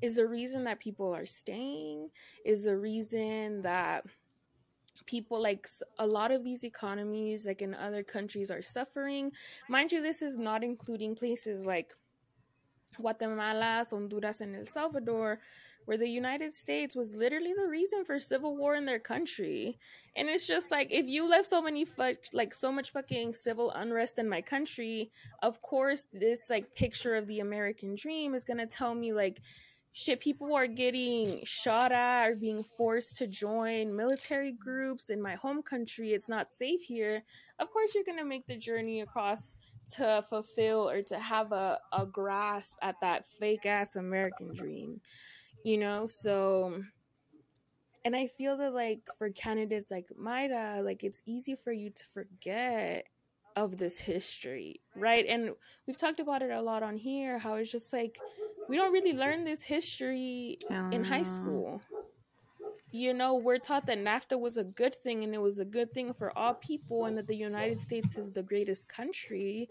is 0.00 0.14
the 0.16 0.26
reason 0.26 0.64
that 0.64 0.78
people 0.78 1.12
are 1.14 1.26
staying 1.26 2.10
is 2.44 2.62
the 2.62 2.76
reason 2.76 3.62
that 3.62 4.04
people 5.08 5.40
like 5.42 5.66
a 5.98 6.06
lot 6.06 6.30
of 6.30 6.44
these 6.44 6.64
economies 6.64 7.46
like 7.46 7.62
in 7.62 7.74
other 7.74 8.02
countries 8.02 8.50
are 8.50 8.62
suffering. 8.62 9.32
Mind 9.68 9.90
you 9.90 10.02
this 10.02 10.20
is 10.20 10.36
not 10.36 10.62
including 10.62 11.14
places 11.16 11.64
like 11.64 11.94
guatemala 12.96 13.84
honduras 13.90 14.40
and 14.40 14.56
el 14.56 14.66
salvador 14.66 15.38
where 15.84 15.96
the 15.96 16.08
united 16.08 16.52
states 16.52 16.96
was 16.96 17.14
literally 17.16 17.54
the 17.54 17.66
reason 17.66 18.04
for 18.04 18.18
civil 18.18 18.56
war 18.56 18.74
in 18.74 18.84
their 18.84 18.98
country. 18.98 19.78
And 20.16 20.28
it's 20.28 20.46
just 20.46 20.70
like 20.70 20.88
if 20.90 21.06
you 21.06 21.26
left 21.26 21.48
so 21.48 21.62
many 21.62 21.86
fu- 21.86 22.22
like 22.34 22.52
so 22.52 22.70
much 22.70 22.90
fucking 22.92 23.32
civil 23.32 23.70
unrest 23.70 24.18
in 24.18 24.28
my 24.28 24.42
country 24.42 25.10
of 25.42 25.62
course 25.62 26.08
this 26.12 26.50
like 26.50 26.74
picture 26.74 27.14
of 27.14 27.26
the 27.26 27.40
american 27.40 27.94
dream 27.94 28.34
is 28.34 28.44
to 28.44 28.66
tell 28.66 28.94
me 28.94 29.12
like 29.12 29.40
shit 29.92 30.20
people 30.20 30.54
are 30.54 30.66
getting 30.66 31.40
shot 31.44 31.92
at 31.92 32.28
or 32.28 32.36
being 32.36 32.62
forced 32.76 33.16
to 33.18 33.26
join 33.26 33.96
military 33.96 34.52
groups 34.52 35.10
in 35.10 35.20
my 35.20 35.34
home 35.34 35.62
country. 35.62 36.12
It's 36.12 36.28
not 36.28 36.48
safe 36.48 36.82
here. 36.82 37.22
Of 37.58 37.70
course 37.72 37.94
you're 37.94 38.04
going 38.04 38.18
to 38.18 38.24
make 38.24 38.46
the 38.46 38.56
journey 38.56 39.00
across 39.00 39.56
to 39.96 40.22
fulfill 40.28 40.88
or 40.88 41.02
to 41.02 41.18
have 41.18 41.52
a, 41.52 41.78
a 41.92 42.06
grasp 42.06 42.76
at 42.82 42.96
that 43.00 43.24
fake 43.24 43.66
ass 43.66 43.96
american 43.96 44.54
dream 44.54 45.00
you 45.64 45.76
know? 45.76 46.06
So 46.06 46.82
and 48.04 48.14
i 48.14 48.26
feel 48.26 48.56
that 48.58 48.72
like 48.72 49.00
for 49.18 49.30
candidates 49.30 49.90
like 49.90 50.06
Mayra 50.18 50.84
like 50.84 51.02
it's 51.04 51.22
easy 51.26 51.54
for 51.54 51.72
you 51.72 51.90
to 51.90 52.04
forget 52.14 53.08
of 53.56 53.76
this 53.76 53.98
history 53.98 54.80
right? 54.94 55.26
And 55.26 55.50
we've 55.86 55.96
talked 55.96 56.20
about 56.20 56.42
it 56.42 56.50
a 56.50 56.62
lot 56.62 56.82
on 56.82 56.96
here 56.96 57.38
how 57.38 57.54
it's 57.54 57.72
just 57.72 57.92
like 57.92 58.18
we 58.68 58.76
don't 58.76 58.92
really 58.92 59.14
learn 59.14 59.44
this 59.44 59.62
history 59.62 60.58
in 60.92 61.04
high 61.04 61.20
ah. 61.20 61.22
school. 61.22 61.80
You 62.90 63.12
know, 63.12 63.34
we're 63.34 63.58
taught 63.58 63.86
that 63.86 63.98
NAFTA 63.98 64.38
was 64.40 64.56
a 64.56 64.64
good 64.64 64.94
thing 64.94 65.22
and 65.22 65.34
it 65.34 65.42
was 65.42 65.58
a 65.58 65.64
good 65.64 65.92
thing 65.92 66.12
for 66.14 66.36
all 66.36 66.54
people 66.54 67.04
and 67.04 67.18
that 67.18 67.26
the 67.26 67.36
United 67.36 67.78
States 67.78 68.16
is 68.16 68.32
the 68.32 68.42
greatest 68.42 68.88
country. 68.88 69.68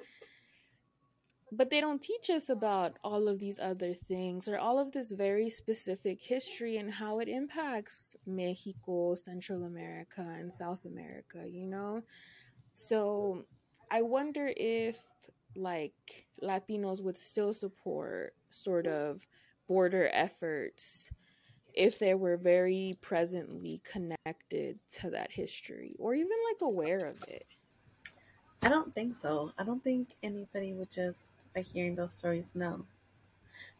But 1.52 1.70
they 1.70 1.82
don't 1.82 2.02
teach 2.02 2.30
us 2.30 2.50
about 2.50 3.00
all 3.04 3.28
of 3.28 3.40
these 3.40 3.60
other 3.60 3.94
things 3.94 4.48
or 4.48 4.60
all 4.60 4.78
of 4.78 4.92
this 4.92 5.14
very 5.14 5.50
specific 5.50 6.22
history 6.22 6.78
and 6.78 6.92
how 6.92 7.20
it 7.20 7.30
impacts 7.30 8.18
Mexico, 8.26 9.16
Central 9.16 9.64
America, 9.64 10.22
and 10.38 10.54
South 10.54 10.86
America, 10.86 11.44
you 11.48 11.66
know? 11.66 12.04
So 12.74 13.46
I 13.90 14.02
wonder 14.02 14.52
if 14.56 15.02
like 15.56 16.28
Latinos 16.44 17.02
would 17.02 17.18
still 17.18 17.54
support 17.54 18.34
sort 18.50 18.88
of 18.88 19.26
border 19.68 20.10
efforts 20.14 21.12
if 21.74 22.00
they 22.00 22.16
were 22.16 22.38
very 22.38 22.98
presently 23.02 23.82
connected 23.84 24.80
to 24.90 25.10
that 25.12 25.32
history 25.32 25.96
or 26.00 26.16
even 26.16 26.38
like 26.52 26.62
aware 26.62 26.98
of 26.98 27.22
it. 27.28 27.46
I 28.62 28.70
don't 28.70 28.94
think 28.96 29.16
so. 29.16 29.52
I 29.58 29.64
don't 29.64 29.84
think 29.84 30.10
anybody 30.24 30.74
would 30.74 30.90
just 30.90 31.34
by 31.54 31.62
hearing 31.62 31.96
those 31.96 32.14
stories 32.14 32.56
know. 32.56 32.86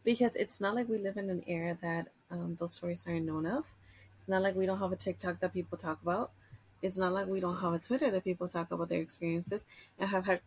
Because 0.04 0.36
it's 0.36 0.60
not 0.60 0.74
like 0.74 0.88
we 0.88 0.98
live 0.98 1.16
in 1.16 1.28
an 1.28 1.42
era 1.46 1.76
that 1.82 2.08
um, 2.30 2.56
those 2.58 2.74
stories 2.74 3.04
aren't 3.06 3.26
known 3.26 3.46
of. 3.46 3.66
It's 4.14 4.28
not 4.28 4.42
like 4.42 4.54
we 4.54 4.66
don't 4.66 4.78
have 4.78 4.92
a 4.92 4.96
TikTok 4.96 5.40
that 5.40 5.52
people 5.52 5.76
talk 5.76 6.00
about. 6.02 6.30
It's 6.80 6.96
not 6.96 7.12
like 7.12 7.26
we 7.26 7.40
don't 7.40 7.58
have 7.58 7.72
a 7.72 7.78
Twitter 7.78 8.10
that 8.10 8.24
people 8.24 8.46
talk 8.46 8.70
about 8.70 8.88
their 8.88 9.00
experiences 9.00 9.66
and 9.98 10.08
have 10.08 10.26
had 10.26 10.40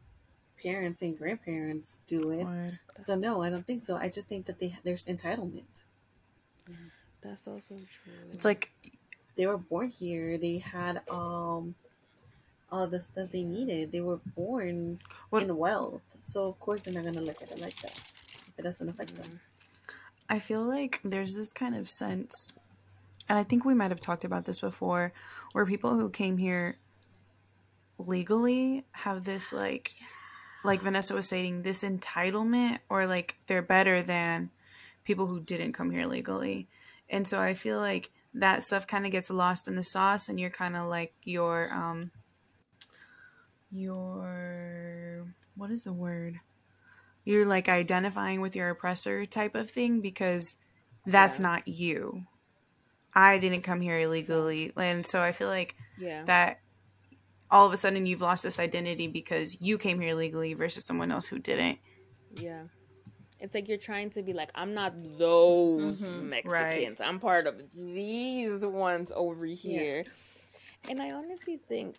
parents 0.62 1.02
and 1.02 1.18
grandparents 1.18 2.02
do 2.08 2.32
it. 2.32 2.48
So 2.94 3.16
no, 3.16 3.42
I 3.42 3.50
don't 3.50 3.66
think 3.66 3.84
so. 3.84 3.96
I 3.96 4.10
just 4.10 4.28
think 4.28 4.46
that 4.46 4.60
they 4.60 4.78
there's 4.84 5.06
entitlement. 5.06 5.84
That's 7.22 7.48
also 7.48 7.76
true. 7.90 8.14
It's 8.34 8.46
like 8.46 8.72
they 9.36 9.46
were 9.46 9.58
born 9.58 9.90
here. 9.90 10.38
They 10.38 10.58
had 10.58 11.02
um 11.10 11.76
all 12.72 12.88
the 12.88 13.02
stuff 13.02 13.30
they 13.32 13.44
needed. 13.44 13.92
They 13.92 14.02
were 14.02 14.20
born 14.36 15.00
what? 15.30 15.44
in 15.44 15.56
wealth. 15.56 16.02
So 16.20 16.48
of 16.48 16.60
course 16.60 16.86
they're 16.86 16.94
not 16.94 17.04
gonna 17.04 17.22
look 17.22 17.42
at 17.42 17.52
it 17.52 17.62
like 17.62 17.76
that. 17.82 18.02
It 18.58 18.64
doesn't 18.64 18.88
affect 18.88 19.16
them. 19.16 19.40
I 20.30 20.40
feel 20.40 20.64
like 20.64 21.02
there's 21.04 21.36
this 21.36 21.52
kind 21.52 21.76
of 21.76 21.90
sense 21.90 22.54
and 23.32 23.40
I 23.40 23.44
think 23.44 23.64
we 23.64 23.74
might 23.74 23.92
have 23.92 24.00
talked 24.02 24.26
about 24.26 24.44
this 24.44 24.60
before, 24.60 25.14
where 25.54 25.66
people 25.66 25.96
who 25.96 26.10
came 26.10 26.38
here 26.38 26.78
legally 27.98 28.84
have 28.92 29.24
this 29.24 29.54
like 29.54 29.94
yeah 30.00 30.08
like 30.64 30.82
Vanessa 30.82 31.14
was 31.14 31.28
saying, 31.28 31.64
this 31.64 31.84
entitlement 31.84 32.80
or 32.90 33.08
like 33.08 33.36
they're 33.48 33.62
better 33.62 34.02
than 34.02 34.50
people 35.04 35.28
who 35.28 35.40
didn't 35.40 35.74
come 35.74 35.92
here 35.92 36.06
legally. 36.06 36.68
And 37.10 37.28
so 37.28 37.40
I 37.40 37.54
feel 37.54 37.80
like 37.80 38.12
that 38.34 38.64
stuff 38.64 38.88
kind 38.88 39.06
of 39.06 39.12
gets 39.12 39.30
lost 39.30 39.68
in 39.68 39.76
the 39.76 39.84
sauce 39.84 40.30
and 40.30 40.40
you're 40.40 40.50
kind 40.50 40.78
of 40.78 40.88
like 40.88 41.14
your 41.24 41.72
um 41.74 42.12
your 43.72 45.28
what 45.56 45.72
is 45.72 45.84
the 45.84 45.94
word? 45.94 46.40
You're 47.24 47.46
like 47.46 47.70
identifying 47.70 48.42
with 48.42 48.56
your 48.56 48.70
oppressor 48.70 49.26
type 49.26 49.56
of 49.56 49.70
thing 49.70 50.02
because 50.02 50.58
that's 51.06 51.40
yeah. 51.40 51.48
not 51.48 51.68
you. 51.68 52.26
I 53.14 53.38
didn't 53.38 53.62
come 53.62 53.82
here 53.82 54.00
illegally. 54.00 54.72
And 54.76 55.06
so 55.06 55.22
I 55.22 55.32
feel 55.32 55.48
like 55.48 55.76
yeah. 56.00 56.24
that 56.26 56.60
all 57.52 57.66
of 57.66 57.74
a 57.74 57.78
sudden 57.78 58.06
you've 58.06 58.22
lost 58.22 58.44
this 58.44 58.60
identity 58.60 59.08
because 59.08 59.60
you 59.62 59.78
came 59.78 60.00
here 60.00 60.16
legally 60.16 60.54
versus 60.54 60.86
someone 60.86 61.12
else 61.12 61.28
who 61.28 61.38
didn't. 61.38 61.80
Yeah. 62.34 62.64
It's 63.40 63.56
like 63.56 63.68
you're 63.68 63.78
trying 63.78 64.12
to 64.12 64.22
be 64.22 64.34
like, 64.34 64.52
I'm 64.56 64.74
not 64.74 64.94
those 65.18 66.02
mm-hmm, 66.02 66.30
Mexicans. 66.30 67.00
Right. 67.00 67.10
I'm 67.10 67.20
part 67.20 67.48
of 67.48 67.74
these 67.74 68.66
ones 68.66 69.12
over 69.14 69.46
here. 69.46 70.06
And 70.88 71.02
I 71.02 71.12
honestly 71.12 71.58
think, 71.58 71.98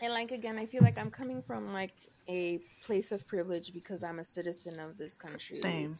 and 0.00 0.12
like 0.12 0.32
again, 0.32 0.58
I 0.58 0.66
feel 0.66 0.82
like 0.82 0.98
I'm 0.98 1.10
coming 1.10 1.40
from 1.40 1.72
like 1.72 1.94
a 2.28 2.58
place 2.82 3.12
of 3.12 3.26
privilege 3.26 3.72
because 3.72 4.02
I'm 4.02 4.18
a 4.18 4.24
citizen 4.24 4.78
of 4.80 4.98
this 4.98 5.16
country. 5.16 5.56
Same. 5.56 5.98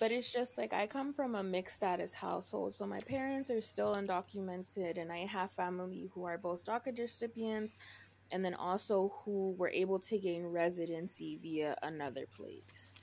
But 0.00 0.12
it's 0.12 0.32
just 0.32 0.56
like 0.56 0.72
I 0.72 0.86
come 0.86 1.12
from 1.12 1.34
a 1.34 1.42
mixed 1.42 1.76
status 1.76 2.14
household. 2.14 2.74
So 2.74 2.86
my 2.86 3.00
parents 3.00 3.50
are 3.50 3.60
still 3.60 3.94
undocumented, 3.94 4.96
and 4.96 5.12
I 5.12 5.26
have 5.26 5.52
family 5.52 6.08
who 6.14 6.24
are 6.24 6.38
both 6.38 6.64
DACA 6.64 6.98
recipients 6.98 7.76
and 8.32 8.42
then 8.42 8.54
also 8.54 9.12
who 9.24 9.54
were 9.58 9.68
able 9.68 9.98
to 9.98 10.16
gain 10.16 10.46
residency 10.46 11.38
via 11.42 11.76
another 11.82 12.24
place. 12.34 12.94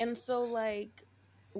And 0.00 0.18
so, 0.18 0.42
like, 0.42 1.04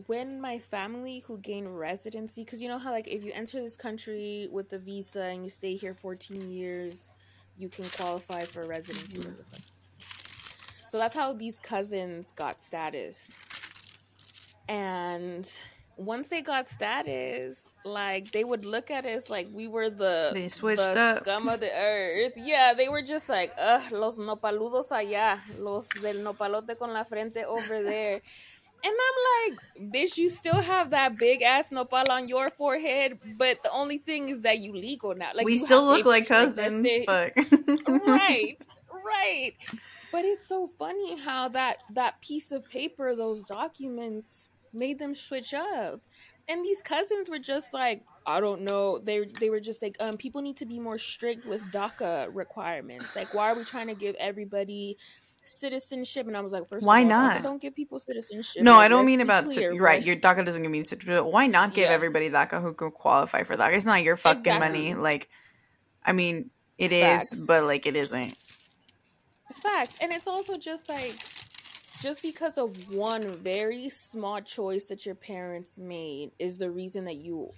when 0.07 0.39
my 0.39 0.59
family 0.59 1.21
who 1.21 1.39
gained 1.39 1.79
residency, 1.79 2.45
because 2.45 2.63
you 2.63 2.69
know 2.69 2.79
how, 2.79 2.91
like, 2.91 3.09
if 3.09 3.25
you 3.25 3.33
enter 3.33 3.63
this 3.63 3.77
country 3.77 4.49
with 4.53 4.71
a 4.75 4.79
visa 4.79 5.23
and 5.23 5.45
you 5.45 5.51
stay 5.51 5.77
here 5.77 5.95
14 5.95 6.51
years, 6.51 7.13
you 7.57 7.71
can 7.71 7.85
qualify 7.97 8.45
for 8.45 8.67
residency. 8.67 9.19
Mm-hmm. 9.19 9.41
So 10.91 10.99
that's 10.99 11.15
how 11.15 11.33
these 11.33 11.59
cousins 11.59 12.33
got 12.33 12.61
status 12.61 13.35
and 14.69 15.51
once 15.97 16.29
they 16.29 16.43
got 16.43 16.69
status, 16.69 17.69
like 17.85 18.31
they 18.31 18.45
would 18.45 18.65
look 18.65 18.91
at 18.91 19.05
us 19.05 19.29
like 19.29 19.49
we 19.53 19.67
were 19.67 19.91
the, 19.91 20.31
they 20.33 20.49
switched 20.49 20.83
the 20.83 21.01
up. 21.01 21.23
scum 21.23 21.49
of 21.49 21.61
the 21.61 21.73
earth. 21.77 22.33
Yeah, 22.37 22.75
they 22.75 22.89
were 22.89 23.03
just 23.03 23.29
like, 23.29 23.53
ugh, 23.59 23.91
los 23.91 24.19
nopaludos 24.19 24.91
allá, 24.91 25.41
los 25.59 25.89
del 25.89 26.17
nopalote 26.17 26.79
con 26.79 26.93
la 26.93 27.03
frente 27.03 27.45
over 27.45 27.83
there. 27.83 28.21
And 28.85 28.95
I'm 28.95 29.51
like, 29.51 29.93
bitch, 29.93 30.19
you 30.19 30.29
still 30.29 30.61
have 30.61 30.91
that 30.91 31.19
big 31.19 31.43
ass 31.43 31.73
nopal 31.73 32.11
on 32.13 32.29
your 32.29 32.49
forehead, 32.49 33.19
but 33.37 33.61
the 33.65 33.73
only 33.73 33.99
thing 33.99 34.29
is 34.29 34.43
that 34.43 34.61
you 34.61 34.73
legal 34.73 35.17
now. 35.17 35.31
Like 35.35 35.47
we 35.47 35.57
still 35.57 35.85
look 35.85 36.07
like 36.07 36.29
cousins, 36.29 36.87
but 37.05 37.33
right, 38.07 38.57
right. 39.05 39.55
But 40.13 40.25
it's 40.25 40.47
so 40.47 40.69
funny 40.69 41.19
how 41.19 41.49
that 41.49 41.83
that 41.95 42.21
piece 42.21 42.53
of 42.53 42.69
paper, 42.71 43.17
those 43.17 43.43
documents, 43.45 44.49
made 44.73 44.99
them 44.99 45.15
switch 45.15 45.55
up. 45.55 46.01
And 46.51 46.65
these 46.65 46.81
cousins 46.81 47.29
were 47.29 47.39
just 47.39 47.75
like, 47.75 48.05
I 48.27 48.41
don't 48.41 48.63
know. 48.63 48.99
They 48.99 49.21
they 49.25 49.51
were 49.51 49.61
just 49.61 49.83
like, 49.83 49.97
um, 50.01 50.17
people 50.17 50.41
need 50.41 50.57
to 50.59 50.67
be 50.67 50.79
more 50.81 50.97
strict 50.99 51.45
with 51.47 51.61
DACA 51.73 52.29
requirements. 52.33 53.15
Like, 53.15 53.35
why 53.35 53.51
are 53.53 53.55
we 53.55 53.65
trying 53.65 53.89
to 53.89 53.95
give 53.95 54.15
everybody 54.17 54.97
citizenship? 55.45 56.27
And 56.27 56.35
I 56.37 56.41
was 56.41 56.53
like, 56.53 56.67
first, 56.69 56.87
Why 56.87 57.01
all, 57.03 57.07
DACA 57.07 57.09
not? 57.09 57.43
don't 57.43 57.61
give 57.61 57.75
people 57.75 57.99
citizenship. 58.01 58.63
no, 58.63 58.73
Like, 58.73 58.87
I 58.87 58.89
don't 58.89 59.05
mean 59.05 59.21
about 59.21 59.45
clear, 59.45 59.75
right. 59.79 60.03
Your 60.03 60.17
DACA 60.17 60.45
doesn't 60.45 60.63
give 60.63 60.71
me 60.71 60.85
certificate. 60.85 61.27
Why 61.27 61.47
not 61.47 61.75
give 61.75 61.85
Yeah. 61.89 61.95
everybody 61.95 62.31
DACA 62.31 62.63
who 62.63 62.73
can 62.73 62.91
qualify 62.93 63.43
for 63.43 63.55
DACA? 63.57 63.75
It's 63.77 63.87
not 63.87 64.03
your 64.03 64.17
fucking 64.17 64.39
Exactly. 64.41 64.67
money. 64.69 64.95
Like, 64.95 65.29
I 66.05 66.13
mean, 66.13 66.51
it 66.79 66.93
is, 66.93 67.29
Facts. 67.31 67.45
but 67.47 67.65
like 67.65 67.87
it 67.87 67.97
isn't. 67.97 68.35
Facts. 69.53 69.97
And 70.01 70.13
it's 70.13 70.27
also 70.27 70.55
just 70.57 70.89
like 70.89 71.15
just 72.01 72.23
because 72.23 72.59
of 72.59 72.91
one 72.93 73.37
very 73.39 73.89
small 73.89 74.41
choice 74.41 74.87
that 74.87 75.05
your 75.07 75.15
parents 75.15 75.79
made 75.79 76.31
is 76.39 76.59
the 76.59 76.71
reason 76.71 77.05
that 77.05 77.17
you 77.17 77.51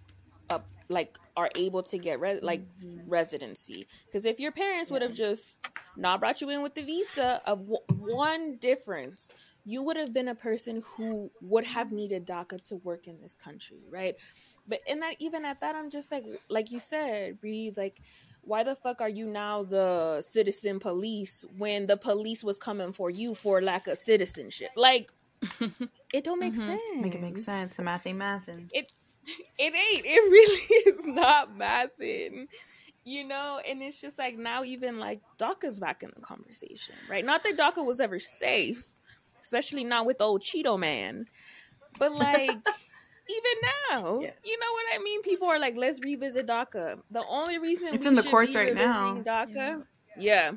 uh, 0.49 0.59
like 0.89 1.19
are 1.37 1.51
able 1.55 1.83
to 1.83 1.99
get 1.99 2.21
re- 2.21 2.41
like 2.43 2.67
residency 3.07 3.87
because 4.07 4.25
if 4.25 4.41
your 4.41 4.53
parents 4.53 4.91
would 4.91 5.03
have 5.03 5.13
just 5.15 5.57
not 5.97 6.21
brought 6.21 6.41
you 6.41 6.49
in 6.51 6.63
with 6.63 6.75
the 6.75 6.83
visa 6.83 7.41
of 7.47 7.61
w- 7.61 7.79
one 7.89 8.57
difference 8.57 9.33
you 9.65 9.83
would 9.83 9.97
have 9.97 10.13
been 10.13 10.29
a 10.29 10.35
person 10.35 10.83
who 10.97 11.31
would 11.41 11.65
have 11.65 11.93
needed 11.93 12.27
DACA 12.27 12.63
to 12.65 12.77
work 12.77 13.07
in 13.07 13.21
this 13.21 13.37
country, 13.37 13.83
right? 13.91 14.15
But 14.67 14.81
in 14.87 15.01
that, 15.01 15.17
even 15.21 15.45
at 15.45 15.61
that, 15.61 15.75
I'm 15.75 15.91
just 15.91 16.11
like, 16.11 16.25
like 16.49 16.71
you 16.71 16.81
said, 16.81 17.41
breathe. 17.41 17.77
Like, 17.77 18.01
why 18.51 18.65
the 18.65 18.75
fuck 18.75 19.01
are 19.01 19.09
you 19.09 19.27
now 19.27 19.63
the 19.63 20.21
citizen 20.23 20.81
police 20.81 21.45
when 21.57 21.87
the 21.87 21.97
police 21.97 22.43
was 22.43 22.59
coming 22.59 22.93
for 22.93 23.09
you 23.11 23.35
for 23.35 23.63
lack 23.63 23.87
of 23.87 23.97
citizenship? 23.97 24.71
Like, 24.77 25.11
it 26.13 26.25
don't 26.25 26.41
make 26.41 26.55
Mhm. 26.55 26.67
sense. 26.67 26.83
Make 26.97 27.15
it 27.15 27.21
make 27.21 27.39
sense. 27.39 27.77
The 27.77 27.83
math 27.83 28.07
ain't 28.07 28.19
mathin'. 28.19 28.69
It 28.73 28.91
it 29.67 29.73
ain't. 29.87 30.05
It 30.05 30.23
really 30.37 30.67
is 30.91 31.07
not 31.07 31.57
mathing. 31.57 32.47
You 33.05 33.25
know, 33.27 33.61
and 33.67 33.83
it's 33.83 34.01
just 34.01 34.19
like 34.19 34.37
now 34.37 34.65
even 34.65 34.99
like 34.99 35.21
DACA's 35.39 35.79
back 35.79 36.03
in 36.03 36.11
the 36.15 36.21
conversation, 36.21 36.97
right? 37.09 37.25
Not 37.25 37.43
that 37.45 37.57
DACA 37.57 37.85
was 37.85 38.01
ever 38.01 38.19
safe, 38.19 38.83
especially 39.41 39.85
not 39.85 40.07
with 40.07 40.21
old 40.21 40.43
Cheeto 40.43 40.79
man. 40.79 41.27
But 41.99 42.13
like 42.13 42.59
even 43.31 43.53
now, 43.91 44.21
Yes. 44.21 44.35
you 44.45 44.59
know 44.59 44.73
what 44.73 44.87
I 44.95 44.99
mean? 45.03 45.23
People 45.23 45.49
are 45.49 45.59
like, 45.59 45.77
let's 45.77 46.01
revisit 46.01 46.47
DACA. 46.47 47.01
The 47.11 47.25
only 47.27 47.59
reason 47.59 47.95
It's 47.95 48.05
we 48.05 48.09
in 48.09 48.15
the 48.15 48.23
should 48.23 48.31
courts 48.31 48.55
be 48.55 48.61
right 48.61 48.75
now. 48.75 49.15
DACA, 49.23 49.85
yeah. 50.19 50.53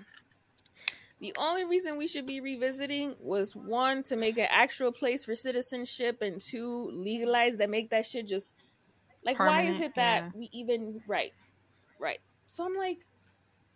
The 1.19 1.33
only 1.37 1.63
reason 1.63 1.97
we 1.97 2.07
should 2.07 2.25
be 2.25 2.41
revisiting 2.41 3.15
was 3.19 3.55
one 3.55 4.03
to 4.03 4.17
make 4.17 4.37
an 4.37 4.47
actual 4.49 4.91
place 4.91 5.23
for 5.23 5.35
citizenship, 5.35 6.21
and 6.21 6.41
two 6.41 6.89
legalize 6.91 7.55
that 7.57 7.69
make 7.69 7.91
that 7.91 8.05
shit 8.05 8.27
just 8.27 8.55
like 9.23 9.39
why 9.39 9.61
is 9.61 9.79
it 9.79 9.95
that 9.95 10.23
yeah. 10.23 10.29
we 10.35 10.49
even 10.51 11.01
right, 11.07 11.31
right? 11.97 12.19
So 12.47 12.65
I'm 12.65 12.75
like, 12.75 12.99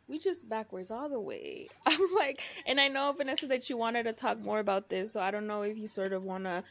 we 0.10 0.20
just 0.20 0.50
backwards 0.50 0.92
all 0.92 1.08
the 1.10 1.20
way. 1.22 1.70
I'm 1.86 2.02
like, 2.16 2.42
and 2.66 2.82
I 2.82 2.90
know 2.90 3.14
Vanessa 3.14 3.48
that 3.48 3.70
you 3.70 3.78
wanted 3.78 4.04
to 4.04 4.14
talk 4.14 4.40
more 4.40 4.60
about 4.60 4.90
this, 4.90 5.14
so 5.14 5.22
I 5.22 5.32
don't 5.32 5.48
know 5.48 5.62
if 5.62 5.78
you 5.78 5.88
sort 5.88 6.12
of 6.12 6.24
want 6.24 6.44
to 6.44 6.64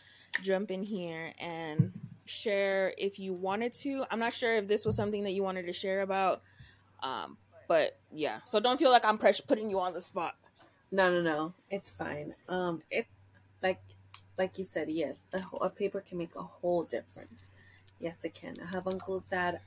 jump 0.43 0.71
in 0.71 0.83
here 0.83 1.33
and 1.39 1.93
share 2.27 2.93
if 2.99 3.19
you 3.19 3.33
wanted 3.33 3.73
to. 3.75 4.05
I'm 4.11 4.19
not 4.19 4.33
sure 4.33 4.57
if 4.57 4.69
this 4.69 4.85
was 4.85 4.97
something 4.97 5.25
that 5.25 5.33
you 5.33 5.43
wanted 5.43 5.67
to 5.67 5.73
share 5.73 6.03
about, 6.03 6.43
um, 7.03 7.37
but 7.69 7.99
yeah. 8.13 8.41
So 8.47 8.61
don't 8.61 8.79
feel 8.79 8.91
like 8.91 9.05
I'm 9.05 9.19
press- 9.19 9.41
putting 9.41 9.71
you 9.71 9.81
on 9.81 9.95
the 9.95 10.01
spot. 10.01 10.35
No, 10.93 11.11
no, 11.11 11.23
no. 11.23 11.55
It's 11.71 11.91
fine. 11.91 12.35
Um, 12.49 12.83
it 12.91 13.07
like 13.63 13.81
like 14.39 14.59
you 14.59 14.65
said, 14.65 14.91
yes, 14.91 15.27
a, 15.33 15.41
whole- 15.41 15.63
a 15.63 15.71
paper 15.71 16.01
can 16.07 16.19
make 16.19 16.37
a 16.37 16.43
whole 16.43 16.85
difference. 16.85 17.51
Yes, 18.01 18.25
it 18.25 18.35
can. 18.35 18.57
I 18.63 18.67
have 18.75 18.87
uncles 18.87 19.25
that 19.31 19.63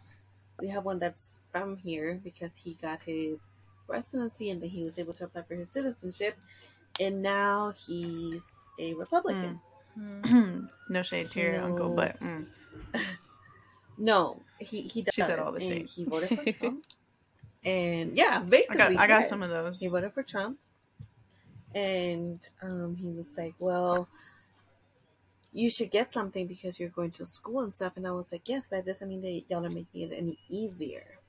we 0.59 0.67
have 0.69 0.85
one 0.85 0.99
that's 0.99 1.39
from 1.51 1.77
here 1.77 2.19
because 2.23 2.55
he 2.57 2.73
got 2.75 3.01
his 3.03 3.47
residency 3.87 4.49
and 4.51 4.61
then 4.61 4.69
he 4.69 4.83
was 4.83 4.99
able 4.99 5.13
to 5.13 5.23
apply 5.25 5.41
for 5.43 5.55
his 5.55 5.69
citizenship, 5.71 6.35
and 6.99 7.21
now 7.21 7.73
he's 7.87 8.41
a 8.79 8.93
Republican. 8.93 9.59
no 10.89 11.01
shade 11.01 11.31
to 11.31 11.39
your 11.39 11.61
uncle, 11.61 11.95
but 11.95 12.11
mm. 12.11 12.45
No, 13.99 14.41
he 14.59 14.83
he 14.83 15.01
does. 15.01 15.13
She 15.13 15.21
said 15.21 15.39
all 15.39 15.51
the 15.51 15.59
and. 15.67 15.87
He 15.87 16.05
voted 16.05 16.29
for 16.29 16.51
Trump, 16.53 16.85
and 17.65 18.17
yeah, 18.17 18.39
I 18.41 18.43
basically, 18.45 18.95
got 18.95 18.95
I 18.95 19.07
got 19.07 19.25
some 19.25 19.43
of 19.43 19.49
those. 19.49 19.79
He 19.79 19.89
voted 19.89 20.13
for 20.13 20.23
Trump, 20.23 20.57
and 21.75 22.39
um, 22.61 22.95
he 22.95 23.09
was 23.09 23.37
like, 23.37 23.55
"Well, 23.59 24.07
you 25.51 25.69
should 25.69 25.91
get 25.91 26.13
something 26.13 26.47
because 26.47 26.79
you're 26.79 26.89
going 26.89 27.11
to 27.11 27.25
school 27.25 27.59
and 27.59 27.73
stuff." 27.73 27.93
And 27.97 28.07
I 28.07 28.11
was 28.11 28.31
like, 28.31 28.47
"Yes, 28.47 28.67
but 28.69 28.85
this 28.85 28.99
doesn't 28.99 29.09
mean 29.09 29.21
that 29.21 29.43
y'all 29.49 29.65
are 29.65 29.69
making 29.69 30.01
it 30.01 30.13
any 30.15 30.39
easier." 30.47 31.19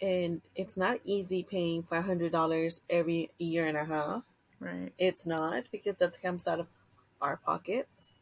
And 0.00 0.40
it's 0.54 0.76
not 0.76 1.00
easy 1.02 1.42
paying 1.42 1.82
five 1.82 2.04
hundred 2.04 2.30
dollars 2.30 2.82
every 2.88 3.32
year 3.38 3.66
and 3.66 3.76
a 3.76 3.84
half. 3.84 4.22
Right. 4.60 4.92
It's 4.98 5.26
not 5.26 5.64
because 5.72 5.96
that 5.98 6.20
comes 6.22 6.46
out 6.46 6.60
of 6.60 6.68
our 7.20 7.36
pockets, 7.36 8.12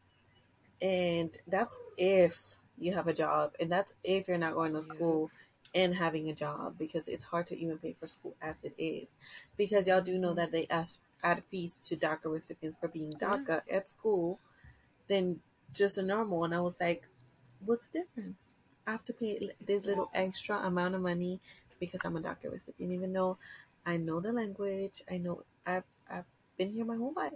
and 0.81 1.37
that's 1.47 1.77
if 1.97 2.55
you 2.77 2.93
have 2.93 3.07
a 3.07 3.13
job, 3.13 3.53
and 3.59 3.71
that's 3.71 3.93
if 4.03 4.27
you're 4.27 4.37
not 4.37 4.53
going 4.53 4.71
to 4.71 4.83
school 4.83 5.29
and 5.75 5.93
having 5.93 6.29
a 6.29 6.33
job 6.33 6.75
because 6.79 7.07
it's 7.07 7.23
hard 7.23 7.47
to 7.47 7.57
even 7.57 7.77
pay 7.77 7.93
for 7.99 8.07
school 8.07 8.35
as 8.41 8.63
it 8.63 8.73
is. 8.77 9.15
Because 9.57 9.87
y'all 9.87 10.01
do 10.01 10.17
know 10.17 10.33
that 10.33 10.51
they 10.51 10.67
ask 10.69 10.99
add 11.23 11.43
fees 11.51 11.79
to 11.79 11.95
DACA 11.95 12.25
recipients 12.25 12.77
for 12.77 12.87
being 12.87 13.11
mm-hmm. 13.11 13.43
DACA 13.51 13.61
at 13.71 13.89
school 13.89 14.39
than 15.07 15.39
just 15.73 15.97
a 15.97 16.01
normal. 16.01 16.45
And 16.45 16.55
I 16.55 16.61
was 16.61 16.79
like, 16.79 17.07
what's 17.65 17.89
the 17.89 17.99
difference? 17.99 18.55
I 18.87 18.91
have 18.91 19.05
to 19.05 19.13
pay 19.13 19.51
this 19.65 19.85
little 19.85 20.09
extra 20.13 20.57
amount 20.57 20.95
of 20.95 21.01
money 21.01 21.39
because 21.79 22.01
I'm 22.03 22.17
a 22.17 22.21
DACA 22.21 22.51
recipient, 22.51 22.93
even 22.93 23.13
though 23.13 23.37
I 23.85 23.97
know 23.97 24.19
the 24.19 24.33
language, 24.33 25.01
I 25.09 25.17
know 25.17 25.43
I've 25.65 25.83
I've 26.09 26.25
been 26.57 26.71
here 26.71 26.85
my 26.85 26.95
whole 26.95 27.13
life. 27.15 27.33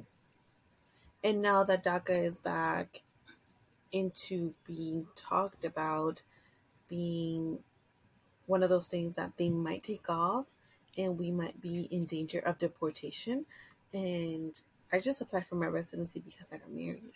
And 1.23 1.41
now 1.41 1.63
that 1.63 1.83
DACA 1.83 2.23
is 2.23 2.39
back 2.39 3.03
into 3.91 4.53
being 4.65 5.07
talked 5.15 5.63
about, 5.63 6.21
being 6.89 7.59
one 8.45 8.63
of 8.63 8.69
those 8.69 8.87
things 8.87 9.15
that 9.15 9.31
they 9.37 9.49
might 9.49 9.83
take 9.83 10.09
off 10.09 10.45
and 10.97 11.17
we 11.17 11.31
might 11.31 11.61
be 11.61 11.87
in 11.91 12.05
danger 12.05 12.39
of 12.39 12.59
deportation. 12.59 13.45
And 13.93 14.59
I 14.91 14.99
just 14.99 15.21
applied 15.21 15.47
for 15.47 15.55
my 15.55 15.67
residency 15.67 16.19
because 16.19 16.51
I 16.51 16.57
got 16.57 16.71
married. 16.71 17.13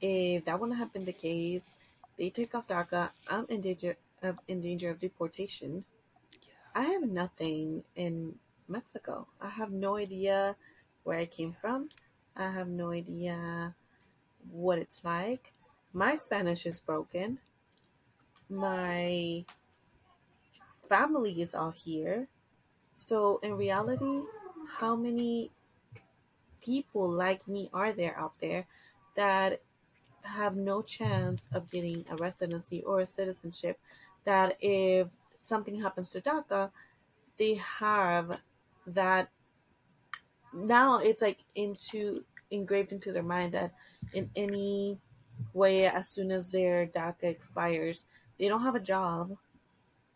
If 0.00 0.44
that 0.44 0.60
wouldn't 0.60 0.78
have 0.78 0.92
been 0.92 1.06
the 1.06 1.12
case, 1.12 1.74
they 2.16 2.30
take 2.30 2.54
off 2.54 2.68
DACA, 2.68 3.10
I'm 3.30 3.46
in 3.48 3.60
danger 3.60 3.96
of 4.22 4.38
in 4.48 4.60
danger 4.60 4.90
of 4.90 4.98
deportation. 4.98 5.84
I 6.74 6.82
have 6.82 7.02
nothing 7.02 7.84
in 7.96 8.34
Mexico. 8.68 9.26
I 9.40 9.48
have 9.48 9.72
no 9.72 9.96
idea 9.96 10.56
where 11.02 11.18
I 11.18 11.24
came 11.24 11.56
from. 11.60 11.88
I 12.38 12.52
have 12.52 12.68
no 12.68 12.92
idea 12.92 13.74
what 14.52 14.78
it's 14.78 15.04
like. 15.04 15.52
My 15.92 16.14
Spanish 16.14 16.66
is 16.66 16.80
broken. 16.80 17.40
My 18.48 19.44
family 20.88 21.42
is 21.42 21.54
all 21.54 21.72
here. 21.72 22.28
So, 22.92 23.40
in 23.42 23.54
reality, 23.54 24.22
how 24.68 24.94
many 24.94 25.50
people 26.62 27.10
like 27.10 27.46
me 27.48 27.70
are 27.72 27.92
there 27.92 28.16
out 28.16 28.34
there 28.40 28.66
that 29.16 29.60
have 30.22 30.56
no 30.56 30.82
chance 30.82 31.48
of 31.52 31.70
getting 31.70 32.04
a 32.08 32.16
residency 32.16 32.82
or 32.84 33.00
a 33.00 33.06
citizenship? 33.06 33.80
That 34.24 34.56
if 34.60 35.08
something 35.40 35.80
happens 35.80 36.08
to 36.10 36.20
DACA, 36.20 36.70
they 37.36 37.54
have 37.54 38.40
that 38.86 39.30
now 40.52 40.98
it's 40.98 41.22
like 41.22 41.38
into 41.54 42.24
engraved 42.50 42.92
into 42.92 43.12
their 43.12 43.22
mind 43.22 43.52
that 43.54 43.72
in 44.12 44.30
any 44.36 44.98
way 45.52 45.86
as 45.86 46.08
soon 46.08 46.30
as 46.30 46.50
their 46.50 46.86
DACA 46.86 47.24
expires, 47.24 48.04
they 48.38 48.48
don't 48.48 48.62
have 48.62 48.74
a 48.74 48.80
job. 48.80 49.36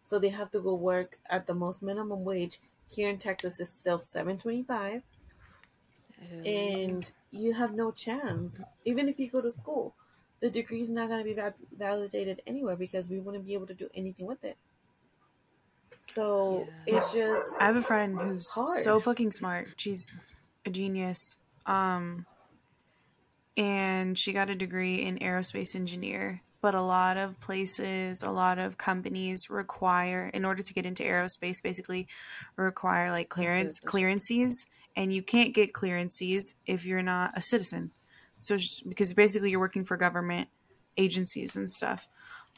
So 0.03 0.19
they 0.19 0.31
have 0.31 0.51
to 0.53 0.61
go 0.61 0.75
work 0.75 1.19
at 1.31 1.47
the 1.47 1.55
most 1.55 1.83
minimum 1.83 2.25
wage. 2.25 2.59
Here 2.91 3.09
in 3.09 3.19
Texas 3.19 3.61
is 3.61 3.71
still 3.71 3.99
seven 3.99 4.37
twenty 4.39 4.63
five. 4.63 5.03
And 6.45 7.11
you 7.31 7.53
have 7.55 7.75
no 7.75 7.91
chance. 7.91 8.63
Even 8.85 9.09
if 9.09 9.19
you 9.19 9.29
go 9.31 9.41
to 9.41 9.51
school, 9.51 9.95
the 10.41 10.51
degree 10.51 10.81
is 10.81 10.91
not 10.91 11.09
going 11.09 11.19
to 11.19 11.25
be 11.25 11.35
val- 11.35 11.55
validated 11.77 12.43
anywhere 12.47 12.77
because 12.77 13.09
we 13.09 13.19
wouldn't 13.19 13.47
be 13.47 13.55
able 13.55 13.67
to 13.67 13.75
do 13.75 13.89
anything 13.95 14.27
with 14.27 14.45
it. 14.45 14.57
So 16.01 16.67
it's 16.87 17.13
just 17.13 17.61
I 17.61 17.67
have 17.67 17.77
a 17.77 17.83
friend 17.83 18.19
who's 18.19 18.51
Hard. 18.51 18.83
so 18.83 19.01
fucking 19.01 19.31
smart. 19.33 19.69
She's 19.77 20.09
a 20.67 20.71
genius. 20.71 21.39
Um 21.67 22.27
and 23.57 24.19
she 24.19 24.33
got 24.33 24.51
a 24.51 24.55
degree 24.55 25.03
in 25.03 25.19
aerospace 25.19 25.77
engineer. 25.77 26.43
But 26.61 26.75
a 26.77 26.83
lot 26.83 27.17
of 27.17 27.41
places, 27.41 28.23
a 28.23 28.31
lot 28.31 28.61
of 28.61 28.79
companies 28.79 29.51
require, 29.51 30.31
in 30.33 30.45
order 30.45 30.63
to 30.63 30.75
get 30.75 30.87
into 30.87 31.03
aerospace, 31.03 31.61
basically 31.61 32.07
require 32.55 33.11
like 33.11 33.29
clearance 33.29 33.81
clearances, 33.81 34.67
and 34.95 35.13
you 35.13 35.23
can't 35.23 35.55
get 35.55 35.73
clearances 35.73 36.55
if 36.65 36.87
you're 36.87 37.03
not 37.03 37.37
a 37.37 37.43
citizen. 37.43 37.91
So 38.39 38.59
because 38.89 39.13
basically 39.13 39.51
you're 39.51 39.59
working 39.59 39.85
for 39.85 39.97
government 39.97 40.49
agencies 40.97 41.57
and 41.57 41.69
stuff. 41.69 42.07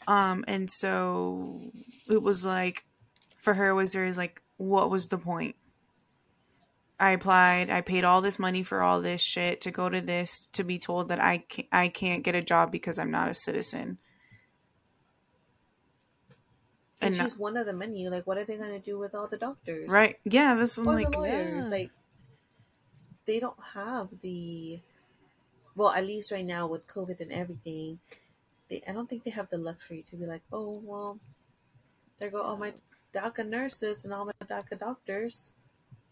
Um, 0.06 0.44
and 0.46 0.70
so 0.70 1.60
it 2.08 2.22
was 2.22 2.44
like 2.44 2.84
for 3.38 3.54
her 3.54 3.74
was 3.74 3.92
there 3.92 4.04
is 4.04 4.18
like 4.18 4.42
what 4.58 4.90
was 4.90 5.08
the 5.08 5.18
point? 5.18 5.56
I 6.98 7.10
applied, 7.12 7.70
I 7.70 7.80
paid 7.80 8.04
all 8.04 8.20
this 8.20 8.38
money 8.38 8.62
for 8.62 8.82
all 8.82 9.00
this 9.00 9.20
shit 9.20 9.62
to 9.62 9.70
go 9.70 9.88
to 9.88 10.00
this 10.00 10.46
to 10.52 10.62
be 10.62 10.78
told 10.78 11.08
that 11.08 11.20
I 11.20 11.38
can't, 11.38 11.68
I 11.72 11.88
can't 11.88 12.22
get 12.22 12.34
a 12.34 12.42
job 12.42 12.70
because 12.70 12.98
I'm 12.98 13.10
not 13.10 13.28
a 13.28 13.34
citizen. 13.34 13.98
And 17.00 17.14
And 17.14 17.16
she's 17.16 17.38
one 17.38 17.56
of 17.56 17.66
the 17.66 17.72
many. 17.72 18.08
Like, 18.08 18.26
what 18.26 18.38
are 18.38 18.44
they 18.44 18.56
going 18.56 18.70
to 18.72 18.78
do 18.78 18.98
with 18.98 19.14
all 19.14 19.26
the 19.26 19.36
doctors? 19.36 19.88
right? 19.88 20.16
Yeah, 20.24 20.54
this 20.54 20.78
is 20.78 20.86
Or 20.86 20.94
like 20.94 21.10
the 21.10 21.18
lawyers. 21.18 21.66
Yeah. 21.66 21.70
Like, 21.70 21.90
they 23.26 23.40
don't 23.40 23.58
have 23.74 24.08
the. 24.22 24.80
Well, 25.76 25.90
at 25.90 26.06
least 26.06 26.30
right 26.30 26.44
now 26.44 26.68
with 26.68 26.86
COVID 26.86 27.20
and 27.20 27.32
everything, 27.32 27.98
they 28.70 28.82
I 28.86 28.92
don't 28.92 29.08
think 29.08 29.24
they 29.24 29.32
have 29.32 29.50
the 29.50 29.58
luxury 29.58 30.02
to 30.02 30.16
be 30.16 30.24
like, 30.24 30.42
oh 30.52 30.80
well, 30.84 31.18
there 32.18 32.30
go 32.30 32.42
all 32.42 32.56
my 32.56 32.72
DACA 33.12 33.46
nurses 33.46 34.04
and 34.04 34.14
all 34.14 34.24
my 34.26 34.32
DACA 34.46 34.78
doctors. 34.78 35.54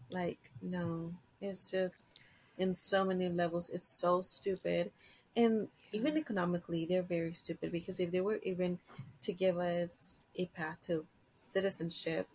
Like, 0.09 0.51
no, 0.61 1.15
it's 1.41 1.71
just 1.71 2.09
in 2.57 2.73
so 2.73 3.03
many 3.05 3.29
levels, 3.29 3.69
it's 3.69 3.87
so 3.89 4.21
stupid, 4.21 4.91
and 5.35 5.69
even 5.91 6.17
economically, 6.17 6.85
they're 6.85 7.01
very 7.03 7.33
stupid 7.33 7.71
because 7.71 7.99
if 7.99 8.11
they 8.11 8.21
were 8.21 8.37
even 8.43 8.79
to 9.21 9.33
give 9.33 9.57
us 9.57 10.21
a 10.35 10.45
path 10.47 10.81
to 10.87 11.07
citizenship, 11.37 12.27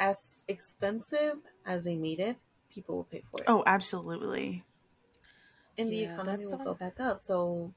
as 0.00 0.42
expensive 0.48 1.42
as 1.64 1.84
they 1.84 1.94
made 1.94 2.18
it, 2.20 2.38
people 2.70 2.96
will 2.96 3.04
pay 3.04 3.20
for 3.20 3.42
it. 3.44 3.48
oh, 3.48 3.62
absolutely. 3.66 4.64
and 5.76 5.90
the 5.92 6.00
Yeah, 6.00 6.02
economy 6.02 6.46
will 6.46 6.58
go 6.58 6.74
back 6.74 7.00
up. 7.00 7.18
So 7.18 7.74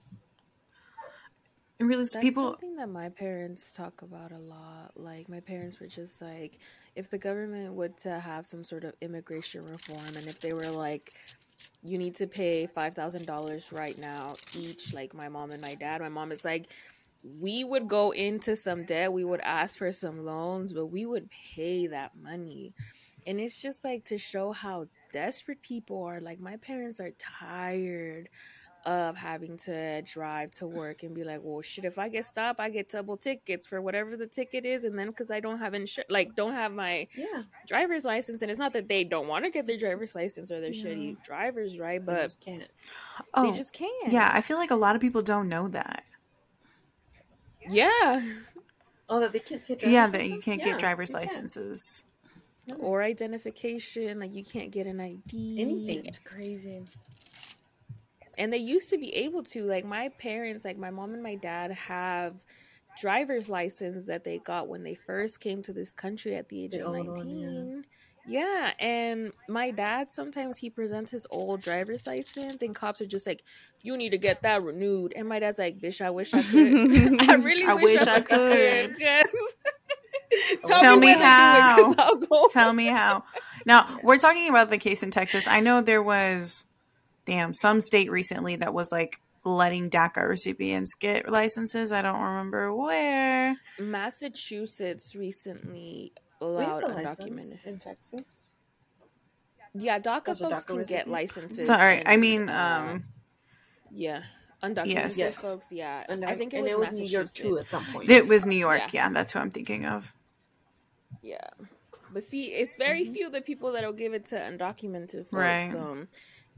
And 1.80 1.90
really, 1.90 2.04
That's 2.04 2.16
people. 2.18 2.44
something 2.44 2.76
that 2.78 2.90
my 2.90 3.10
parents 3.10 3.74
talk 3.74 4.04
about 4.04 4.32
a 4.32 4.38
lot. 4.38 4.92
Like 4.96 5.28
my 5.28 5.40
parents 5.40 5.80
were 5.80 5.88
just 5.88 6.22
like, 6.22 6.60
if 6.96 7.10
the 7.10 7.18
government 7.18 7.74
would 7.74 7.98
to 8.00 8.20
have 8.20 8.46
some 8.46 8.64
sort 8.64 8.84
of 8.84 8.94
immigration 9.02 9.66
reform, 9.66 10.16
and 10.16 10.28
if 10.28 10.40
they 10.40 10.54
were 10.54 10.70
like, 10.70 11.14
you 11.82 11.98
need 11.98 12.16
to 12.16 12.28
pay 12.28 12.68
five 12.68 12.94
thousand 12.94 13.26
dollars 13.26 13.72
right 13.72 13.98
now 13.98 14.36
each, 14.58 14.94
like 14.94 15.14
my 15.14 15.28
mom 15.30 15.52
and 15.52 15.62
my 15.62 15.76
dad. 15.76 16.02
My 16.02 16.10
mom 16.10 16.32
is 16.32 16.46
like, 16.46 16.68
we 17.40 17.64
would 17.64 17.88
go 17.88 18.12
into 18.12 18.56
some 18.56 18.86
debt, 18.86 19.12
we 19.12 19.24
would 19.26 19.42
ask 19.42 19.78
for 19.78 19.92
some 19.92 20.24
loans, 20.26 20.74
but 20.74 20.88
we 20.88 21.06
would 21.06 21.30
pay 21.32 21.88
that 21.88 22.12
money. 22.22 22.74
And 23.26 23.40
it's 23.40 23.62
just 23.62 23.84
like 23.84 24.06
to 24.06 24.18
show 24.18 24.52
how 24.52 24.88
desperate 25.12 25.62
people 25.62 26.04
are. 26.04 26.20
Like 26.20 26.40
my 26.40 26.58
parents 26.58 27.00
are 27.00 27.12
tired 27.18 28.30
of 28.86 29.16
having 29.16 29.58
to 29.58 30.02
drive 30.04 30.52
to 30.52 30.68
work 30.68 31.04
and 31.04 31.16
be 31.16 31.24
like, 31.24 31.40
well, 31.42 31.62
shit, 31.62 31.86
if 31.86 31.98
I 31.98 32.10
get 32.10 32.26
stopped, 32.26 32.60
I 32.60 32.70
get 32.70 32.90
double 32.90 33.18
tickets 33.18 33.66
for 33.66 33.82
whatever 33.82 34.18
the 34.18 34.28
ticket 34.28 34.66
is, 34.66 34.84
and 34.84 34.98
then 34.98 35.08
because 35.08 35.32
I 35.32 35.40
don't 35.40 35.60
have 35.60 35.74
insurance, 35.74 36.12
like 36.12 36.36
don't 36.36 36.54
have 36.54 36.72
my 36.74 37.08
yeah, 37.16 37.44
driver's 37.68 38.06
license, 38.06 38.42
and 38.42 38.52
it's 38.52 38.60
not 38.60 38.74
that 38.74 38.88
they 38.88 39.04
don't 39.04 39.28
want 39.28 39.46
to 39.46 39.52
get 39.52 39.68
their 39.68 39.78
driver's 39.78 40.16
license 40.16 40.52
or 40.52 40.60
they're 40.60 40.72
No. 40.72 40.90
shitty 40.90 41.24
drivers, 41.24 41.80
right? 41.80 42.06
but 42.06 42.14
But 42.14 42.22
just 42.24 42.40
can't. 42.40 42.68
Oh, 43.34 43.52
they 43.52 43.58
just 43.58 43.74
can't. 43.74 44.12
yeah, 44.12 44.32
I 44.34 44.42
feel 44.42 44.58
like 44.58 44.72
a 44.72 44.76
lot 44.76 44.96
of 44.96 45.02
people 45.02 45.22
don't 45.22 45.50
know 45.50 45.68
that. 45.70 46.04
yeah. 47.70 48.22
Oh, 49.10 49.20
that 49.20 49.32
they 49.34 49.40
can't 49.40 49.66
get 49.66 49.80
driver's 49.80 49.94
Yeah, 49.94 50.08
that 50.08 50.30
you 50.30 50.40
can't 50.40 50.60
Yeah, 50.60 50.72
get 50.72 50.80
driver's 50.80 51.10
you 51.10 51.16
can. 51.16 51.22
licenses. 51.22 52.04
Or 52.80 53.02
identification, 53.04 54.20
like 54.20 54.34
you 54.34 54.44
can't 54.44 54.72
get 54.72 54.88
an 54.88 55.00
ID. 55.02 55.62
Anything. 55.62 56.06
It's 56.06 56.20
crazy. 56.20 56.84
And 58.38 58.52
they 58.52 58.58
used 58.58 58.90
to 58.90 58.98
be 58.98 59.14
able 59.16 59.44
to, 59.44 59.64
like 59.64 59.86
my 59.86 60.10
parents, 60.10 60.66
like 60.66 60.78
my 60.78 60.90
mom 60.90 61.14
and 61.14 61.22
my 61.24 61.36
dad 61.36 61.72
have 61.72 62.34
driver's 63.00 63.50
licenses 63.50 64.06
that 64.08 64.24
they 64.24 64.40
got 64.40 64.68
when 64.68 64.84
they 64.84 64.96
first 64.96 65.40
came 65.40 65.62
to 65.64 65.74
this 65.74 65.94
country 65.94 66.36
at 66.36 66.50
the 66.50 66.64
age 66.64 66.76
of 66.76 66.92
19. 66.94 67.84
yeah. 68.28 68.72
and 68.80 69.32
my 69.50 69.72
dad 69.72 70.12
sometimes 70.12 70.58
he 70.58 70.70
presents 70.70 71.10
his 71.10 71.26
old 71.32 71.60
driver's 71.62 72.06
license 72.06 72.62
and 72.62 72.76
cops 72.76 73.02
are 73.02 73.06
just 73.08 73.26
like, 73.26 73.44
You 73.84 73.98
need 73.98 74.12
to 74.12 74.18
get 74.20 74.44
that 74.44 74.62
renewed. 74.64 75.14
And 75.16 75.28
my 75.28 75.40
dad's 75.40 75.58
like, 75.60 75.80
Bitch, 75.80 76.02
I 76.06 76.12
wish 76.12 76.34
I 76.36 76.44
could. 76.44 77.22
I 77.30 77.34
really 77.50 77.66
I 77.66 77.74
wish, 77.74 78.00
wish 78.00 78.08
I, 78.08 78.16
I 78.16 78.22
could. 78.22 78.96
could. 78.96 79.00
'cause- 79.00 79.56
Tell 80.80 80.98
me 80.98 81.08
to 81.08 81.14
do 81.14 81.20
it, 81.20 82.00
I'll 82.00 82.16
go. 82.16 82.48
Tell 82.52 82.74
me 82.74 82.88
how. 82.88 83.24
Now, 83.66 84.00
we're 84.04 84.18
talking 84.18 84.50
about 84.50 84.70
the 84.70 84.78
case 84.80 85.04
in 85.04 85.12
Texas. 85.12 85.48
I 85.48 85.60
know 85.60 85.82
there 85.82 86.02
was, 86.02 86.66
damn, 87.26 87.54
some 87.54 87.82
state 87.82 88.12
recently 88.12 88.56
that 88.58 88.74
was 88.74 88.92
like 88.92 89.20
letting 89.46 89.90
DACA 89.90 90.28
recipients 90.28 90.94
get 90.94 91.30
licenses. 91.30 91.92
I 91.92 92.02
don't 92.02 92.20
remember 92.22 92.74
where. 92.74 93.56
Massachusetts 93.80 95.16
recently 95.16 96.14
allowed 96.42 96.84
undocumented. 96.84 97.66
in 97.66 97.80
Texas. 97.80 98.48
Yeah, 99.74 100.00
DACA 100.00 100.30
As 100.30 100.40
folks 100.40 100.62
DACA 100.64 100.68
can 100.68 100.84
get 100.84 101.08
licenses. 101.10 101.66
Sorry, 101.66 101.98
in, 101.98 102.04
I 102.08 102.18
mean, 102.18 102.50
um, 102.50 103.06
yeah, 103.92 104.24
undocumented 104.62 104.86
Yes. 104.88 105.18
Yes. 105.18 105.42
folks. 105.42 105.72
Yeah, 105.72 106.04
And 106.08 106.24
I 106.24 106.36
think 106.36 106.54
it 106.54 106.58
and 106.58 106.66
was, 106.66 106.74
it 106.74 106.80
was 106.80 107.00
New 107.00 107.06
York 107.08 107.34
too 107.34 107.58
at 107.58 107.66
some 107.66 107.84
point. 107.86 108.10
it 108.10 108.28
was 108.28 108.46
New 108.46 108.56
York. 108.56 108.80
Yeah. 108.94 109.08
Yeah, 109.08 109.10
that's 109.10 109.34
who 109.34 109.40
I'm 109.40 109.50
thinking 109.50 109.86
of. 109.86 110.14
Yeah, 111.22 111.38
but 112.14 112.24
see, 112.24 112.44
it's 112.46 112.76
very 112.76 113.06
few 113.06 113.30
the 113.30 113.42
people 113.42 113.72
that'll 113.72 113.94
give 113.94 114.14
it 114.14 114.26
to 114.26 114.36
undocumented 114.36 115.22
folks. 115.30 115.34
Right. 115.34 115.72
So 115.72 116.06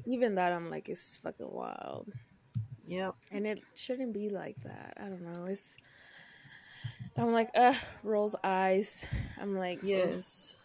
even 0.06 0.36
that, 0.36 0.52
I'm 0.52 0.70
like, 0.70 0.90
it's 0.90 1.18
fucking 1.18 1.50
wild, 1.52 2.12
Yeah. 2.86 3.12
and 3.32 3.48
it 3.48 3.62
shouldn't 3.76 4.14
be 4.14 4.30
like 4.30 4.58
that. 4.64 4.94
I 4.98 5.04
don't 5.06 5.22
know. 5.22 5.46
It's 5.46 5.78
I'm 7.18 7.32
like, 7.32 7.50
uh, 7.56 7.74
rolls 8.04 8.36
eyes. 8.44 9.06
I'm 9.40 9.56
like, 9.58 9.80
ugh. 9.80 9.86
Yes. 9.88 10.58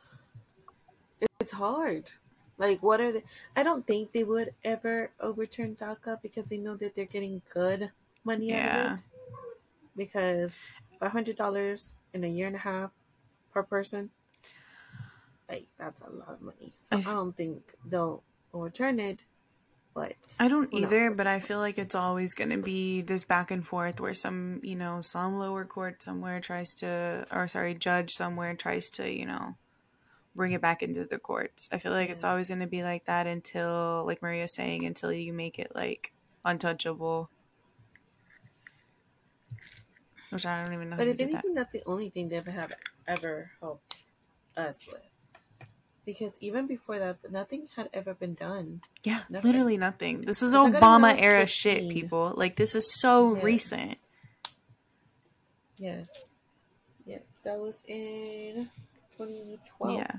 It's 1.41 1.53
hard. 1.53 2.11
Like, 2.59 2.83
what 2.83 3.01
are 3.01 3.13
they? 3.13 3.25
I 3.57 3.63
don't 3.63 3.87
think 3.87 4.13
they 4.13 4.25
would 4.25 4.53
ever 4.65 5.13
overturn 5.21 5.77
DACA 5.77 6.21
because 6.23 6.49
they 6.49 6.59
know 6.59 6.77
that 6.77 6.95
they're 6.95 7.07
getting 7.07 7.41
good 7.55 7.91
money 8.25 8.53
out 8.53 8.57
Yeah. 8.59 8.93
of 8.95 8.99
it. 8.99 9.05
Because 9.97 10.53
five 10.99 11.13
hundred 11.13 11.37
dollars 11.37 11.97
in 12.15 12.25
a 12.25 12.29
year 12.29 12.47
and 12.49 12.57
a 12.57 12.59
half 12.59 12.91
per 13.53 13.63
person, 13.63 14.11
like 15.49 15.67
that's 15.79 16.03
a 16.03 16.11
lot 16.11 16.29
of 16.29 16.41
money. 16.43 16.75
So 16.79 16.97
I 16.97 16.99
I, 16.99 17.01
f- 17.01 17.07
don't 17.07 17.37
think 17.37 17.75
they'll 17.87 18.23
overturn 18.53 19.01
it. 19.01 19.21
But 19.93 20.15
I 20.39 20.49
don't 20.49 20.73
either, 20.73 21.11
but 21.11 21.27
I 21.27 21.41
feel 21.41 21.59
like 21.59 21.77
it's 21.77 21.97
always 21.97 22.35
going 22.35 22.51
to 22.51 22.59
be 22.59 23.03
this 23.03 23.25
back 23.25 23.51
and 23.51 23.67
forth 23.67 24.01
where 24.01 24.15
some, 24.15 24.61
you 24.63 24.77
know, 24.77 25.01
some 25.03 25.37
lower 25.39 25.65
court 25.65 26.03
somewhere 26.03 26.41
tries 26.41 26.75
to, 26.75 27.27
or 27.33 27.49
sorry, 27.49 27.75
judge 27.75 28.15
somewhere 28.15 28.55
tries 28.55 28.91
to, 28.91 29.13
you 29.13 29.27
know, 29.27 29.57
bring 30.37 30.53
it 30.53 30.61
back 30.61 30.85
into 30.85 31.05
the 31.05 31.19
courts. 31.19 31.69
I 31.73 31.79
feel 31.79 31.91
like 31.91 32.09
it's 32.09 32.23
always 32.23 32.49
going 32.49 32.61
to 32.61 32.69
be 32.69 32.85
like 32.85 33.07
that 33.07 33.27
until, 33.27 34.05
like 34.07 34.23
Maria's 34.23 34.53
saying, 34.53 34.85
until 34.85 35.13
you 35.13 35.33
make 35.33 35.59
it 35.59 35.73
like 35.75 36.13
untouchable. 36.45 37.29
Which 40.31 40.47
I 40.47 40.65
don't 40.65 40.73
even 40.73 40.91
know. 40.91 40.97
but 40.97 41.09
if 41.09 41.19
anything, 41.19 41.55
that's 41.55 41.73
the 41.73 41.83
only 41.87 42.11
thing 42.11 42.29
they've 42.29 42.47
have 42.47 42.73
ever 43.09 43.51
helped 43.61 44.05
us 44.57 44.89
with. 44.93 45.10
Because 46.07 46.37
even 46.41 46.67
before 46.67 46.99
that, 46.99 47.19
nothing 47.31 47.69
had 47.77 47.89
ever 47.93 48.15
been 48.15 48.35
done. 48.35 48.81
Yeah, 49.05 49.23
nothing. 49.29 49.51
literally 49.53 49.77
nothing. 49.77 50.23
This 50.23 50.43
is 50.43 50.53
It's 50.53 50.55
like 50.55 50.75
I 50.75 50.81
don't 50.81 50.81
know, 50.81 51.09
Obama 51.09 51.21
era 51.21 51.41
15. 51.47 51.47
shit, 51.47 51.91
people. 51.91 52.33
Like 52.37 52.57
this 52.57 52.75
is 52.75 52.99
so 53.01 53.35
Yes. 53.35 53.45
recent. 53.45 53.99
Yes. 55.79 56.37
Yes, 57.07 57.41
that 57.45 57.59
was 57.59 57.83
in 57.87 58.69
2012. 59.17 59.99
Yeah. 59.99 60.17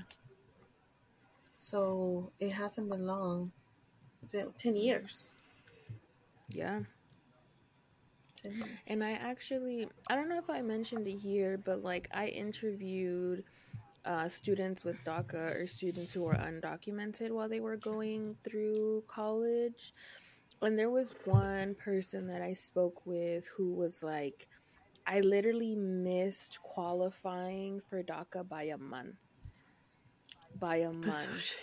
So 1.56 2.32
it 2.40 2.50
hasn't 2.50 2.90
been 2.90 3.06
long. 3.06 3.52
It's 4.22 4.32
been 4.32 4.52
10 4.58 4.76
years. 4.76 5.32
yeah. 6.48 6.80
10 8.42 8.52
years. 8.52 8.68
And 8.88 9.02
I 9.04 9.12
actually, 9.12 9.88
I 10.10 10.16
don't 10.16 10.28
know 10.28 10.38
if 10.38 10.50
I 10.50 10.60
mentioned 10.62 11.06
it 11.06 11.18
here, 11.18 11.56
but 11.58 11.82
like 11.82 12.08
I 12.12 12.26
interviewed 12.26 13.44
uh, 14.04 14.28
students 14.28 14.84
with 14.84 14.96
DACA 15.04 15.60
or 15.60 15.66
students 15.66 16.12
who 16.12 16.24
were 16.24 16.34
undocumented 16.34 17.30
while 17.30 17.48
they 17.48 17.60
were 17.60 17.76
going 17.76 18.36
through 18.44 19.04
college. 19.06 19.92
And 20.60 20.78
there 20.78 20.90
was 20.90 21.14
one 21.24 21.74
person 21.74 22.26
that 22.28 22.42
I 22.42 22.52
spoke 22.52 23.04
with 23.06 23.46
who 23.46 23.74
was 23.74 24.02
like, 24.02 24.48
I 25.06 25.20
literally 25.20 25.74
missed 25.74 26.62
qualifying 26.62 27.80
for 27.88 28.02
DACA 28.02 28.48
by 28.48 28.64
a 28.64 28.78
month. 28.78 29.16
By 30.58 30.76
a 30.76 30.92
That's 30.92 31.26
month 31.26 31.54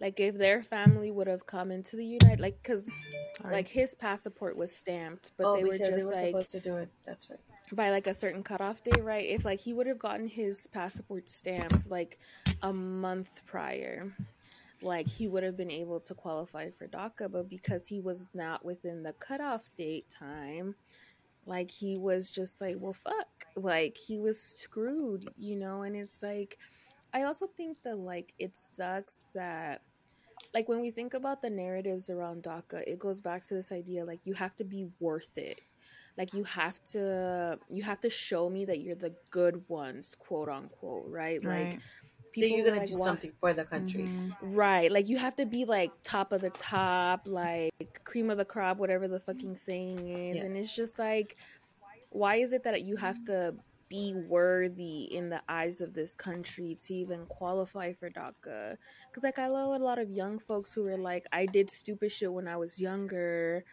like 0.00 0.20
if 0.20 0.36
their 0.36 0.62
family 0.62 1.10
would 1.10 1.26
have 1.26 1.46
come 1.46 1.70
into 1.70 1.96
the 1.96 2.04
united 2.04 2.40
like 2.40 2.62
because 2.62 2.88
like 3.44 3.68
his 3.68 3.94
passport 3.94 4.56
was 4.56 4.74
stamped, 4.74 5.32
but 5.36 5.46
oh, 5.46 5.56
they 5.56 5.64
were 5.64 5.78
just 5.78 5.92
they 5.92 6.04
were 6.04 6.12
like 6.12 6.26
supposed 6.26 6.52
to 6.52 6.60
do 6.60 6.76
it. 6.76 6.88
That's 7.04 7.30
right. 7.30 7.40
By 7.72 7.90
like 7.90 8.06
a 8.06 8.14
certain 8.14 8.42
cutoff 8.42 8.82
date, 8.82 9.02
right? 9.02 9.28
If 9.28 9.44
like 9.44 9.60
he 9.60 9.72
would 9.72 9.86
have 9.86 9.98
gotten 9.98 10.28
his 10.28 10.66
passport 10.66 11.28
stamped 11.28 11.90
like 11.90 12.18
a 12.62 12.72
month 12.72 13.40
prior, 13.46 14.12
like 14.82 15.08
he 15.08 15.26
would 15.28 15.42
have 15.42 15.56
been 15.56 15.70
able 15.70 16.00
to 16.00 16.14
qualify 16.14 16.70
for 16.70 16.86
DACA, 16.86 17.30
but 17.30 17.48
because 17.48 17.86
he 17.86 18.00
was 18.00 18.28
not 18.34 18.64
within 18.64 19.02
the 19.02 19.12
cutoff 19.14 19.68
date 19.76 20.08
time, 20.08 20.74
like 21.46 21.70
he 21.70 21.96
was 21.96 22.30
just 22.30 22.60
like, 22.60 22.76
well, 22.78 22.92
fuck, 22.92 23.46
like 23.56 23.96
he 23.96 24.18
was 24.18 24.40
screwed, 24.40 25.28
you 25.36 25.56
know. 25.56 25.82
And 25.82 25.96
it's 25.96 26.22
like, 26.22 26.58
I 27.12 27.22
also 27.22 27.46
think 27.46 27.78
that 27.84 27.98
like 27.98 28.34
it 28.38 28.56
sucks 28.56 29.30
that. 29.34 29.82
Like 30.54 30.68
when 30.68 30.80
we 30.80 30.90
think 30.90 31.14
about 31.14 31.42
the 31.42 31.50
narratives 31.50 32.08
around 32.08 32.44
DACA, 32.44 32.82
it 32.86 32.98
goes 32.98 33.20
back 33.20 33.42
to 33.46 33.54
this 33.54 33.72
idea 33.72 34.04
like 34.04 34.20
you 34.24 34.34
have 34.34 34.54
to 34.56 34.64
be 34.64 34.86
worth 35.00 35.36
it 35.36 35.60
like 36.18 36.32
you 36.32 36.44
have 36.44 36.82
to 36.92 37.58
you 37.68 37.82
have 37.82 38.00
to 38.00 38.10
show 38.10 38.48
me 38.48 38.64
that 38.64 38.80
you're 38.80 38.94
the 38.96 39.14
good 39.30 39.62
ones 39.68 40.14
quote 40.18 40.48
unquote 40.48 41.06
right, 41.08 41.40
Right. 41.44 41.72
like 41.72 41.80
That 42.36 42.50
you're 42.50 42.66
gonna 42.66 42.80
like, 42.80 42.88
do 42.88 42.94
something 42.98 43.32
for 43.40 43.52
the 43.54 43.64
country. 43.64 44.02
Mhm. 44.04 44.36
right 44.42 44.90
like 44.92 45.08
you 45.08 45.16
have 45.18 45.36
to 45.36 45.46
be 45.46 45.64
like 45.64 45.90
top 46.02 46.32
of 46.32 46.40
the 46.42 46.50
top 46.50 47.22
like 47.26 47.70
cream 48.04 48.30
of 48.30 48.36
the 48.38 48.44
crop 48.44 48.76
whatever 48.78 49.08
the 49.08 49.20
fucking 49.20 49.56
saying 49.56 50.08
is 50.08 50.42
and 50.42 50.56
it's 50.56 50.74
just 50.74 50.98
like 50.98 51.36
why 52.10 52.36
is 52.36 52.52
it 52.52 52.62
that 52.64 52.82
you 52.82 52.96
have 52.96 53.22
to 53.26 53.54
be 53.88 54.14
worthy 54.28 55.02
in 55.14 55.28
the 55.28 55.40
eyes 55.48 55.80
of 55.80 55.94
this 55.94 56.14
country 56.14 56.76
to 56.84 56.94
even 56.94 57.24
qualify 57.26 57.92
for 57.92 58.10
DACA? 58.10 58.76
Because 59.08 59.22
like 59.22 59.38
I 59.38 59.46
know 59.48 59.74
a 59.74 59.78
lot 59.78 59.98
of 59.98 60.10
young 60.10 60.38
folks 60.40 60.72
who 60.72 60.86
are 60.88 60.96
like, 60.96 61.24
I 61.32 61.46
did 61.46 61.70
stupid 61.70 62.10
shit 62.10 62.32
when 62.32 62.48
I 62.48 62.56
was 62.56 62.80
younger. 62.80 63.64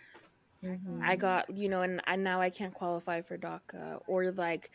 Mhm. 0.63 1.01
I 1.03 1.15
got 1.17 1.55
you 1.55 1.69
know, 1.69 1.81
and, 1.81 2.01
and 2.07 2.23
now 2.23 2.41
I 2.41 2.49
can't 2.49 2.73
qualify 2.73 3.21
for 3.21 3.37
DACA, 3.37 3.99
or 4.07 4.31
like, 4.31 4.71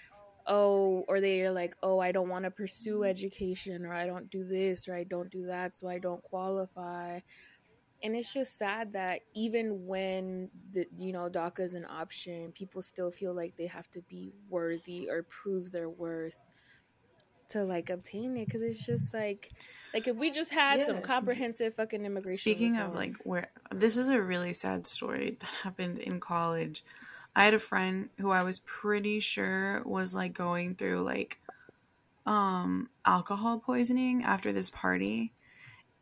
oh, 0.46 1.04
or 1.08 1.20
they're 1.20 1.52
like, 1.52 1.76
oh, 1.82 1.98
I 2.00 2.12
don't 2.12 2.28
want 2.30 2.44
to 2.44 2.50
pursue 2.50 3.04
education, 3.04 3.86
or 3.86 3.92
I 3.94 4.06
don't 4.06 4.30
do 4.30 4.44
this, 4.46 4.88
or 4.88 4.94
I 4.96 5.04
don't 5.04 5.30
do 5.30 5.46
that, 5.46 5.74
so 5.74 5.88
I 5.88 5.98
don't 5.98 6.22
qualify. 6.22 7.20
And 8.02 8.16
it's 8.16 8.32
just 8.32 8.58
sad 8.58 8.92
that 8.94 9.22
even 9.34 9.86
when 9.86 10.50
the 10.72 10.86
you 10.98 11.12
know 11.12 11.28
DACA 11.30 11.60
is 11.60 11.74
an 11.74 11.86
option, 11.88 12.52
people 12.52 12.82
still 12.82 13.10
feel 13.12 13.34
like 13.34 13.56
they 13.56 13.66
have 13.68 13.90
to 13.92 14.02
be 14.02 14.32
worthy 14.48 15.08
or 15.10 15.24
prove 15.24 15.72
their 15.72 15.90
worth 15.90 16.46
to 17.50 17.64
like 17.64 17.90
obtain 17.90 18.36
it 18.36 18.46
because 18.46 18.62
it's 18.62 18.84
just 18.84 19.14
like 19.14 19.50
like 19.94 20.06
if 20.06 20.16
we 20.16 20.30
just 20.30 20.52
had 20.52 20.84
some 20.84 21.00
comprehensive 21.00 21.74
fucking 21.74 22.04
immigration 22.04 22.40
Speaking 22.40 22.76
of 22.76 22.94
like 22.94 23.16
where 23.24 23.50
this 23.72 23.96
is 23.96 24.08
a 24.08 24.20
really 24.20 24.52
sad 24.52 24.86
story 24.86 25.36
that 25.40 25.50
happened 25.62 25.98
in 25.98 26.20
college. 26.20 26.84
I 27.34 27.44
had 27.44 27.54
a 27.54 27.58
friend 27.58 28.08
who 28.18 28.30
I 28.30 28.42
was 28.42 28.58
pretty 28.60 29.20
sure 29.20 29.82
was 29.84 30.14
like 30.14 30.32
going 30.32 30.74
through 30.74 31.02
like 31.02 31.38
um 32.26 32.90
alcohol 33.06 33.58
poisoning 33.58 34.22
after 34.24 34.52
this 34.52 34.70
party 34.70 35.32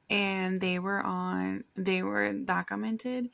and 0.09 0.61
they 0.61 0.79
were 0.79 1.01
on 1.01 1.65
they 1.77 2.03
were 2.03 2.33
documented 2.33 3.29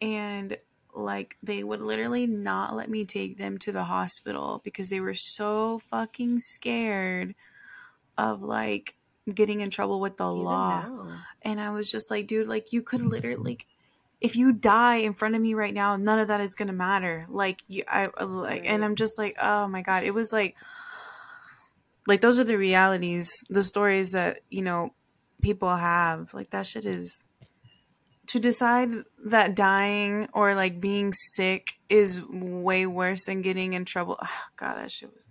and 0.00 0.56
like 0.94 1.36
they 1.42 1.62
would 1.62 1.80
literally 1.80 2.26
not 2.26 2.74
let 2.74 2.90
me 2.90 3.04
take 3.04 3.38
them 3.38 3.58
to 3.58 3.72
the 3.72 3.84
hospital 3.84 4.60
because 4.64 4.88
they 4.88 5.00
were 5.00 5.14
so 5.14 5.78
fucking 5.78 6.38
scared 6.38 7.34
of 8.16 8.42
like 8.42 8.94
getting 9.32 9.60
in 9.60 9.70
trouble 9.70 10.00
with 10.00 10.16
the 10.16 10.30
Even 10.30 10.44
law 10.44 10.82
now. 10.82 11.22
and 11.42 11.60
I 11.60 11.70
was 11.70 11.90
just 11.90 12.10
like, 12.10 12.26
dude, 12.26 12.48
like 12.48 12.72
you 12.72 12.82
could 12.82 13.02
literally 13.02 13.42
like 13.42 13.66
if 14.20 14.34
you 14.34 14.52
die 14.52 14.96
in 14.96 15.14
front 15.14 15.34
of 15.34 15.40
me 15.40 15.54
right 15.54 15.72
now, 15.72 15.96
none 15.96 16.18
of 16.18 16.28
that 16.28 16.40
is 16.40 16.54
gonna 16.54 16.72
matter. 16.72 17.26
Like 17.28 17.62
you, 17.68 17.84
I 17.86 18.08
like, 18.20 18.62
and 18.64 18.84
I'm 18.84 18.96
just 18.96 19.16
like, 19.18 19.36
oh 19.40 19.68
my 19.68 19.82
god, 19.82 20.02
it 20.04 20.12
was 20.12 20.32
like, 20.32 20.56
like 22.06 22.20
those 22.20 22.38
are 22.38 22.44
the 22.44 22.58
realities, 22.58 23.30
the 23.48 23.62
stories 23.62 24.12
that 24.12 24.40
you 24.50 24.62
know 24.62 24.92
people 25.40 25.74
have. 25.74 26.34
Like 26.34 26.50
that 26.50 26.66
shit 26.66 26.84
is 26.84 27.24
to 28.28 28.40
decide 28.40 28.90
that 29.26 29.54
dying 29.54 30.28
or 30.32 30.54
like 30.54 30.80
being 30.80 31.12
sick 31.12 31.78
is 31.88 32.22
way 32.28 32.86
worse 32.86 33.24
than 33.24 33.42
getting 33.42 33.74
in 33.74 33.84
trouble. 33.84 34.18
Oh, 34.20 34.28
god, 34.56 34.78
that 34.78 34.90
shit 34.90 35.12
was. 35.12 35.27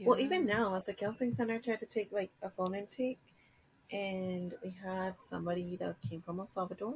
Well, 0.00 0.18
even 0.20 0.46
now, 0.46 0.74
as 0.74 0.88
a 0.88 0.94
counseling 0.94 1.34
center, 1.34 1.54
I 1.54 1.58
tried 1.58 1.80
to 1.80 1.86
take 1.86 2.12
like 2.12 2.30
a 2.42 2.50
phone 2.50 2.74
intake, 2.74 3.18
and 3.90 4.54
we 4.62 4.70
had 4.84 5.20
somebody 5.20 5.76
that 5.76 5.96
came 6.08 6.22
from 6.22 6.38
El 6.38 6.46
Salvador, 6.46 6.94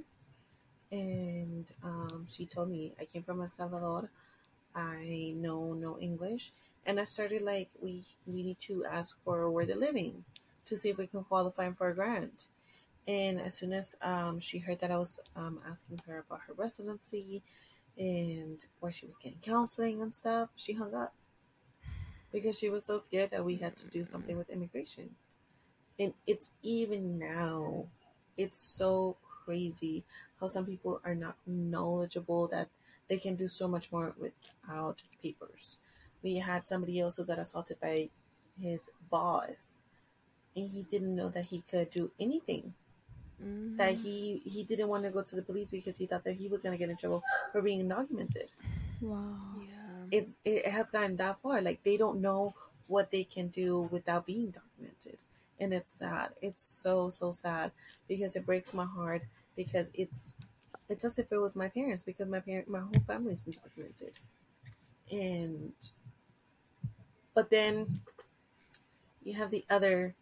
and 0.90 1.70
um, 1.82 2.26
she 2.28 2.46
told 2.46 2.70
me 2.70 2.94
I 3.00 3.04
came 3.04 3.22
from 3.22 3.40
El 3.40 3.48
Salvador, 3.48 4.08
I 4.74 5.34
know 5.36 5.72
no 5.74 5.98
English, 5.98 6.52
and 6.86 7.00
I 7.00 7.04
started 7.04 7.42
like 7.42 7.70
we 7.80 8.02
we 8.26 8.42
need 8.42 8.60
to 8.60 8.84
ask 8.84 9.18
for 9.24 9.50
where 9.50 9.66
they're 9.66 9.76
living 9.76 10.24
to 10.66 10.76
see 10.76 10.90
if 10.90 10.98
we 10.98 11.06
can 11.08 11.24
qualify 11.24 11.70
for 11.72 11.88
a 11.88 11.94
grant. 11.94 12.48
And 13.08 13.40
as 13.40 13.54
soon 13.54 13.72
as 13.72 13.96
um, 14.00 14.38
she 14.38 14.58
heard 14.58 14.78
that 14.78 14.92
I 14.92 14.96
was 14.96 15.18
um, 15.34 15.58
asking 15.68 16.00
her 16.06 16.24
about 16.26 16.42
her 16.46 16.54
residency 16.54 17.42
and 17.98 18.64
where 18.78 18.92
she 18.92 19.06
was 19.06 19.16
getting 19.16 19.40
counseling 19.42 20.00
and 20.02 20.14
stuff, 20.14 20.50
she 20.54 20.74
hung 20.74 20.94
up 20.94 21.12
because 22.32 22.58
she 22.58 22.68
was 22.70 22.84
so 22.86 22.98
scared 22.98 23.30
that 23.30 23.44
we 23.44 23.56
had 23.56 23.76
to 23.78 23.88
do 23.88 24.04
something 24.04 24.36
with 24.38 24.50
immigration. 24.50 25.16
And 25.98 26.14
it's 26.26 26.50
even 26.62 27.18
now, 27.18 27.88
it's 28.36 28.58
so 28.58 29.16
crazy 29.22 30.04
how 30.40 30.48
some 30.48 30.66
people 30.66 31.00
are 31.04 31.14
not 31.14 31.38
knowledgeable 31.46 32.48
that 32.48 32.70
they 33.08 33.18
can 33.18 33.36
do 33.36 33.48
so 33.48 33.68
much 33.68 33.92
more 33.92 34.14
without 34.18 35.02
papers. 35.22 35.78
We 36.22 36.36
had 36.36 36.66
somebody 36.66 37.00
else 37.00 37.16
who 37.16 37.24
got 37.24 37.38
assaulted 37.38 37.80
by 37.80 38.10
his 38.58 38.90
boss, 39.10 39.80
and 40.56 40.70
he 40.70 40.82
didn't 40.84 41.16
know 41.16 41.30
that 41.30 41.46
he 41.46 41.62
could 41.62 41.90
do 41.90 42.12
anything. 42.20 42.74
Mhm. 43.40 43.76
That 43.76 43.98
he 43.98 44.38
he 44.46 44.64
didn't 44.64 44.88
want 44.88 45.04
to 45.04 45.10
go 45.10 45.22
to 45.22 45.36
the 45.36 45.42
police 45.42 45.70
because 45.70 45.98
he 45.98 46.06
thought 46.06 46.24
that 46.24 46.36
he 46.36 46.48
was 46.48 46.62
going 46.62 46.72
to 46.72 46.78
get 46.78 46.88
in 46.90 46.96
trouble 46.96 47.22
for 47.50 47.60
being 47.60 47.86
undocumented 47.86 48.48
Wow. 49.00 49.60
yeah 49.66 49.81
it's 50.12 50.36
it 50.44 50.66
has 50.66 50.90
gotten 50.90 51.16
that 51.16 51.40
far. 51.42 51.60
Like 51.62 51.82
they 51.82 51.96
don't 51.96 52.20
know 52.20 52.54
what 52.86 53.10
they 53.10 53.24
can 53.24 53.48
do 53.48 53.88
without 53.90 54.26
being 54.26 54.50
documented, 54.50 55.18
and 55.58 55.72
it's 55.72 55.90
sad. 55.90 56.30
It's 56.42 56.62
so 56.62 57.10
so 57.10 57.32
sad 57.32 57.72
because 58.06 58.36
it 58.36 58.46
breaks 58.46 58.74
my 58.74 58.84
heart 58.84 59.22
because 59.56 59.88
it's 59.94 60.34
it's 60.88 61.04
as 61.04 61.18
if 61.18 61.32
it 61.32 61.38
was 61.38 61.56
my 61.56 61.68
parents 61.68 62.04
because 62.04 62.28
my 62.28 62.40
parent 62.40 62.68
my 62.68 62.80
whole 62.80 63.02
family's 63.06 63.44
undocumented, 63.44 64.12
and 65.10 65.72
but 67.34 67.48
then 67.48 68.02
you 69.24 69.32
have 69.34 69.50
the 69.50 69.64
other 69.70 70.14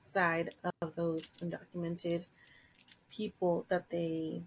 side 0.00 0.50
of 0.82 0.94
those 0.96 1.32
undocumented 1.42 2.24
people 3.10 3.64
that 3.70 3.88
they 3.88 4.42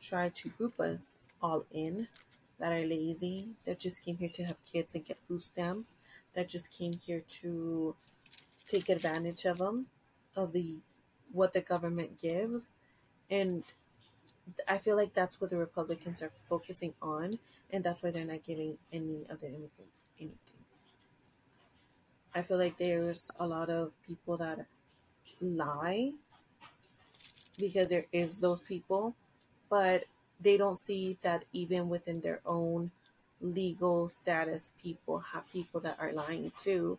try 0.00 0.28
to 0.30 0.48
group 0.50 0.78
us 0.80 1.28
all 1.40 1.64
in 1.72 2.08
that 2.60 2.72
are 2.72 2.86
lazy, 2.86 3.48
that 3.64 3.78
just 3.80 4.04
came 4.04 4.18
here 4.18 4.28
to 4.28 4.44
have 4.44 4.64
kids 4.64 4.94
and 4.94 5.04
get 5.04 5.18
food 5.26 5.42
stamps, 5.42 5.94
that 6.34 6.48
just 6.48 6.70
came 6.70 6.92
here 6.92 7.22
to 7.40 7.96
take 8.68 8.88
advantage 8.88 9.44
of 9.46 9.58
them, 9.58 9.86
of 10.36 10.52
the 10.52 10.76
what 11.32 11.52
the 11.52 11.60
government 11.60 12.20
gives, 12.20 12.76
and 13.30 13.64
I 14.68 14.78
feel 14.78 14.96
like 14.96 15.14
that's 15.14 15.40
what 15.40 15.50
the 15.50 15.56
Republicans 15.56 16.22
are 16.22 16.32
focusing 16.44 16.94
on, 17.00 17.38
and 17.70 17.84
that's 17.84 18.02
why 18.02 18.10
they're 18.10 18.24
not 18.24 18.44
giving 18.44 18.78
any 18.92 19.24
of 19.28 19.40
the 19.40 19.48
immigrants 19.48 20.06
anything. 20.18 20.36
I 22.34 22.42
feel 22.42 22.58
like 22.58 22.76
there's 22.76 23.30
a 23.38 23.46
lot 23.46 23.70
of 23.70 23.92
people 24.06 24.36
that 24.38 24.66
lie 25.40 26.12
because 27.58 27.90
there 27.90 28.06
is 28.12 28.40
those 28.40 28.60
people, 28.60 29.14
but 29.68 30.04
they 30.40 30.56
don't 30.56 30.76
see 30.78 31.18
that 31.22 31.44
even 31.52 31.88
within 31.88 32.20
their 32.20 32.40
own 32.46 32.90
legal 33.40 34.08
status, 34.08 34.72
people 34.82 35.18
have 35.18 35.50
people 35.52 35.80
that 35.80 35.96
are 35.98 36.12
lying 36.12 36.52
too, 36.58 36.98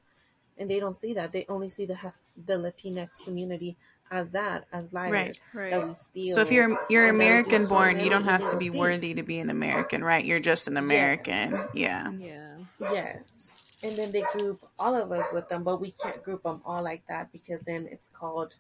and 0.58 0.70
they 0.70 0.80
don't 0.80 0.96
see 0.96 1.14
that. 1.14 1.32
They 1.32 1.46
only 1.50 1.70
see 1.70 1.86
the 1.86 1.96
has 1.96 2.22
the 2.46 2.54
Latinx 2.54 3.24
community 3.24 3.78
as 4.12 4.32
that, 4.34 4.66
as 4.74 4.92
liars 4.92 5.12
Right, 5.12 5.42
that 5.54 5.78
right. 5.78 5.88
we 5.88 5.94
steal. 5.94 6.36
So 6.36 6.42
if 6.42 6.52
you're 6.52 6.78
you're 6.90 7.04
or 7.04 7.08
that 7.08 7.14
we 7.14 7.20
do 7.20 7.26
American 7.26 7.68
born, 7.68 8.00
you 8.00 8.10
don't 8.10 8.26
have 8.26 8.50
to 8.52 8.58
be 8.58 8.70
worthy 8.70 9.14
to 9.14 9.24
be 9.24 9.40
an 9.40 9.50
American, 9.50 10.04
right? 10.04 10.24
You're 10.24 10.40
just 10.40 10.68
an 10.68 10.78
American. 10.78 11.68
Yeah. 11.74 12.12
yeah 12.12 12.58
Yes. 12.80 13.54
And 13.84 13.96
then 13.96 14.12
they 14.12 14.22
group 14.38 14.68
all 14.78 14.94
of 14.94 15.12
us 15.12 15.26
with 15.34 15.50
them, 15.50 15.64
but 15.64 15.82
we 15.82 15.92
can't 15.92 16.22
group 16.24 16.44
them 16.44 16.62
all 16.66 16.84
like 16.84 17.02
that 17.08 17.32
because 17.32 17.62
then 17.64 17.88
it's 17.90 18.10
called 18.10 18.56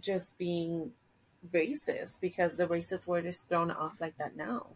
just 0.00 0.36
being 0.38 0.90
racist 1.52 2.20
because 2.20 2.56
the 2.56 2.66
racist 2.66 3.06
word 3.06 3.26
is 3.26 3.40
thrown 3.42 3.70
off 3.70 4.00
like 4.00 4.16
that 4.18 4.36
now. 4.36 4.66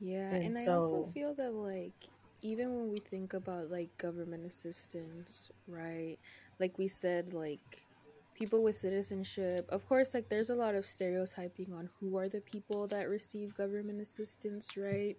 Yeah, 0.00 0.30
And 0.30 0.44
and, 0.44 0.56
I 0.56 0.66
also 0.66 1.06
feel 1.14 1.34
that 1.34 1.52
like 1.52 2.08
even 2.42 2.74
when 2.74 2.90
we 2.90 3.00
think 3.00 3.32
about 3.34 3.70
like 3.70 3.96
government 3.96 4.44
assistance, 4.44 5.50
right? 5.66 6.18
Like 6.60 6.78
we 6.78 6.88
said, 6.88 7.32
like 7.32 7.86
people 8.34 8.62
with 8.62 8.76
citizenship. 8.76 9.66
Of 9.70 9.86
course, 9.88 10.14
like 10.14 10.28
there's 10.28 10.50
a 10.50 10.54
lot 10.54 10.74
of 10.74 10.86
stereotyping 10.86 11.72
on 11.72 11.88
who 12.00 12.18
are 12.18 12.28
the 12.28 12.40
people 12.40 12.86
that 12.88 13.08
receive 13.08 13.54
government 13.54 14.00
assistance, 14.00 14.76
right? 14.76 15.16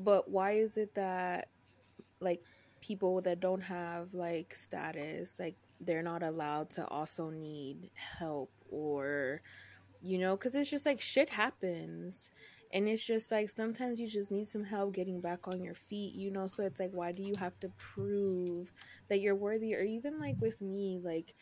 But 0.00 0.30
why 0.30 0.52
is 0.52 0.76
it 0.76 0.94
that 0.94 1.48
like 2.20 2.42
people 2.80 3.20
that 3.22 3.40
don't 3.40 3.60
have 3.62 4.14
like 4.14 4.54
status, 4.54 5.38
like 5.38 5.56
they're 5.86 6.02
not 6.02 6.22
allowed 6.22 6.70
to 6.70 6.86
also 6.88 7.30
need 7.30 7.90
help 7.94 8.50
or 8.70 9.42
you 10.02 10.18
know, 10.18 10.36
cuz 10.36 10.54
it's 10.54 10.70
just 10.70 10.86
like 10.86 11.00
shit 11.00 11.30
happens. 11.30 12.30
And 12.72 12.88
it's 12.88 13.04
just 13.04 13.30
like 13.30 13.50
sometimes 13.50 14.00
you 14.00 14.06
just 14.06 14.32
need 14.32 14.48
some 14.48 14.64
help 14.64 14.94
getting 14.94 15.20
back 15.20 15.46
on 15.46 15.62
your 15.62 15.74
feet, 15.74 16.14
you 16.14 16.30
know? 16.30 16.46
So 16.46 16.64
it's 16.64 16.80
like, 16.80 16.90
why 16.92 17.12
do 17.12 17.22
you 17.22 17.36
have 17.36 17.60
to 17.60 17.68
prove 17.76 18.72
that 19.08 19.20
you're 19.20 19.34
worthy? 19.34 19.74
Or 19.74 19.82
even 19.82 20.18
like 20.18 20.40
with 20.40 20.62
me, 20.62 20.98
like, 21.02 21.34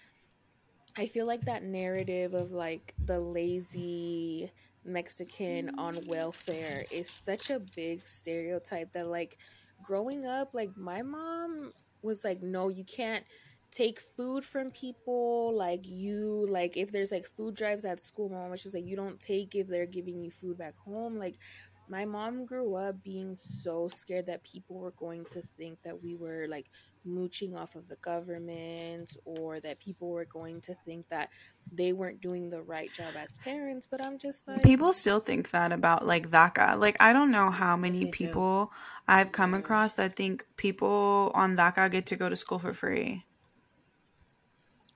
I 0.97 1.07
feel 1.07 1.26
like 1.26 1.45
that 1.45 1.62
narrative 1.62 2.34
of 2.34 2.51
like 2.51 2.95
the 3.07 3.20
lazy 3.20 4.51
Mexican 4.84 5.78
on 5.78 5.97
welfare 6.07 6.84
is 6.91 7.09
such 7.09 7.51
a 7.51 7.61
big 7.76 8.05
stereotype 8.05 8.93
that 8.93 9.07
like 9.07 9.38
growing 9.84 10.26
up, 10.26 10.53
like 10.53 10.76
my 10.76 11.03
mom 11.03 11.72
was 12.03 12.24
like, 12.24 12.43
no, 12.43 12.68
you 12.68 12.84
can't 12.84 13.24
take 13.70 14.00
food 14.00 14.44
from 14.44 14.70
people. 14.70 15.52
Like 15.54 15.86
you, 15.86 16.46
like 16.48 16.76
if 16.76 16.92
there's 16.92 17.12
like 17.12 17.26
food 17.36 17.54
drives 17.54 17.84
at 17.84 18.00
school, 18.00 18.28
my 18.28 18.36
mom 18.36 18.50
was 18.50 18.62
just 18.62 18.74
like, 18.74 18.86
you 18.86 18.96
don't 18.96 19.20
take 19.20 19.54
if 19.54 19.68
they're 19.68 19.86
giving 19.86 20.20
you 20.20 20.30
food 20.30 20.58
back 20.58 20.76
home. 20.78 21.18
Like 21.18 21.36
my 21.90 22.04
mom 22.04 22.46
grew 22.46 22.76
up 22.76 23.02
being 23.02 23.34
so 23.34 23.88
scared 23.88 24.26
that 24.26 24.44
people 24.44 24.78
were 24.78 24.92
going 24.92 25.24
to 25.26 25.42
think 25.58 25.82
that 25.82 26.00
we 26.00 26.14
were 26.14 26.46
like 26.48 26.66
mooching 27.04 27.56
off 27.56 27.74
of 27.74 27.88
the 27.88 27.96
government 27.96 29.16
or 29.24 29.58
that 29.58 29.80
people 29.80 30.10
were 30.10 30.26
going 30.26 30.60
to 30.60 30.74
think 30.86 31.08
that 31.08 31.30
they 31.72 31.92
weren't 31.92 32.20
doing 32.20 32.48
the 32.50 32.62
right 32.62 32.92
job 32.92 33.14
as 33.16 33.38
parents 33.38 33.88
but 33.90 34.04
i'm 34.04 34.18
just 34.18 34.46
like 34.46 34.62
people 34.62 34.92
still 34.92 35.18
think 35.18 35.50
that 35.50 35.72
about 35.72 36.06
like 36.06 36.30
DACA. 36.30 36.78
Like 36.78 36.96
I 37.00 37.12
don't 37.12 37.30
know 37.30 37.50
how 37.50 37.76
many 37.76 38.04
do. 38.04 38.10
people 38.10 38.72
I've 39.08 39.32
come 39.32 39.54
across 39.54 39.94
that 39.94 40.16
think 40.16 40.44
people 40.56 41.30
on 41.34 41.56
DACA 41.56 41.90
get 41.90 42.06
to 42.06 42.16
go 42.16 42.28
to 42.28 42.36
school 42.36 42.58
for 42.58 42.72
free. 42.72 43.24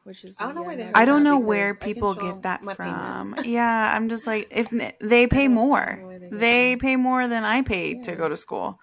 Which 0.05 0.24
is 0.24 0.36
I 0.38 0.44
don't 0.46 0.55
know 0.55 0.62
where 0.62 0.76
they 0.76 0.84
not 0.84 0.96
I 0.96 1.05
don't 1.05 1.24
know 1.24 1.38
where 1.38 1.74
people 1.74 2.14
get 2.14 2.42
that 2.42 2.64
from. 2.76 3.36
yeah, 3.44 3.92
I'm 3.94 4.09
just 4.09 4.26
like 4.26 4.48
if 4.50 4.68
they 5.00 5.26
pay 5.26 5.48
more, 5.48 6.00
they 6.30 6.38
they 6.38 6.76
pay 6.76 6.96
more 6.96 7.26
than 7.28 7.44
I 7.44 7.62
paid 7.62 8.05
to 8.05 8.14
go 8.14 8.28
to 8.28 8.36
school, 8.36 8.78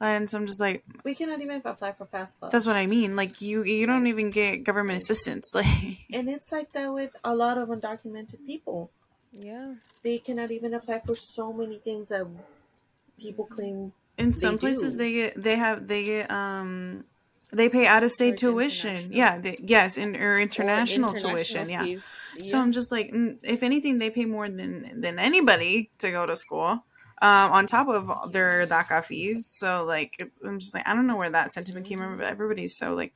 and 0.00 0.28
so 0.28 0.38
I'm 0.38 0.46
just 0.46 0.60
like, 0.60 0.84
We 1.04 1.14
cannot 1.14 1.40
even 1.40 1.62
apply 1.64 1.92
for 1.92 2.06
FAFSA. 2.06 2.50
that's 2.50 2.66
what 2.66 2.76
I 2.76 2.86
mean. 2.86 3.14
Like 3.16 3.40
you, 3.40 3.62
you 3.64 3.86
don't 3.86 4.06
even 4.06 4.30
get 4.30 4.64
government 4.64 4.98
assistance. 4.98 5.52
Like 5.54 5.98
and 6.12 6.28
it's 6.28 6.50
like 6.50 6.72
that 6.72 6.92
with 6.92 7.14
a 7.24 7.34
lot 7.34 7.58
of 7.58 7.68
undocumented 7.68 8.44
people. 8.46 8.90
yeah 9.32 9.74
They 10.02 10.18
cannot 10.18 10.50
even 10.50 10.74
apply 10.74 11.00
for 11.00 11.14
so 11.14 11.52
many 11.52 11.78
things 11.78 12.08
that 12.08 12.26
people 13.18 13.44
claim. 13.46 13.92
in 14.18 14.32
some 14.32 14.54
They 14.56 14.58
places 14.58 14.92
do. 14.94 14.98
they 14.98 15.12
get 15.12 15.40
they 15.40 15.56
have 15.56 15.86
they 15.86 16.04
get 16.04 16.30
um 16.30 17.04
they 17.52 17.68
pay 17.68 17.86
out 17.86 18.02
of 18.02 18.10
state 18.10 18.36
tuition. 18.38 19.12
Yeah, 19.12 19.38
they, 19.38 19.56
yes, 19.60 19.98
in 19.98 20.16
or 20.16 20.32
Or 20.32 20.40
international, 20.40 21.12
tuition. 21.12 21.68
Yeah. 21.68 21.84
fees. 21.84 22.04
So 22.40 22.56
Yeah. 22.56 22.62
I'm 22.62 22.72
just 22.72 22.90
like, 22.90 23.10
mm, 23.12 23.38
if 23.42 23.62
anything, 23.62 23.98
they 23.98 24.08
pay 24.10 24.24
more 24.24 24.48
than 24.48 25.00
than 25.00 25.18
anybody 25.18 25.90
to 25.98 26.10
go 26.10 26.24
to 26.24 26.34
school, 26.36 26.84
um, 27.20 27.52
on 27.52 27.66
top 27.66 27.88
of 27.88 28.32
their 28.32 28.66
DACA 28.66 29.04
fees. 29.04 29.46
So 29.46 29.84
like, 29.84 30.16
I'm 30.44 30.58
just 30.58 30.72
like, 30.74 30.88
I 30.88 30.94
don't 30.94 31.06
know 31.06 31.16
where 31.16 31.30
that 31.30 31.52
sentiment 31.52 31.86
came 31.86 31.98
from, 31.98 32.16
but 32.16 32.26
everybody's 32.26 32.76
so 32.76 32.94
like, 32.94 33.14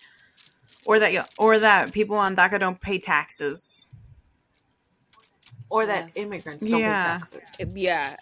or 0.85 0.99
that 0.99 1.13
yeah, 1.15 1.25
or 1.39 1.59
that 1.59 1.93
people 1.93 2.17
on 2.17 2.37
DACA 2.37 2.61
don't 2.61 2.81
pay 2.81 2.99
taxes. 2.99 3.87
Or 5.71 5.87
that 5.87 6.13
immigrants 6.15 6.69
don't 6.69 6.79
Yeah. 6.81 7.15
pay 7.15 7.19
taxes. 7.19 7.57
If- 7.59 7.77
yeah 7.77 8.17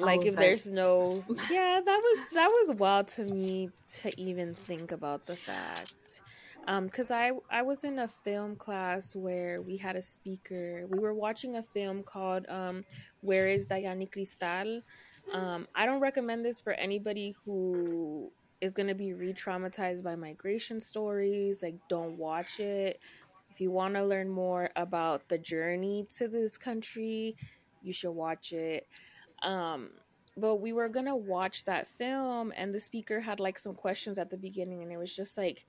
like 0.00 0.24
if 0.24 0.36
there's 0.36 0.66
no 0.70 1.22
yeah 1.50 1.80
that 1.84 2.00
was 2.02 2.34
that 2.34 2.48
was 2.48 2.76
wild 2.76 3.08
to 3.08 3.24
me 3.24 3.70
to 4.00 4.20
even 4.20 4.54
think 4.54 4.92
about 4.92 5.26
the 5.26 5.36
fact. 5.36 6.22
Um 6.66 6.86
because 6.86 7.10
i 7.10 7.32
i 7.50 7.62
was 7.62 7.84
in 7.84 7.98
a 7.98 8.08
film 8.08 8.56
class 8.56 9.16
where 9.16 9.62
we 9.62 9.76
had 9.76 9.96
a 9.96 10.02
speaker. 10.02 10.86
We 10.88 10.98
were 10.98 11.14
watching 11.14 11.56
a 11.56 11.62
film 11.62 12.02
called 12.02 12.46
um 12.48 12.84
where 13.20 13.48
is 13.48 13.68
dayani 13.68 14.10
cristal 14.10 14.82
um 15.32 15.68
i 15.74 15.86
don't 15.86 16.00
recommend 16.00 16.44
this 16.44 16.60
for 16.60 16.72
anybody 16.72 17.34
who 17.44 18.30
is 18.60 18.74
going 18.74 18.88
to 18.88 18.94
be 18.94 19.12
re-traumatized 19.14 20.02
by 20.02 20.14
migration 20.16 20.80
stories 20.80 21.62
like 21.62 21.76
don't 21.88 22.18
watch 22.18 22.60
it. 22.60 23.00
If 23.50 23.60
you 23.60 23.70
want 23.70 23.94
to 23.94 24.04
learn 24.04 24.28
more 24.28 24.70
about 24.76 25.28
the 25.28 25.38
journey 25.38 26.06
to 26.16 26.28
this 26.28 26.56
country 26.58 27.36
you 27.82 27.92
should 27.92 28.12
watch 28.12 28.52
it 28.52 28.86
um 29.42 29.90
but 30.36 30.56
we 30.56 30.72
were 30.72 30.88
gonna 30.88 31.16
watch 31.16 31.64
that 31.64 31.88
film 31.88 32.52
and 32.56 32.72
the 32.72 32.80
speaker 32.80 33.20
had 33.20 33.40
like 33.40 33.58
some 33.58 33.74
questions 33.74 34.18
at 34.18 34.30
the 34.30 34.36
beginning 34.36 34.82
and 34.82 34.92
it 34.92 34.96
was 34.96 35.14
just 35.14 35.36
like 35.36 35.66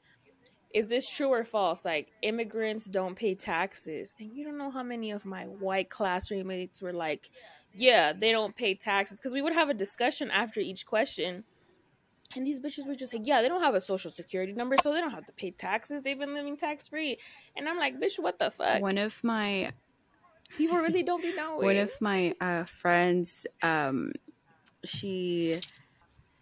is 0.74 0.88
this 0.88 1.10
true 1.10 1.28
or 1.28 1.44
false? 1.44 1.84
Like 1.84 2.12
immigrants 2.22 2.86
don't 2.86 3.16
pay 3.16 3.36
taxes. 3.36 4.14
And 4.20 4.32
you 4.34 4.46
don't 4.46 4.58
know 4.58 4.72
how 4.72 4.84
many 4.84 5.12
of 5.12 5.26
my 5.26 5.44
white 5.44 5.90
class 5.90 6.32
roommates 6.32 6.82
were 6.82 6.94
like 6.94 7.30
yeah 7.74 8.14
they 8.14 8.32
don't 8.32 8.56
pay 8.56 8.76
taxes. 8.76 9.20
Because 9.20 9.34
we 9.34 9.42
would 9.42 9.54
have 9.54 9.70
a 9.70 9.74
discussion 9.74 10.32
after 10.32 10.60
each 10.60 10.86
question 10.86 11.44
and 12.36 12.48
these 12.48 12.62
bitches 12.62 12.88
were 12.88 12.96
just 12.96 13.14
like 13.14 13.24
yeah 13.26 13.42
they 13.42 13.50
don't 13.50 13.62
have 13.62 13.76
a 13.76 13.82
social 13.82 14.12
security 14.12 14.54
number 14.54 14.76
so 14.82 14.94
they 14.94 15.02
don't 15.02 15.12
have 15.12 15.26
to 15.26 15.34
pay 15.34 15.52
taxes. 15.52 16.04
They've 16.04 16.18
been 16.18 16.34
living 16.34 16.58
tax 16.58 16.88
free 16.88 17.18
and 17.56 17.68
i'm 17.68 17.78
like 17.78 18.00
bitch 18.00 18.20
what 18.20 18.40
the 18.40 18.52
fuck? 18.52 18.82
One 18.82 18.98
of 18.98 19.22
my 19.24 19.72
people 20.58 20.78
really 20.78 21.04
don't 21.04 21.22
be 21.22 21.34
knowing. 21.36 21.66
One 21.66 21.78
of 21.78 21.92
my 22.02 22.36
uh, 22.42 22.64
friends 22.66 23.46
um 23.62 24.14
she 24.84 25.60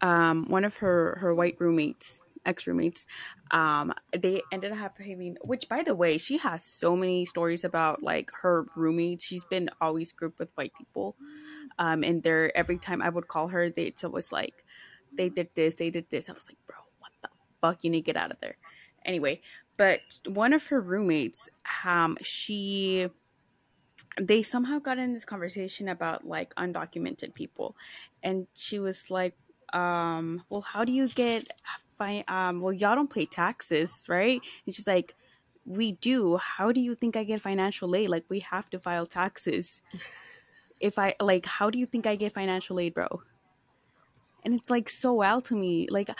um 0.00 0.46
one 0.48 0.64
of 0.64 0.76
her 0.76 1.18
her 1.20 1.34
white 1.34 1.56
roommates 1.58 2.20
ex 2.46 2.66
roommates 2.66 3.06
um 3.50 3.92
they 4.16 4.40
ended 4.50 4.72
up 4.72 4.96
having 4.98 5.36
which 5.44 5.68
by 5.68 5.82
the 5.82 5.94
way 5.94 6.16
she 6.16 6.38
has 6.38 6.64
so 6.64 6.96
many 6.96 7.26
stories 7.26 7.64
about 7.64 8.02
like 8.02 8.30
her 8.40 8.64
roommates 8.76 9.24
she's 9.24 9.44
been 9.44 9.68
always 9.80 10.12
grouped 10.12 10.38
with 10.38 10.48
white 10.54 10.72
people. 10.78 11.16
Um 11.78 12.02
and 12.02 12.22
they're 12.22 12.56
every 12.56 12.78
time 12.78 13.02
i 13.02 13.08
would 13.08 13.28
call 13.28 13.48
her 13.48 13.68
they 13.68 13.84
it's 13.84 14.04
always 14.04 14.32
like 14.32 14.64
they 15.12 15.28
did 15.28 15.48
this 15.54 15.74
they 15.74 15.90
did 15.90 16.08
this. 16.08 16.30
I 16.30 16.32
was 16.32 16.46
like 16.48 16.58
bro 16.66 16.76
what 16.98 17.12
the 17.22 17.28
fuck? 17.60 17.84
You 17.84 17.90
need 17.90 18.02
to 18.02 18.12
get 18.12 18.16
out 18.16 18.30
of 18.30 18.40
there. 18.40 18.56
Anyway 19.04 19.42
but 19.76 20.00
one 20.26 20.54
of 20.54 20.66
her 20.68 20.80
roommates 20.80 21.50
um 21.84 22.16
she 22.22 23.08
they 24.18 24.42
somehow 24.42 24.78
got 24.78 24.98
in 24.98 25.12
this 25.12 25.24
conversation 25.24 25.88
about 25.88 26.26
like 26.26 26.54
undocumented 26.54 27.34
people. 27.34 27.76
And 28.22 28.46
she 28.54 28.78
was 28.78 29.10
like 29.10 29.34
um 29.72 30.42
well 30.48 30.62
how 30.62 30.84
do 30.84 30.90
you 30.90 31.06
get 31.06 31.46
fine 31.96 32.24
um 32.26 32.60
well 32.60 32.72
y'all 32.72 32.96
don't 32.96 33.12
pay 33.12 33.24
taxes 33.24 34.04
right? 34.08 34.40
And 34.66 34.74
she's 34.74 34.86
like 34.86 35.14
we 35.66 35.92
do. 35.92 36.36
How 36.38 36.72
do 36.72 36.80
you 36.80 36.94
think 36.94 37.16
i 37.16 37.22
get 37.22 37.40
financial 37.40 37.94
aid? 37.94 38.08
Like 38.08 38.24
we 38.28 38.40
have 38.40 38.68
to 38.70 38.78
file 38.78 39.06
taxes. 39.06 39.82
If 40.80 40.98
i 40.98 41.14
like 41.20 41.46
how 41.46 41.70
do 41.70 41.78
you 41.78 41.86
think 41.86 42.06
i 42.06 42.16
get 42.16 42.32
financial 42.32 42.80
aid 42.80 42.94
bro? 42.94 43.22
And 44.42 44.54
it's 44.54 44.70
like 44.70 44.88
so 44.88 45.12
wild 45.12 45.44
to 45.46 45.54
me. 45.54 45.86
Like 45.90 46.10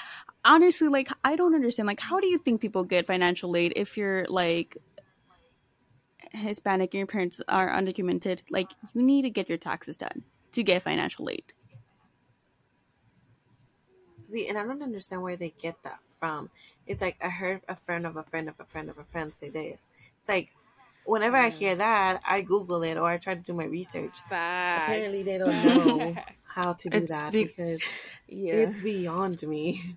honestly 0.44 0.88
like 0.88 1.08
i 1.24 1.34
don't 1.36 1.54
understand. 1.54 1.86
Like 1.86 2.00
how 2.00 2.20
do 2.20 2.28
you 2.28 2.38
think 2.38 2.60
people 2.60 2.84
get 2.84 3.06
financial 3.06 3.56
aid 3.56 3.72
if 3.74 3.96
you're 3.96 4.26
like 4.28 4.76
Hispanic 6.32 6.94
and 6.94 6.98
your 6.98 7.06
parents 7.06 7.40
are 7.48 7.68
undocumented, 7.70 8.40
like 8.50 8.70
you 8.94 9.02
need 9.02 9.22
to 9.22 9.30
get 9.30 9.48
your 9.48 9.58
taxes 9.58 9.96
done 9.96 10.24
to 10.52 10.62
get 10.62 10.82
financial 10.82 11.28
aid. 11.30 11.52
See, 14.30 14.46
and 14.48 14.56
I 14.56 14.62
don't 14.64 14.82
understand 14.82 15.22
where 15.22 15.36
they 15.36 15.52
get 15.60 15.76
that 15.82 15.98
from. 16.18 16.50
It's 16.86 17.02
like 17.02 17.16
I 17.22 17.28
heard 17.28 17.62
a 17.68 17.74
friend 17.76 18.06
of 18.06 18.16
a 18.16 18.22
friend 18.22 18.48
of 18.48 18.54
a 18.60 18.64
friend 18.64 18.88
of 18.88 18.98
a 18.98 19.04
friend 19.04 19.34
say 19.34 19.48
this. 19.48 19.78
It's 20.20 20.28
like 20.28 20.50
whenever 21.04 21.36
I 21.36 21.48
hear 21.48 21.74
that, 21.74 22.20
I 22.24 22.42
Google 22.42 22.82
it 22.84 22.96
or 22.96 23.08
I 23.08 23.18
try 23.18 23.34
to 23.34 23.40
do 23.42 23.52
my 23.52 23.64
research. 23.64 24.18
Facts. 24.28 24.84
Apparently, 24.84 25.22
they 25.24 25.38
don't 25.38 25.64
know 25.64 26.14
how 26.44 26.74
to 26.74 26.90
do 26.90 26.98
It's 26.98 27.16
that 27.16 27.32
be- 27.32 27.44
because 27.44 27.82
yeah 28.28 28.56
it's 28.56 28.80
beyond 28.80 29.42
me. 29.42 29.96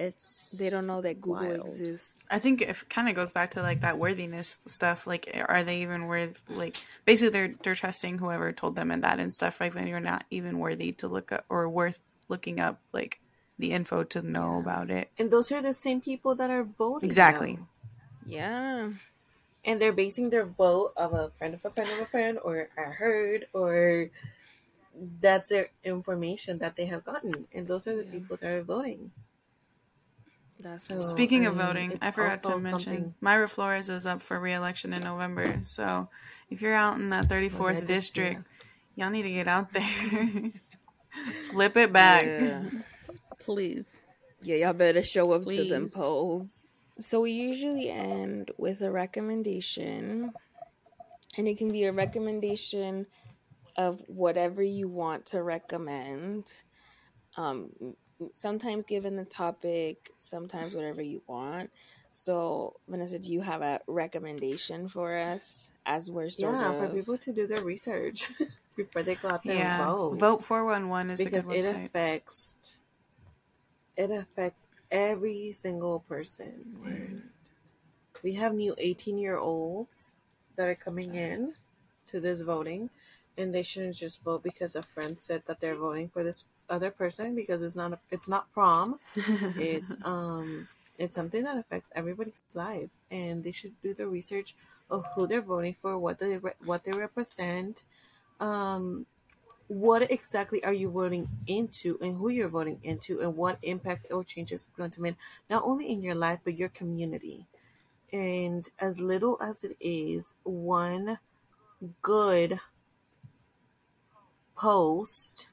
It's 0.00 0.52
they 0.52 0.70
don't 0.70 0.86
know 0.86 1.00
that 1.02 1.20
Google 1.20 1.48
wild. 1.48 1.66
exists. 1.66 2.28
I 2.30 2.38
think 2.38 2.62
it 2.62 2.88
kind 2.88 3.08
of 3.08 3.14
goes 3.14 3.32
back 3.32 3.52
to 3.52 3.62
like 3.62 3.82
that 3.82 3.98
worthiness 3.98 4.58
stuff. 4.66 5.06
Like, 5.06 5.28
are 5.48 5.62
they 5.62 5.82
even 5.82 6.06
worth? 6.06 6.42
Like, 6.48 6.76
basically, 7.04 7.30
they're 7.30 7.54
they're 7.62 7.74
trusting 7.74 8.18
whoever 8.18 8.50
told 8.52 8.76
them 8.76 8.90
and 8.90 9.04
that 9.04 9.20
and 9.20 9.32
stuff. 9.34 9.60
Like, 9.60 9.74
when 9.74 9.86
you're 9.86 10.00
not 10.00 10.24
even 10.30 10.58
worthy 10.58 10.92
to 10.92 11.08
look 11.08 11.32
up 11.32 11.44
or 11.50 11.68
worth 11.68 12.00
looking 12.28 12.60
up 12.60 12.80
like 12.92 13.20
the 13.58 13.72
info 13.72 14.02
to 14.04 14.22
know 14.22 14.58
about 14.58 14.90
it. 14.90 15.10
And 15.18 15.30
those 15.30 15.52
are 15.52 15.60
the 15.60 15.74
same 15.74 16.00
people 16.00 16.34
that 16.36 16.50
are 16.50 16.64
voting. 16.64 17.06
Exactly. 17.06 17.58
now. 17.58 17.68
yeah. 18.24 18.90
And 19.62 19.80
they're 19.80 19.92
basing 19.92 20.30
their 20.30 20.46
vote 20.46 20.94
of 20.96 21.12
a 21.12 21.30
friend 21.36 21.52
of 21.52 21.64
a 21.64 21.70
friend 21.70 21.90
of 21.90 21.98
a 21.98 22.06
friend 22.06 22.38
or 22.42 22.68
I 22.78 22.88
heard 22.96 23.46
or 23.52 24.08
that's 25.20 25.50
their 25.50 25.68
information 25.84 26.58
that 26.58 26.76
they 26.76 26.86
have 26.86 27.04
gotten. 27.04 27.46
And 27.52 27.66
those 27.66 27.86
are 27.86 27.96
the 27.96 28.04
people 28.04 28.38
that 28.38 28.48
are 28.48 28.62
voting. 28.62 29.12
That's 30.62 30.86
So, 30.86 31.00
Speaking 31.00 31.46
I 31.46 31.50
of 31.50 31.56
voting, 31.56 31.98
I 32.00 32.10
forgot 32.10 32.42
to 32.44 32.58
mention 32.58 32.78
something- 32.78 33.14
Mayra 33.22 33.48
Flores 33.48 33.88
is 33.88 34.06
up 34.06 34.22
for 34.22 34.38
re-election 34.38 34.92
in 34.92 35.02
November. 35.02 35.60
So 35.62 36.08
if 36.50 36.60
you're 36.62 36.74
out 36.74 36.98
in 36.98 37.10
that 37.10 37.28
34th 37.28 37.60
Well, 37.60 37.74
yeah, 37.74 37.80
district, 37.80 38.46
y'all 38.94 39.10
need 39.10 39.22
to 39.22 39.30
get 39.30 39.48
out 39.48 39.72
there. 39.72 40.52
Flip 41.50 41.76
it 41.76 41.92
back. 41.92 42.24
Yeah. 42.24 42.64
Please. 43.40 44.00
Yeah, 44.42 44.56
y'all 44.56 44.72
better 44.72 45.02
show 45.02 45.32
up 45.32 45.44
to 45.44 45.64
them 45.68 45.88
polls. 45.88 46.68
So 46.98 47.20
we 47.20 47.32
usually 47.32 47.90
end 47.90 48.50
with 48.58 48.82
a 48.82 48.90
recommendation, 48.90 50.32
and 51.36 51.48
it 51.48 51.56
can 51.58 51.68
be 51.68 51.84
a 51.84 51.92
recommendation 51.92 53.06
of 53.76 54.02
whatever 54.06 54.62
you 54.62 54.88
want 54.88 55.26
to 55.26 55.42
recommend. 55.42 56.44
Um, 57.36 57.70
sometimes 58.34 58.86
given 58.86 59.16
the 59.16 59.24
topic, 59.24 60.10
sometimes 60.18 60.74
whatever 60.74 61.02
you 61.02 61.22
want. 61.26 61.70
So, 62.12 62.76
Vanessa, 62.88 63.18
do 63.18 63.32
you 63.32 63.40
have 63.42 63.62
a 63.62 63.80
recommendation 63.86 64.88
for 64.88 65.16
us 65.16 65.72
as 65.86 66.10
we're 66.10 66.28
sort 66.30 66.62
yeah, 66.62 66.72
for 66.72 66.88
people 66.88 67.18
to 67.18 67.32
do 67.32 67.46
their 67.46 67.62
research 67.62 68.30
before 68.76 69.02
they 69.02 69.16
go 69.16 69.28
out 69.28 69.46
there 69.46 69.56
Yeah, 69.56 69.78
and 69.86 69.96
vote. 69.96 70.18
vote 70.18 70.44
411 70.44 71.10
is 71.10 71.24
because 71.24 71.26
a 71.26 71.30
good 71.30 71.44
it 71.50 71.66
website. 71.66 71.86
affects 71.86 72.56
it 73.96 74.10
affects 74.10 74.68
every 74.90 75.52
single 75.52 76.00
person. 76.00 76.66
And 76.84 77.22
we 78.22 78.34
have 78.34 78.54
new 78.54 78.74
18 78.78 79.18
year 79.18 79.38
olds 79.38 80.12
that 80.56 80.68
are 80.68 80.74
coming 80.76 81.14
in 81.14 81.54
to 82.08 82.20
this 82.20 82.40
voting, 82.42 82.90
and 83.38 83.54
they 83.54 83.62
shouldn't 83.62 83.96
just 83.96 84.22
vote 84.22 84.42
because 84.42 84.74
a 84.76 84.82
friend 84.82 85.18
said 85.18 85.44
that 85.46 85.60
they're 85.60 85.76
voting 85.76 86.08
for 86.08 86.24
this 86.24 86.44
other 86.70 86.90
person 86.90 87.34
because 87.34 87.62
it's 87.62 87.76
not 87.76 87.92
a, 87.92 87.98
it's 88.10 88.28
not 88.28 88.52
prom. 88.52 88.98
it's 89.56 89.98
um 90.04 90.68
it's 90.98 91.16
something 91.16 91.44
that 91.44 91.56
affects 91.56 91.90
everybody's 91.94 92.42
life, 92.54 92.92
and 93.10 93.42
they 93.42 93.52
should 93.52 93.74
do 93.82 93.94
the 93.94 94.06
research 94.06 94.54
of 94.90 95.04
who 95.14 95.26
they're 95.26 95.40
voting 95.42 95.74
for, 95.74 95.98
what 95.98 96.18
they 96.18 96.36
re- 96.38 96.60
what 96.64 96.84
they 96.84 96.92
represent. 96.92 97.84
Um, 98.38 99.06
what 99.68 100.10
exactly 100.10 100.64
are 100.64 100.72
you 100.72 100.90
voting 100.90 101.28
into 101.46 101.96
and 102.00 102.16
who 102.16 102.28
you're 102.28 102.48
voting 102.48 102.80
into 102.82 103.20
and 103.20 103.36
what 103.36 103.56
impact 103.62 104.04
or 104.10 104.24
changes 104.24 104.66
it's 104.66 104.76
going 104.76 104.90
to 104.90 105.00
make 105.00 105.14
not 105.48 105.62
only 105.62 105.88
in 105.92 106.02
your 106.02 106.16
life 106.16 106.40
but 106.42 106.56
your 106.56 106.68
community 106.70 107.46
and 108.12 108.68
as 108.80 109.00
little 109.00 109.38
as 109.40 109.62
it 109.62 109.76
is 109.80 110.34
one 110.42 111.20
good 112.02 112.58
post 114.56 115.49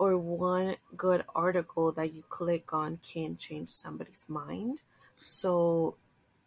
or 0.00 0.16
one 0.18 0.76
good 0.96 1.24
article 1.36 1.92
that 1.92 2.14
you 2.14 2.24
click 2.28 2.72
on 2.72 2.98
can 3.02 3.36
change 3.36 3.68
somebody's 3.68 4.26
mind. 4.30 4.82
So 5.24 5.96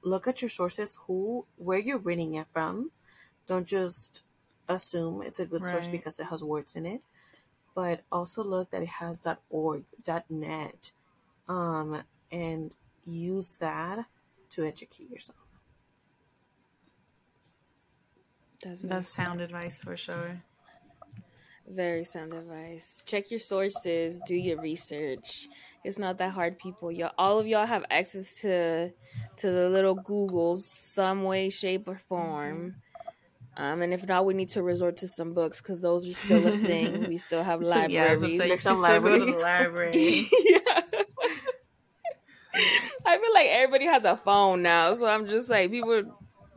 look 0.03 0.27
at 0.27 0.41
your 0.41 0.49
sources 0.49 0.97
who 1.07 1.45
where 1.57 1.79
you're 1.79 1.99
reading 1.99 2.33
it 2.35 2.47
from. 2.51 2.91
Don't 3.47 3.67
just 3.67 4.23
assume 4.67 5.21
it's 5.21 5.39
a 5.39 5.45
good 5.45 5.65
source 5.67 5.87
because 5.87 6.19
it 6.19 6.25
has 6.27 6.43
words 6.43 6.75
in 6.75 6.85
it 6.87 7.01
but 7.75 8.01
also 8.11 8.43
look 8.43 8.71
that 8.71 8.81
it 8.81 8.87
has 8.87 9.27
.org 9.49 9.83
.net 10.29 10.91
um 11.49 12.03
and 12.31 12.75
use 13.05 13.55
that 13.55 14.05
to 14.51 14.65
educate 14.65 15.09
yourself. 15.09 15.37
That's 18.63 18.81
That's 18.81 19.09
sound 19.09 19.41
advice 19.41 19.77
for 19.79 19.97
sure. 19.97 20.41
Very 21.67 22.03
sound 22.03 22.33
advice. 22.33 23.01
Check 23.05 23.31
your 23.31 23.39
sources, 23.39 24.19
do 24.27 24.35
your 24.35 24.59
research. 24.59 25.47
It's 25.83 25.97
not 25.97 26.17
that 26.17 26.31
hard, 26.31 26.59
people. 26.59 26.91
Y'all, 26.91 27.11
all 27.17 27.39
of 27.39 27.47
y'all 27.47 27.65
have 27.65 27.85
access 27.89 28.41
to 28.41 28.91
to 29.37 29.51
the 29.51 29.69
little 29.69 29.95
Googles, 29.95 30.59
some 30.59 31.23
way, 31.23 31.49
shape, 31.49 31.87
or 31.87 31.97
form. 31.97 32.75
Um, 33.55 33.81
and 33.81 33.93
if 33.93 34.05
not, 34.07 34.25
we 34.25 34.33
need 34.33 34.49
to 34.49 34.63
resort 34.63 34.97
to 34.97 35.07
some 35.07 35.33
books 35.33 35.61
because 35.61 35.79
those 35.79 36.07
are 36.09 36.13
still 36.13 36.45
a 36.47 36.57
thing. 36.57 37.07
We 37.07 37.17
still 37.27 37.43
have 37.43 37.63
So, 37.63 37.85
yeah, 37.85 38.05
I 38.05 38.09
was 38.11 38.21
libraries. 38.21 38.21
gonna 38.21 38.31
say, 38.31 38.43
you 38.43 38.47
There's 38.49 38.63
some 38.63 38.75
still 38.83 39.01
go 39.01 39.19
to 39.19 39.25
the 39.25 39.31
libraries. 39.31 39.41
library. 39.41 40.27
yeah. 40.45 40.81
I 43.05 43.17
feel 43.17 43.33
like 43.33 43.47
everybody 43.49 43.85
has 43.85 44.05
a 44.05 44.17
phone 44.17 44.61
now, 44.63 44.93
so 44.95 45.07
I'm 45.07 45.27
just 45.27 45.49
like 45.49 45.71
people 45.71 46.03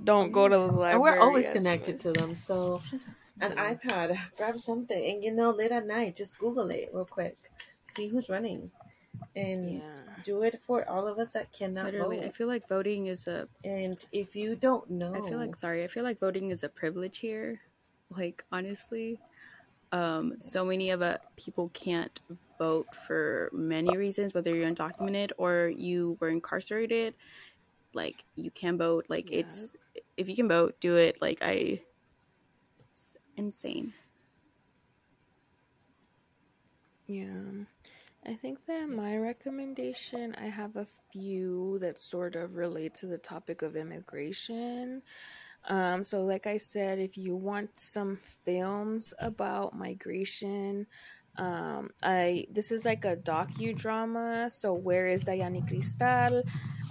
don't 0.03 0.31
go 0.31 0.47
to 0.49 0.55
the 0.57 0.61
library. 0.61 0.93
and 0.93 1.01
we're 1.01 1.19
always 1.19 1.49
connected 1.49 2.01
to 2.01 2.13
them 2.13 2.37
so 2.37 2.83
an 3.41 3.53
ipad 3.53 4.19
grab 4.37 4.57
something 4.59 5.05
and 5.15 5.23
you 5.25 5.33
know 5.33 5.51
late 5.51 5.73
at 5.73 5.87
night 5.87 6.15
just 6.15 6.39
google 6.39 6.71
it 6.71 6.91
real 6.93 7.05
quick 7.05 7.37
see 7.87 8.09
who's 8.09 8.29
running 8.29 8.71
and 9.35 9.75
Yeah. 9.75 9.83
do 10.25 10.43
it 10.43 10.59
for 10.59 10.89
all 10.89 11.07
of 11.07 11.19
us 11.19 11.33
that 11.33 11.53
cannot 11.53 11.85
Literally, 11.87 12.23
I 12.25 12.31
feel 12.31 12.47
like 12.49 12.67
voting 12.69 13.07
is 13.07 13.29
a. 13.29 13.49
and 13.65 13.99
if 14.13 14.35
you 14.35 14.57
don't 14.57 14.91
know 14.91 15.13
I 15.15 15.21
feel 15.29 15.39
like 15.39 15.55
sorry. 15.57 15.85
I 15.85 15.89
feel 15.89 16.05
like 16.05 16.19
voting 16.19 16.51
is 16.51 16.65
a 16.65 16.69
privilege 16.69 17.19
here. 17.19 17.61
Like 18.11 18.45
honestly, 18.51 19.21
um, 19.93 20.35
so 20.41 20.65
many 20.65 20.91
of 20.91 21.03
uh, 21.03 21.19
people 21.37 21.69
can't 21.75 22.19
vote 22.59 22.89
for 22.95 23.51
many 23.53 23.97
reasons, 23.97 24.33
whether 24.35 24.55
you're 24.55 24.71
undocumented 24.71 25.33
or 25.39 25.71
you 25.77 26.17
were 26.21 26.29
incarcerated. 26.31 27.15
Like 27.93 28.25
you 28.37 28.51
can 28.51 28.79
vote. 28.79 29.07
Like 29.09 29.31
Yeah. 29.31 29.41
it's 29.41 29.77
if 30.17 30.29
you 30.29 30.37
can 30.37 30.49
vote, 30.49 30.77
do 30.81 30.97
it. 30.97 31.21
Like 31.21 31.39
I, 31.43 31.83
insane. 33.37 33.93
Yeah. 37.07 37.65
I 38.27 38.35
think 38.35 38.67
that 38.67 38.89
my 38.89 39.19
recommendation, 39.19 40.35
I 40.37 40.47
have 40.47 40.77
a 40.77 40.87
few 41.13 41.79
that 41.81 41.99
sort 41.99 42.35
of 42.35 42.57
relate 42.57 42.95
to 42.97 43.07
the 43.07 43.19
topic 43.19 43.63
of 43.63 43.77
immigration. 43.77 45.03
Um, 45.69 46.03
so, 46.03 46.23
like 46.23 46.47
I 46.47 46.57
said, 46.57 46.99
if 46.99 47.17
you 47.17 47.37
want 47.37 47.71
some 47.79 48.19
films 48.45 49.15
about 49.21 49.77
migration, 49.77 50.87
um, 51.39 51.91
I 52.03 52.47
this 52.51 52.73
is 52.73 52.85
like 52.85 53.05
a 53.05 53.17
docudrama. 53.17 54.51
So, 54.51 54.75
where 54.75 55.07
is 55.07 55.25
Dayani 55.25 55.67
Cristal? 55.69 56.43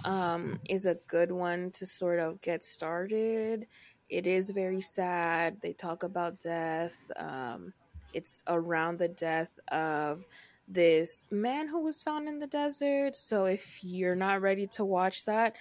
Um, 0.04 0.60
is 0.68 0.86
a 0.86 0.96
good 1.06 1.32
one 1.32 1.70
to 1.72 1.86
sort 1.86 2.20
of 2.20 2.40
get 2.40 2.62
started. 2.62 3.66
It 4.08 4.26
is 4.26 4.50
very 4.50 4.80
sad. 4.80 5.60
They 5.60 5.72
talk 5.72 6.02
about 6.02 6.40
death. 6.40 6.96
Um, 7.16 7.72
it's 8.12 8.42
around 8.46 8.98
the 8.98 9.08
death 9.08 9.50
of 9.68 10.24
this 10.68 11.24
man 11.30 11.68
who 11.68 11.82
was 11.82 12.02
found 12.02 12.28
in 12.28 12.38
the 12.38 12.46
desert. 12.46 13.16
So 13.16 13.44
if 13.46 13.82
you're 13.82 14.16
not 14.16 14.42
ready 14.42 14.66
to 14.68 14.84
watch 14.84 15.24
that, 15.26 15.56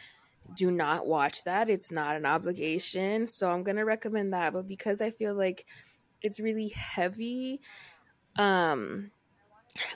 do 0.55 0.71
not 0.71 1.07
watch 1.07 1.43
that. 1.43 1.69
It's 1.69 1.91
not 1.91 2.15
an 2.15 2.25
obligation. 2.25 3.27
So 3.27 3.49
I'm 3.49 3.63
going 3.63 3.77
to 3.77 3.85
recommend 3.85 4.33
that, 4.33 4.53
but 4.53 4.67
because 4.67 5.01
I 5.01 5.09
feel 5.09 5.33
like 5.33 5.65
it's 6.21 6.39
really 6.39 6.69
heavy, 6.69 7.61
um 8.37 9.11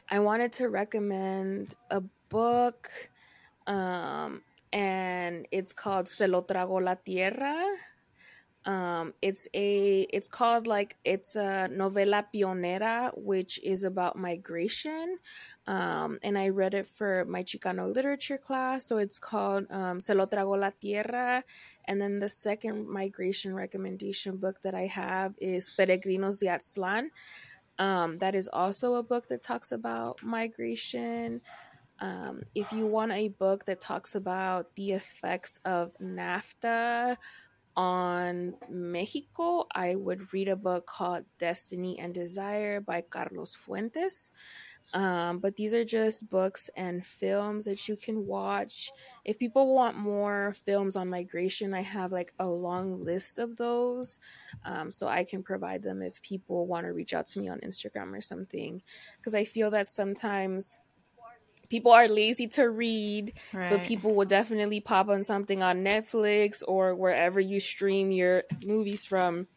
I 0.10 0.20
wanted 0.20 0.54
to 0.54 0.70
recommend 0.70 1.76
a 1.90 2.02
book 2.30 2.90
um 3.68 4.42
and 4.72 5.48
it's 5.52 5.74
called 5.74 6.08
Se 6.08 6.28
lo 6.28 6.44
trago 6.44 6.84
la 6.84 6.96
tierra 6.96 7.66
um 8.66 9.14
it's 9.22 9.48
a 9.54 10.02
it's 10.12 10.28
called 10.28 10.68
like 10.68 10.98
it's 11.06 11.38
a 11.38 11.70
novela 11.72 12.26
pionera 12.34 13.12
which 13.16 13.60
is 13.64 13.84
about 13.84 14.18
migration. 14.18 15.18
Um 15.66 16.20
and 16.24 16.38
i 16.38 16.50
read 16.50 16.74
it 16.74 16.88
for 16.88 17.26
my 17.26 17.42
chicano 17.44 17.94
literature 17.94 18.38
class. 18.38 18.86
So 18.86 18.98
it's 18.98 19.18
called 19.18 19.66
um 19.72 20.02
se 20.02 20.14
lo 20.14 20.26
trago 20.26 20.60
la 20.60 20.72
tierra. 20.72 21.44
And 21.86 22.02
then 22.02 22.20
the 22.20 22.30
second 22.30 22.90
migration 22.90 23.54
recommendation 23.54 24.38
book 24.38 24.62
that 24.64 24.76
i 24.76 24.88
have 24.88 25.36
is 25.40 25.74
peregrinos 25.80 26.40
de 26.40 26.48
aztlan 26.48 27.10
um 27.80 28.18
that 28.18 28.36
is 28.36 28.50
also 28.52 28.96
a 28.96 29.04
book 29.04 29.28
that 29.30 29.42
talks 29.42 29.72
about 29.72 30.22
migration. 30.22 31.42
Um, 32.02 32.44
if 32.56 32.72
you 32.72 32.88
want 32.88 33.12
a 33.12 33.28
book 33.28 33.66
that 33.66 33.82
talks 33.82 34.16
about 34.16 34.74
the 34.76 34.92
effects 34.94 35.60
of 35.66 35.92
NAFTA 36.02 37.18
on 37.80 38.56
Mexico, 38.68 39.66
I 39.74 39.96
would 39.96 40.34
read 40.34 40.50
a 40.50 40.58
book 40.58 40.86
called 40.86 41.24
Destiny 41.38 41.98
and 41.98 42.14
Desire 42.14 42.82
by 42.82 43.00
Carlos 43.00 43.56
Fuentes. 43.56 44.32
Um, 44.94 45.40
but 45.40 45.56
these 45.56 45.74
are 45.74 45.86
just 45.86 46.28
books 46.28 46.70
and 46.76 47.06
films 47.06 47.64
that 47.64 47.88
you 47.88 47.96
can 47.96 48.28
watch. 48.28 48.92
If 49.24 49.40
people 49.40 49.74
want 49.74 49.96
more 49.96 50.54
films 50.66 50.98
on 50.98 51.10
migration, 51.10 51.74
I 51.74 51.82
have 51.84 52.12
like 52.12 52.34
a 52.40 52.46
long 52.46 53.00
list 53.00 53.40
of 53.40 53.56
those. 53.56 54.20
Um, 54.66 54.92
so 54.92 55.08
I 55.08 55.24
can 55.24 55.42
provide 55.42 55.82
them 55.82 56.02
if 56.02 56.22
people 56.22 56.68
want 56.68 56.86
to 56.86 56.92
reach 56.92 57.14
out 57.14 57.28
to 57.28 57.40
me 57.40 57.48
on 57.48 57.62
Instagram 57.62 58.14
or 58.14 58.20
something. 58.20 58.82
Because 59.16 59.36
I 59.36 59.46
feel 59.46 59.72
that 59.72 59.90
sometimes 59.90 60.80
people 61.70 61.92
are 61.92 62.08
lazy 62.08 62.48
to 62.48 62.70
read 62.70 63.34
Right. 63.54 63.70
but 63.70 63.84
people 63.84 64.16
will 64.16 64.26
definitely 64.26 64.80
pop 64.80 65.08
on 65.10 65.24
something 65.24 65.62
on 65.64 65.84
Netflix 65.84 66.64
or 66.68 66.96
wherever 66.96 67.40
you 67.40 67.60
stream 67.60 68.12
your 68.12 68.44
movies 68.64 69.06
from. 69.06 69.48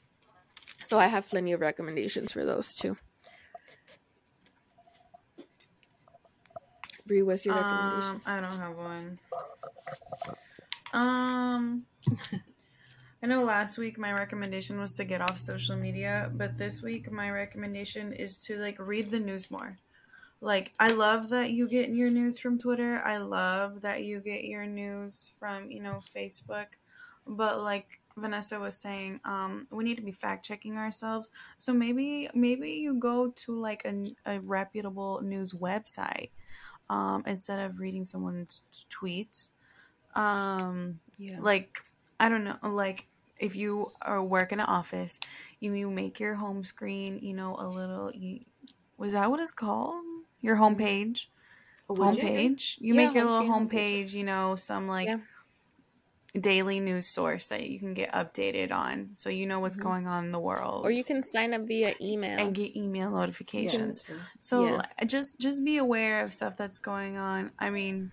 So 0.85 0.99
I 0.99 1.07
have 1.07 1.29
plenty 1.29 1.53
of 1.53 1.61
recommendations 1.61 2.33
for 2.33 2.45
those 2.45 2.75
too. 2.75 2.97
Brie, 7.07 7.23
what's 7.23 7.45
your 7.45 7.57
recommendation? 7.57 8.11
Um, 8.11 8.23
I 8.27 8.41
don't 8.41 8.59
have 8.59 8.77
one. 8.77 9.19
Um, 10.93 11.85
I 13.23 13.27
know 13.27 13.45
last 13.45 13.79
week 13.79 13.99
my 13.99 14.13
recommendation 14.13 14.79
was 14.79 14.97
to 14.97 15.05
get 15.05 15.21
off 15.21 15.39
social 15.39 15.77
media, 15.77 16.31
but 16.35 16.57
this 16.57 16.83
week 16.83 17.11
my 17.11 17.31
recommendation 17.31 18.13
is 18.13 18.37
to 18.39 18.57
like 18.59 18.79
read 18.79 19.11
the 19.11 19.21
news 19.21 19.51
more. 19.51 19.71
Like 20.43 20.73
I 20.81 20.89
love 20.89 21.29
that 21.29 21.53
you 21.53 21.69
get 21.69 21.91
your 21.91 22.11
news 22.11 22.41
from 22.41 22.59
Twitter. 22.59 23.01
I 23.05 23.19
love 23.19 23.81
that 23.83 24.03
you 24.03 24.19
get 24.19 24.43
your 24.43 24.67
news 24.67 25.31
from, 25.39 25.71
you 25.71 25.81
know, 25.81 26.03
Facebook. 26.15 26.67
But 27.29 27.61
like 27.61 28.01
Vanessa 28.17 28.59
was 28.59 28.77
saying, 28.77 29.21
um, 29.25 29.69
we 29.71 29.85
need 29.85 29.99
to 29.99 30.03
be 30.03 30.11
fact 30.11 30.45
checking 30.45 30.77
ourselves. 30.77 31.31
So 31.59 31.73
maybe 31.73 32.29
maybe 32.35 32.71
you 32.73 32.95
go 32.95 33.29
to 33.29 33.55
like 33.55 33.85
a, 33.85 34.17
a 34.27 34.41
reputable 34.41 35.21
news 35.23 35.53
website 35.53 36.31
um, 36.91 37.23
instead 37.25 37.61
of 37.61 37.79
reading 37.79 38.05
someone's 38.05 38.65
tweets. 38.91 39.51
Um, 40.17 40.99
yeah. 41.19 41.39
like 41.41 41.79
I 42.19 42.29
don't 42.29 42.43
know, 42.43 42.59
like 42.65 43.07
if 43.39 43.55
you 43.55 43.93
are 44.03 44.21
work 44.21 44.51
in 44.51 44.59
an 44.59 44.67
office, 44.67 45.21
you 45.61 45.73
you 45.75 45.89
make 45.89 46.19
your 46.19 46.35
home 46.35 46.65
screen, 46.65 47.21
you 47.23 47.33
know, 47.33 47.55
a 47.61 47.69
little. 47.69 48.11
You, 48.13 48.41
was 48.99 49.13
that 49.13 49.31
what 49.31 49.39
it's 49.39 49.53
called? 49.53 50.03
Your 50.43 50.57
homepage. 50.57 51.27
A 51.89 51.95
widget? 51.95 52.21
Homepage. 52.21 52.79
You 52.79 52.95
Yeah, 52.95 53.07
make 53.07 53.15
your 53.15 53.25
little 53.25 53.47
homepage. 53.49 54.09
homepage. 54.09 54.13
You 54.13 54.25
know, 54.25 54.57
some 54.57 54.89
like 54.89 55.09
Yeah. 55.09 55.19
daily 56.39 56.81
news 56.81 57.07
source 57.07 57.49
that 57.49 57.69
you 57.69 57.79
can 57.79 57.95
get 57.95 58.11
updated 58.13 58.73
on, 58.73 59.11
so 59.15 59.29
you 59.29 59.47
know 59.47 59.61
what's 59.61 59.77
Mhm. 59.77 59.83
going 59.83 60.07
on 60.07 60.25
in 60.27 60.33
the 60.33 60.41
world. 60.41 60.85
Or 60.85 60.91
you 60.91 61.05
can 61.05 61.23
sign 61.23 61.53
up 61.55 61.63
via 61.63 61.95
email. 62.01 62.39
and 62.39 62.55
get 62.55 62.75
email 62.77 63.11
notifications. 63.11 64.01
true. 64.03 64.21
So 64.41 64.65
Yeah. 64.65 64.83
just 65.07 65.39
just 65.39 65.63
be 65.65 65.77
aware 65.77 66.23
of 66.25 66.33
stuff 66.33 66.57
that's 66.57 66.79
going 66.79 67.19
on. 67.19 67.53
I 67.59 67.71
mean, 67.71 68.11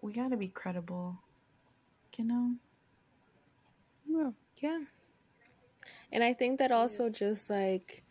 we 0.00 0.12
got 0.12 0.28
to 0.30 0.36
be 0.36 0.48
credible. 0.48 1.18
You 2.16 2.24
know? 2.24 2.54
Yeah. 4.06 4.30
Yeah. 4.60 4.84
And 6.12 6.22
I 6.22 6.32
think 6.32 6.58
that 6.60 6.70
also 6.70 7.08
just 7.10 7.50
like 7.50 8.03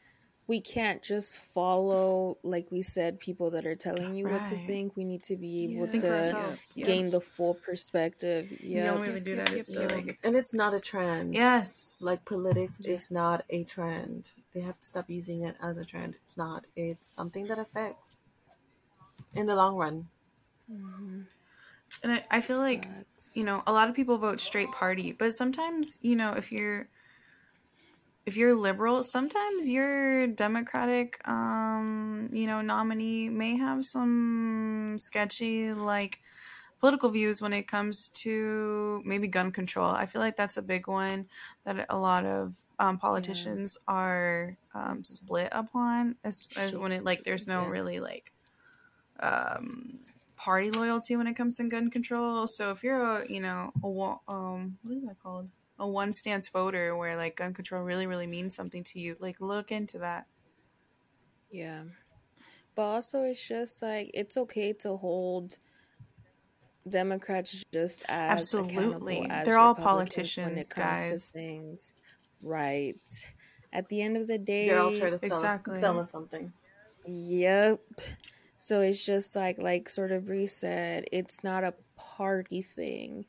we 0.54 0.62
can't 0.62 1.01
just 1.01 1.39
follow, 1.39 2.38
like 2.43 2.68
we 2.70 2.84
said, 2.84 3.20
people 3.20 3.49
that 3.49 3.66
are 3.66 3.76
telling 3.76 4.14
you 4.14 4.26
what 4.28 4.45
to 4.45 4.56
think. 4.68 4.95
We 4.95 5.04
need 5.04 5.24
to 5.24 5.36
be 5.36 5.64
able 5.64 5.88
Yeah. 5.88 6.01
To 6.01 6.10
ourselves. 6.20 6.74
Yeah. 6.76 6.86
gain 6.86 7.10
the 7.10 7.20
full 7.20 7.56
perspective. 7.56 8.43
Yeah. 8.62 8.91
only 8.91 9.08
way 9.08 9.14
to 9.16 9.20
do 9.20 9.36
that 9.38 9.51
is 9.51 9.66
to 9.70 9.82
yep. 10.06 10.18
And 10.24 10.36
it's 10.36 10.54
not 10.54 10.76
a 10.76 10.80
trend. 10.80 11.34
yes, 11.34 12.01
Like 12.10 12.24
politics 12.24 12.80
is 12.82 13.10
not 13.10 13.43
a 13.49 13.64
trend. 13.64 14.32
They 14.54 14.62
have 14.62 14.78
to 14.78 14.86
stop 14.86 15.10
using 15.10 15.41
it 15.43 15.56
as 15.60 15.80
a 15.80 15.86
trend. 15.91 16.12
It's 16.24 16.38
not. 16.38 16.66
It's 16.76 17.08
something 17.08 17.47
that 17.47 17.58
affects 17.58 18.18
in 19.34 19.47
the 19.47 19.56
long 19.56 19.76
run. 19.76 19.97
Mhm. 20.72 21.26
and 22.04 22.12
I, 22.14 22.20
I 22.38 22.41
feel 22.41 22.60
like 22.60 22.84
Facts. 22.86 23.36
you 23.38 23.43
know 23.43 23.62
a 23.68 23.74
lot 23.74 23.89
of 23.89 23.95
people 23.95 24.18
vote 24.20 24.39
straight 24.39 24.72
party, 24.72 25.08
but 25.22 25.34
sometimes 25.34 25.97
you 26.10 26.16
know 26.16 26.32
if 26.41 26.51
you're 26.51 26.88
if 28.26 28.38
you're 28.38 28.56
liberal, 28.56 29.04
sometimes 29.04 29.70
your 29.70 30.28
Democratic, 30.28 31.26
um, 31.28 32.30
you 32.32 32.48
know, 32.48 32.62
nominee 32.62 33.30
may 33.30 33.58
have 33.58 33.86
some 33.86 34.98
sketchy 35.00 35.74
like 35.74 36.20
political 36.80 37.10
views 37.10 37.42
when 37.42 37.54
it 37.54 37.68
comes 37.68 38.10
to 38.10 39.02
maybe 39.06 39.28
gun 39.28 39.52
control. 39.52 39.88
I 39.90 40.06
feel 40.06 40.22
like 40.22 40.36
that's 40.38 40.58
a 40.58 40.62
big 40.62 40.88
one 40.88 41.28
that 41.66 41.86
a 41.90 41.98
lot 41.98 42.26
of 42.26 42.58
um, 42.80 42.98
politicians 42.98 43.78
are 43.88 44.58
um, 44.74 45.04
split 45.04 45.50
upon, 45.52 46.18
as, 46.24 46.48
as 46.56 46.74
when 46.76 46.92
it 46.92 47.04
like 47.06 47.24
there's 47.24 47.48
no 47.48 47.64
Yeah. 47.64 47.70
really 47.70 48.00
like 48.00 48.34
um, 49.20 50.00
party 50.36 50.72
loyalty 50.72 51.16
when 51.16 51.28
it 51.28 51.36
comes 51.36 51.58
to 51.58 51.66
gun 51.70 51.90
control. 51.90 52.48
So 52.48 52.72
if 52.72 52.84
you're 52.84 53.02
a 53.02 53.26
you 53.32 53.40
know 53.42 53.74
a 53.84 53.88
um 54.32 54.78
what 54.84 54.98
is 54.98 55.04
that 55.06 55.20
called 55.20 55.50
a 55.80 55.88
one 55.88 56.14
stance 56.14 56.50
voter 56.50 56.96
where 56.96 57.16
like 57.18 57.36
gun 57.36 57.54
control 57.54 57.84
really 57.84 58.08
really 58.08 58.28
means 58.28 58.56
something 58.56 58.84
to 58.86 59.00
you, 59.00 59.16
like 59.20 59.40
look 59.42 59.72
into 59.72 60.00
that. 60.00 60.28
Yeah. 61.52 61.84
But 62.76 62.84
also, 62.84 63.24
it's 63.24 63.48
just 63.48 63.82
like 63.82 64.10
it's 64.14 64.36
okay 64.38 64.74
to 64.74 64.96
hold 64.98 65.58
Democrats 66.90 67.64
just 67.72 68.04
as 68.10 68.32
Absolutely. 68.32 68.76
accountable 68.78 69.28
as 69.30 69.46
They're 69.46 69.58
all 69.60 69.76
Republicans 69.76 70.36
when 70.38 70.46
politicians, 70.46 70.70
it 70.72 70.74
comes 70.74 71.00
guys. 71.00 71.26
to 71.28 71.32
things. 71.32 71.94
Right. 72.42 73.28
At 73.72 73.90
the 73.90 74.02
end 74.02 74.18
of 74.18 74.28
the 74.28 74.38
day, 74.38 74.68
They're 74.70 74.80
all 74.80 74.96
trying 74.96 75.12
to 75.12 75.18
sell, 75.20 75.30
Exactly. 75.30 75.76
us, 75.76 75.80
sell 75.80 76.00
us 76.00 76.12
something. 76.12 76.52
Yep. 77.06 77.80
So 78.58 78.82
it's 78.82 79.04
just 79.06 79.36
like 79.36 79.58
like 79.62 79.90
sort 79.90 80.12
of 80.12 80.30
reset 80.30 81.08
it's 81.12 81.44
not 81.44 81.64
a 81.64 81.74
party 81.96 82.62
thing. 82.62 83.26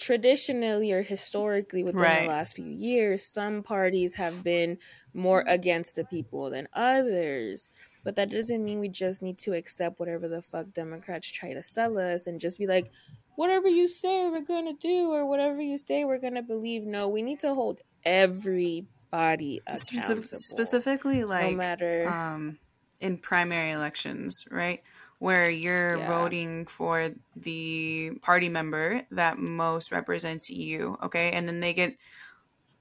Traditionally 0.00 0.92
or 0.92 1.02
historically 1.02 1.84
within 1.84 2.00
Right. 2.00 2.22
the 2.22 2.28
last 2.28 2.56
few 2.56 2.64
years, 2.66 3.22
some 3.22 3.62
parties 3.62 4.14
have 4.16 4.42
been 4.42 4.78
more 5.12 5.44
against 5.46 5.94
the 5.94 6.04
people 6.04 6.48
than 6.50 6.68
others. 6.72 7.68
But 8.02 8.16
that 8.16 8.30
doesn't 8.30 8.64
mean 8.64 8.80
we 8.80 8.88
just 8.88 9.22
need 9.22 9.36
to 9.38 9.52
accept 9.52 10.00
whatever 10.00 10.26
the 10.26 10.40
fuck 10.40 10.72
Democrats 10.72 11.30
try 11.30 11.52
to 11.52 11.62
sell 11.62 11.98
us 11.98 12.26
and 12.26 12.40
just 12.40 12.58
be 12.58 12.66
like, 12.66 12.90
whatever 13.36 13.68
you 13.68 13.88
say 13.88 14.26
we're 14.28 14.40
gonna 14.40 14.72
do 14.72 15.10
or 15.12 15.26
whatever 15.26 15.60
you 15.60 15.76
say 15.76 16.04
we're 16.04 16.18
gonna 16.18 16.42
believe. 16.42 16.84
No, 16.84 17.08
we 17.08 17.20
need 17.22 17.40
to 17.40 17.52
hold 17.54 17.82
everybody 18.04 19.60
accountable. 19.66 20.22
Specifically, 20.32 21.24
like 21.24 21.52
no 21.52 21.56
matter 21.58 22.08
um, 22.08 22.58
in 23.00 23.18
primary 23.18 23.70
elections, 23.70 24.44
right? 24.50 24.82
Where 25.20 25.48
you're 25.48 25.98
Yeah. 25.98 26.08
voting 26.08 26.66
for 26.66 27.10
the 27.36 28.12
party 28.22 28.48
member 28.48 29.02
that 29.12 29.38
most 29.38 29.92
represents 29.92 30.50
you, 30.50 30.98
okay? 31.02 31.30
And 31.30 31.46
then 31.46 31.60
they 31.60 31.72
get 31.72 31.96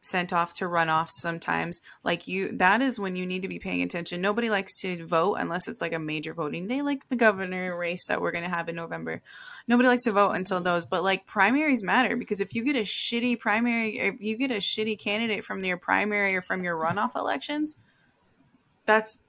sent 0.02 0.32
off 0.32 0.54
to 0.54 0.66
runoffs 0.66 1.12
sometimes. 1.20 1.82
Like 2.04 2.28
you, 2.28 2.58
that 2.58 2.82
is 2.82 3.00
when 3.00 3.16
you 3.18 3.26
need 3.26 3.42
to 3.42 3.50
be 3.50 3.60
paying 3.60 3.82
attention. 3.82 4.22
Nobody 4.22 4.50
likes 4.50 4.80
to 4.80 5.06
vote 5.06 5.36
unless 5.36 5.68
it's 5.68 5.82
like 5.82 5.94
a 5.94 6.00
major 6.00 6.34
voting 6.34 6.68
day, 6.68 6.82
like 6.82 7.08
the 7.10 7.16
governor 7.16 7.78
race 7.78 8.08
that 8.08 8.22
we're 8.22 8.32
going 8.32 8.46
to 8.46 8.50
have 8.50 8.70
in 8.70 8.76
November. 8.76 9.22
Nobody 9.68 9.90
likes 9.90 10.04
to 10.04 10.12
vote 10.12 10.32
until 10.32 10.62
those, 10.62 10.86
but 10.86 11.04
like 11.04 11.26
primaries 11.26 11.84
matter 11.84 12.16
because 12.16 12.40
if 12.40 12.56
you 12.56 12.64
get 12.64 12.76
a 12.78 12.84
shitty 12.84 13.40
primary, 13.40 14.00
if 14.00 14.16
you 14.22 14.38
get 14.38 14.52
a 14.52 14.56
shitty 14.56 14.98
candidate 14.98 15.44
from 15.44 15.64
your 15.64 15.78
primary 15.78 16.36
or 16.36 16.42
from 16.42 16.64
your 16.64 16.78
runoff 16.78 17.16
elections, 17.16 17.76
that's 18.86 19.20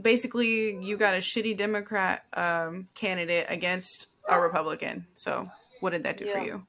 basically 0.00 0.76
you 0.84 0.96
got 0.96 1.14
a 1.14 1.18
shitty 1.18 1.56
Democrat 1.56 2.24
um, 2.34 2.88
candidate 2.94 3.46
against 3.48 4.08
a 4.28 4.40
Republican. 4.40 5.06
So 5.14 5.50
what 5.80 5.90
did 5.90 6.04
that 6.04 6.16
do 6.16 6.26
for 6.26 6.38
you? 6.38 6.66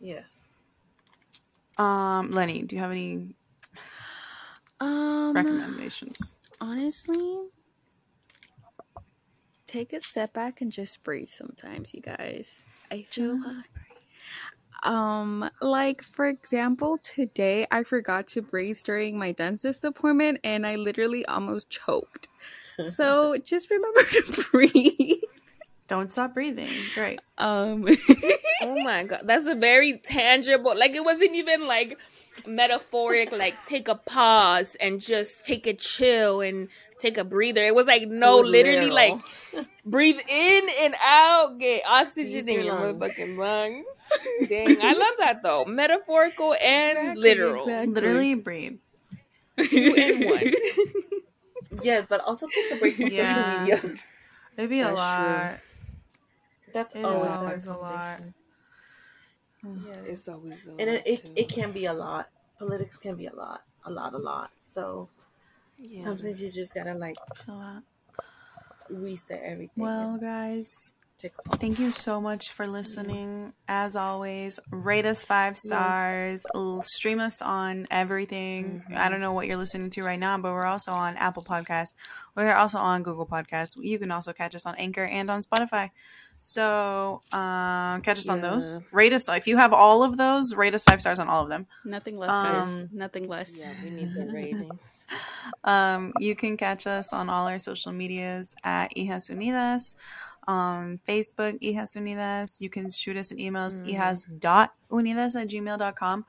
Yes. 0.00 0.52
Um, 1.78 2.30
Lenny, 2.32 2.62
do 2.62 2.76
you 2.76 2.82
have 2.82 2.90
any 2.90 3.34
Um, 4.80 5.32
recommendations? 5.34 6.36
honestly, 6.60 7.38
take 9.66 9.92
a 9.92 10.00
step 10.00 10.32
back 10.32 10.60
and 10.60 10.72
just 10.72 11.02
breathe. 11.04 11.28
Sometimes, 11.30 11.94
you 11.94 12.00
guys. 12.00 12.66
I 12.90 13.02
feel 13.02 13.40
Just 13.42 13.64
Um, 14.82 15.48
like 15.60 16.02
for 16.02 16.26
example, 16.26 16.98
today 16.98 17.66
I 17.70 17.84
forgot 17.84 18.26
to 18.28 18.42
breathe 18.42 18.78
during 18.84 19.18
my 19.18 19.32
dentist 19.32 19.84
appointment 19.84 20.40
and 20.44 20.66
I 20.66 20.76
literally 20.76 21.24
almost 21.26 21.70
choked. 21.70 22.28
So 22.86 23.36
just 23.44 23.70
remember 23.70 24.02
to 24.04 24.44
breathe. 24.50 25.22
Don't 25.88 26.10
stop 26.10 26.34
breathing. 26.34 26.70
Great. 26.94 27.20
Um 27.38 27.86
Oh 28.62 28.82
my 28.82 29.04
god, 29.04 29.22
that's 29.24 29.46
a 29.46 29.54
very 29.54 29.98
tangible. 29.98 30.76
Like 30.76 30.94
it 30.94 31.04
wasn't 31.04 31.34
even 31.34 31.66
like 31.66 31.98
metaphoric. 32.46 33.30
Like 33.32 33.62
take 33.64 33.88
a 33.88 33.94
pause 33.94 34.76
and 34.76 35.00
just 35.00 35.44
take 35.44 35.66
a 35.66 35.74
chill 35.74 36.40
and 36.40 36.68
take 37.02 37.18
a 37.18 37.24
breather. 37.24 37.62
It 37.64 37.74
was 37.74 37.86
like 37.86 38.08
no, 38.08 38.38
was 38.38 38.46
literally 38.46 38.90
literal. 38.90 38.96
like 38.96 39.22
breathe 39.84 40.20
in 40.28 40.68
and 40.82 40.94
out, 41.04 41.58
get 41.58 41.82
oxygen 41.86 42.32
Use 42.36 42.48
in 42.48 42.54
your 42.54 42.64
your 42.64 42.74
lungs. 42.76 42.92
motherfucking 42.94 43.36
lungs. 43.36 43.86
Dang, 44.48 44.80
I 44.82 44.92
love 44.94 45.14
that 45.18 45.42
though. 45.42 45.64
Metaphorical 45.66 46.54
and 46.62 46.98
Exactly, 47.00 47.20
literal, 47.20 47.66
exactly. 47.68 47.88
Literally 47.88 48.34
breathe. 48.34 48.78
two 49.66 49.94
in 49.94 50.24
one. 50.24 50.52
Yes, 51.82 52.06
but 52.06 52.20
also 52.20 52.46
take 52.48 52.70
a 52.70 52.76
break 52.76 52.98
from 52.98 53.10
Yeah. 53.10 53.24
social 53.24 53.44
media. 53.44 53.80
It'd 54.56 54.70
a 54.80 54.90
That's 54.90 55.14
true. 55.14 55.48
lot. 55.48 55.60
That's 56.72 56.94
It 56.94 57.08
is 57.08 57.22
always, 57.22 57.40
always 57.40 57.66
a 57.66 57.72
a 57.72 57.76
lot. 57.76 58.20
Yeah, 59.64 60.00
it's 60.06 60.28
always 60.28 60.66
a 60.66 60.72
And 60.78 60.88
it, 60.90 61.02
lot, 61.02 61.06
it, 61.06 61.20
too. 61.22 61.34
it 61.36 61.50
can 61.50 61.72
be 61.72 61.84
a 61.86 61.92
lot. 61.92 62.28
Politics 62.58 62.98
can 62.98 63.16
be 63.16 63.26
a 63.26 63.34
lot. 63.34 63.62
A 63.84 63.90
lot, 63.90 64.14
a 64.14 64.18
lot. 64.18 64.50
So 64.62 65.08
sometimes 66.02 66.42
you 66.42 66.50
just 66.50 66.74
gotta 66.74 66.94
like 66.94 67.16
A 67.48 67.52
lot. 67.52 67.82
reset 68.90 69.40
everything. 69.44 69.82
Well, 69.84 70.18
guys. 70.18 70.92
Thank 71.60 71.78
you 71.78 71.92
so 71.92 72.20
much 72.20 72.50
for 72.50 72.66
listening. 72.66 73.52
As 73.68 73.94
always, 73.94 74.58
rate 74.72 75.06
us 75.06 75.24
five 75.24 75.56
stars. 75.56 76.44
L- 76.52 76.82
Stream 76.82 77.20
us 77.20 77.40
on 77.40 77.86
everything. 77.92 78.82
Mm-hmm. 78.84 78.94
I 78.98 79.08
don't 79.08 79.20
know 79.20 79.32
what 79.32 79.46
you're 79.46 79.56
listening 79.56 79.88
to 79.90 80.02
right 80.02 80.18
now, 80.18 80.36
but 80.38 80.52
we're 80.52 80.64
also 80.66 80.90
on 80.90 81.16
Apple 81.16 81.44
Podcasts. 81.44 81.94
We're 82.34 82.52
also 82.54 82.78
on 82.78 83.04
Google 83.04 83.24
Podcasts. 83.26 83.76
You 83.80 84.00
can 84.00 84.10
also 84.10 84.32
catch 84.32 84.56
us 84.56 84.66
on 84.66 84.74
Anchor 84.78 85.04
and 85.04 85.30
on 85.30 85.42
Spotify. 85.42 85.90
So 86.44 87.22
um, 87.30 88.02
catch 88.02 88.18
us 88.18 88.28
on 88.28 88.40
those. 88.40 88.80
Rate 88.90 89.12
us 89.12 89.28
if 89.28 89.46
you 89.46 89.56
have 89.58 89.72
all 89.72 90.02
of 90.02 90.16
those. 90.16 90.56
Rate 90.56 90.74
us 90.74 90.82
five 90.82 91.00
stars 91.00 91.20
on 91.20 91.28
all 91.28 91.44
of 91.44 91.48
them. 91.48 91.68
Nothing 91.84 92.18
less, 92.18 92.30
guys. 92.30 92.64
Um, 92.64 92.88
Nothing 92.92 93.28
less. 93.28 93.56
Yeah, 93.56 93.72
we 93.82 93.90
need 93.90 94.12
the 94.12 94.26
ratings. 94.26 95.04
Um, 95.64 96.12
you 96.18 96.34
can 96.34 96.56
catch 96.56 96.86
us 96.86 97.12
on 97.12 97.28
all 97.28 97.46
our 97.46 97.58
social 97.58 97.92
medias 97.92 98.56
at 98.64 98.92
Hijas 98.96 99.30
Unidas. 99.30 99.94
On 100.48 100.98
Facebook, 101.06 101.60
Hijas 101.60 101.96
Unidas. 101.96 102.60
You 102.60 102.68
can 102.70 102.90
shoot 102.90 103.16
us 103.16 103.30
an 103.30 103.38
emails, 103.38 103.80
hijas.unidas 103.86 105.40
at 105.40 105.48
gmail.com. 105.48 106.24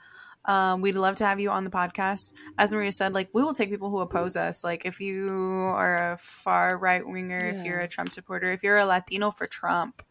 Um, 0.45 0.81
we'd 0.81 0.95
love 0.95 1.15
to 1.15 1.25
have 1.25 1.39
you 1.39 1.49
on 1.51 1.63
the 1.63 1.69
podcast. 1.69 2.31
As 2.57 2.73
Maria 2.73 2.91
said, 2.91 3.13
like 3.13 3.29
we 3.33 3.43
will 3.43 3.53
take 3.53 3.69
people 3.69 3.89
who 3.89 3.99
oppose 3.99 4.35
us. 4.35 4.63
Like 4.63 4.85
if 4.85 4.99
you 4.99 5.27
are 5.29 6.13
a 6.13 6.17
far 6.17 6.77
right 6.77 7.05
winger, 7.07 7.39
if 7.39 7.65
you're 7.65 7.79
a 7.79 7.87
Trump 7.87 8.11
supporter, 8.11 8.51
if 8.51 8.61
you're 8.63 8.77
a 8.77 8.85
Latino 8.85 9.31
for 9.31 9.47
Trump, 9.47 10.01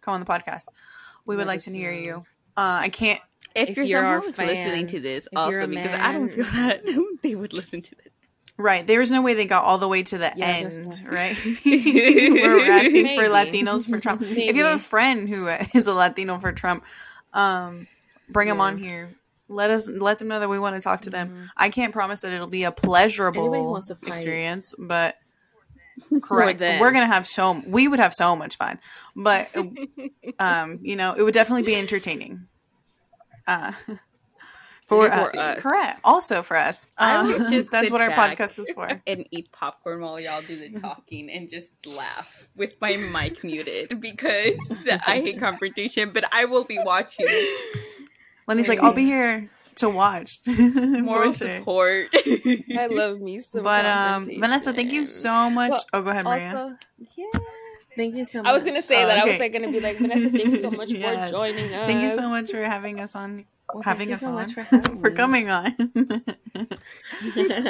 come 0.00 0.14
on 0.14 0.20
the 0.20 0.26
podcast. 0.26 0.66
We 1.26 1.36
would 1.36 1.46
Let 1.46 1.54
like 1.54 1.60
to 1.62 1.70
hear 1.72 1.92
you. 1.92 2.24
Uh, 2.56 2.78
I 2.82 2.88
can't 2.88 3.20
If, 3.56 3.70
If 3.70 3.76
you're, 3.78 3.86
you're 3.86 4.04
our 4.04 4.22
someone 4.22 4.54
listening 4.54 4.86
to 4.88 5.00
this, 5.00 5.26
also 5.34 5.64
a 5.64 5.66
because 5.66 5.98
I 6.00 6.12
don't 6.12 6.28
feel 6.30 6.44
that 6.44 6.84
they 7.22 7.34
would 7.34 7.52
listen 7.52 7.82
to 7.82 7.94
this. 7.96 8.12
Right. 8.56 8.86
There 8.86 9.00
was 9.00 9.10
no 9.10 9.20
way 9.22 9.34
they 9.34 9.46
got 9.46 9.64
all 9.64 9.78
the 9.78 9.88
way 9.88 10.04
to 10.04 10.18
the 10.18 10.32
Yeah, 10.36 10.46
end, 10.46 11.02
right? 11.10 11.36
We're 11.66 12.70
asking 12.70 13.18
for 13.18 13.24
Latinos 13.28 13.88
for 13.90 13.98
Trump. 13.98 14.22
If 14.22 14.54
you 14.54 14.64
have 14.64 14.76
a 14.76 14.82
friend 14.82 15.28
who 15.28 15.48
is 15.74 15.88
a 15.88 15.94
Latino 15.94 16.38
for 16.38 16.52
Trump, 16.52 16.84
um, 17.32 17.88
bring 18.28 18.46
them 18.46 18.58
Yeah. 18.58 18.62
on 18.62 18.78
here. 18.78 19.10
Let 19.48 19.70
us 19.70 19.88
let 19.88 20.18
them 20.18 20.28
know 20.28 20.40
that 20.40 20.48
we 20.48 20.58
want 20.58 20.76
to 20.76 20.82
talk 20.82 21.02
to 21.02 21.10
them. 21.10 21.28
Mhm. 21.30 21.48
I 21.56 21.68
can't 21.68 21.92
promise 21.92 22.22
that 22.22 22.32
it'll 22.32 22.46
be 22.46 22.64
a 22.64 22.72
pleasurable 22.72 23.76
experience, 23.76 24.74
but 24.78 25.16
correct. 26.22 26.60
We're 26.60 26.92
gonna 26.92 27.06
have 27.06 27.26
so 27.26 27.62
we 27.66 27.86
would 27.88 27.98
have 27.98 28.14
so 28.14 28.36
much 28.36 28.56
fun, 28.56 28.78
but 29.14 29.48
um, 30.38 30.78
you 30.82 30.96
know, 30.96 31.12
it 31.12 31.22
would 31.22 31.34
definitely 31.34 31.62
be 31.64 31.76
entertaining. 31.76 32.46
Uh, 33.46 33.72
for, 34.86 35.08
For 35.08 35.12
us. 35.12 35.34
us. 35.34 35.62
correct. 35.62 36.00
Also 36.04 36.42
for 36.42 36.56
us. 36.56 36.86
Uh, 36.98 37.48
just 37.50 37.70
that's 37.70 37.90
what 37.90 38.00
our 38.00 38.10
podcast 38.10 38.58
is 38.58 38.70
for. 38.74 38.88
and 39.06 39.26
eat 39.30 39.50
popcorn 39.52 40.00
while 40.00 40.20
y'all 40.20 40.42
do 40.42 40.56
the 40.58 40.78
talking 40.80 41.30
and 41.30 41.48
just 41.48 41.72
laugh 41.86 42.48
with 42.56 42.74
my 42.80 42.96
mic 42.96 43.42
muted 43.44 44.00
because 44.00 44.56
I 45.06 45.20
hate 45.20 45.38
confrontation, 45.38 46.10
but 46.10 46.24
I 46.32 46.44
will 46.46 46.64
be 46.64 46.78
watching. 46.78 47.26
Lenny's 48.46 48.68
like, 48.68 48.80
I'll 48.80 48.94
be 48.94 49.04
here 49.14 49.50
to 49.76 49.88
watch. 49.88 50.40
Moral 50.46 51.32
support. 51.32 52.08
I 52.14 52.88
love 52.90 53.20
me 53.20 53.40
some. 53.40 53.62
But 53.64 53.86
um, 53.86 54.24
Vanessa, 54.24 54.72
thank 54.72 54.92
you 54.92 55.04
so 55.04 55.50
much. 55.50 55.70
Well, 55.70 55.80
oh, 55.94 56.02
go 56.02 56.10
ahead, 56.10 56.24
Maria. 56.24 56.48
Also, 56.56 56.76
yeah. 57.16 57.40
Thank 57.96 58.16
you 58.16 58.24
so 58.24 58.42
much. 58.42 58.50
I 58.50 58.52
was 58.52 58.64
gonna 58.64 58.82
say 58.82 59.04
Oh, 59.04 59.06
that. 59.06 59.18
I 59.18 59.24
was 59.24 59.38
like 59.38 59.52
gonna 59.52 59.70
be 59.70 59.78
like 59.80 59.98
Vanessa. 59.98 60.28
Thank 60.30 60.46
you 60.46 60.60
so 60.62 60.70
much 60.70 60.90
Yes. 60.92 61.30
for 61.30 61.36
joining 61.36 61.72
us. 61.74 61.86
Thank 61.86 62.02
you 62.02 62.10
so 62.10 62.28
much 62.28 62.50
for 62.50 62.62
having 62.64 62.98
us 63.00 63.14
on. 63.14 63.44
Well, 63.72 63.82
thank 63.82 63.86
having 63.86 64.08
you 64.08 64.14
us 64.16 64.20
so 64.20 64.28
on. 64.28 64.34
much 64.34 64.52
for 64.52 64.64
for 65.00 65.10
coming 65.12 65.48
on. 65.48 65.74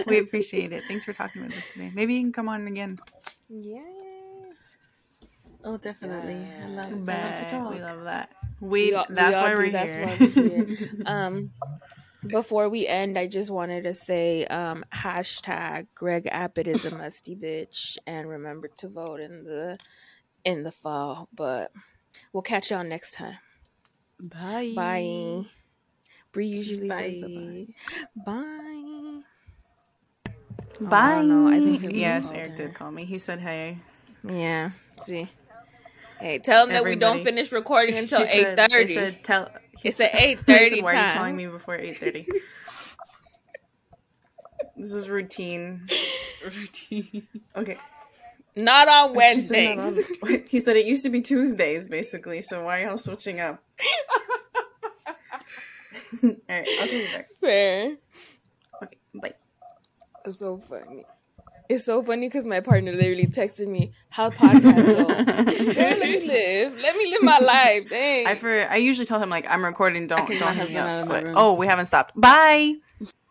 we 0.07 0.19
appreciate 0.19 0.73
it. 0.73 0.85
Thanks 0.89 1.05
for 1.05 1.13
talking 1.13 1.43
with 1.43 1.57
us 1.57 1.71
today. 1.73 1.93
Maybe 1.95 2.15
you 2.15 2.23
can 2.23 2.33
come 2.33 2.49
on 2.49 2.67
again. 2.67 2.99
Yes. 3.51 3.85
Oh, 5.63 5.77
definitely. 5.77 6.35
I 6.63 6.67
love, 6.69 6.87
I 6.87 6.91
love 6.91 7.39
to 7.41 7.51
talk. 7.51 7.73
We 7.75 7.81
love 7.81 8.05
that. 8.05 8.31
We, 8.65 8.95
all- 8.95 9.07
that's 9.09 9.37
all 9.37 9.43
why 9.45 9.55
do. 9.55 9.63
we're 9.63 9.71
That's 9.73 9.93
here. 9.93 10.07
why 10.07 10.17
we're 10.21 10.65
here. 10.67 10.89
um, 11.07 11.51
before 12.27 12.69
we 12.69 12.87
end, 12.87 13.19
I 13.19 13.27
just 13.27 13.51
wanted 13.51 13.85
to 13.85 13.95
say 13.95 14.47
um, 14.47 14.85
hashtag 14.93 15.87
Greg 15.95 16.27
Abbott 16.31 16.67
is 16.67 16.85
a 16.85 16.97
musty 16.97 17.37
bitch, 17.37 17.99
and 18.07 18.29
remember 18.29 18.69
to 18.79 18.89
vote 18.89 19.21
in 19.21 19.45
the 19.45 19.79
in 20.45 20.63
the 20.63 20.73
fall. 20.73 21.29
But 21.35 21.71
we'll 22.33 22.43
catch 22.43 22.71
y'all 22.71 22.85
next 22.85 23.13
time. 23.15 23.37
Bye. 24.19 24.73
Bye. 24.75 25.45
Bree 26.33 26.47
usually 26.47 26.89
says 26.89 27.15
the 27.17 27.67
Bye. 28.25 28.33
bye. 28.33 29.21
Bye. 30.81 30.89
Bye. 30.89 31.23
no, 31.25 31.49
I 31.49 31.61
think 31.61 31.93
yes, 31.95 32.33
Eric 32.33 32.51
her. 32.51 32.57
did 32.57 32.75
call 32.75 32.91
me. 32.91 33.05
He 33.05 33.19
said, 33.19 33.39
"Hey." 33.41 33.79
Yeah. 34.27 34.71
See. 35.03 35.29
Hey, 36.21 36.39
tell 36.39 36.67
them 36.67 36.73
that 36.75 36.85
we 36.85 36.95
don't 36.97 37.23
finish 37.23 37.53
recording 37.53 37.97
until 37.97 38.21
eight 38.23 38.57
thirty. 38.57 38.95
said- 38.95 39.05
thirty. 39.15 39.19
Tell. 39.23 39.49
he 39.79 39.89
It's 39.89 39.97
said- 39.99 40.11
at 40.15 40.23
eight 40.23 40.47
they 40.47 40.81
Why 40.81 40.95
are 40.95 41.09
you 41.09 41.15
calling 41.19 41.37
me 41.37 41.47
before 41.47 41.77
eight 41.77 41.99
thirty? 41.99 42.27
this 44.77 44.93
is 44.93 45.09
routine. 45.09 45.87
Routine. 46.45 47.27
Okay. 47.57 47.79
Not 48.57 48.87
on 48.89 49.09
She 49.35 49.41
said 49.41 49.77
Wednesdays. 49.77 50.09
not 50.23 50.31
on- 50.31 50.45
he 50.49 50.61
said 50.61 50.77
it 50.77 50.87
used 50.87 51.05
to 51.05 51.11
be 51.11 51.21
Tuesdays, 51.21 51.89
basically. 51.89 52.41
So 52.43 52.65
why 52.65 52.83
are 52.83 52.87
y'all 52.89 52.97
switching 52.99 53.41
up? 53.41 53.63
All 56.23 56.31
right, 56.49 56.67
I'll 56.81 56.89
you 56.89 57.07
back. 57.13 57.29
Fair. 57.41 57.97
Okay, 58.83 58.97
bye. 59.15 59.35
It's 60.25 60.39
so 60.39 60.59
funny. 60.59 61.05
It's 61.69 61.85
so 61.85 62.03
funny 62.03 62.29
because 62.29 62.47
my 62.47 62.61
partner 62.61 62.93
literally 62.93 63.27
texted 63.27 63.69
me, 63.69 63.93
"How 64.11 64.31
podcast 64.31 64.87
go? 64.87 65.81
Let 65.81 65.99
me 65.99 66.27
live. 66.27 66.79
Let 66.79 66.97
me 66.97 67.11
live 67.11 67.23
my 67.23 67.39
life. 67.39 67.89
Dang. 67.89 68.27
I 68.27 68.35
for 68.35 68.69
I 68.71 68.77
usually 68.77 69.07
tell 69.07 69.21
him 69.21 69.31
like 69.31 69.51
I'm 69.51 69.65
recording. 69.65 70.07
Don't 70.07 70.29
don't 70.39 70.57
me 70.57 70.77
up. 70.77 71.09
But 71.09 71.27
oh, 71.35 71.55
we 71.55 71.67
haven't 71.67 71.87
stopped. 71.87 72.19
Bye. 72.21 72.75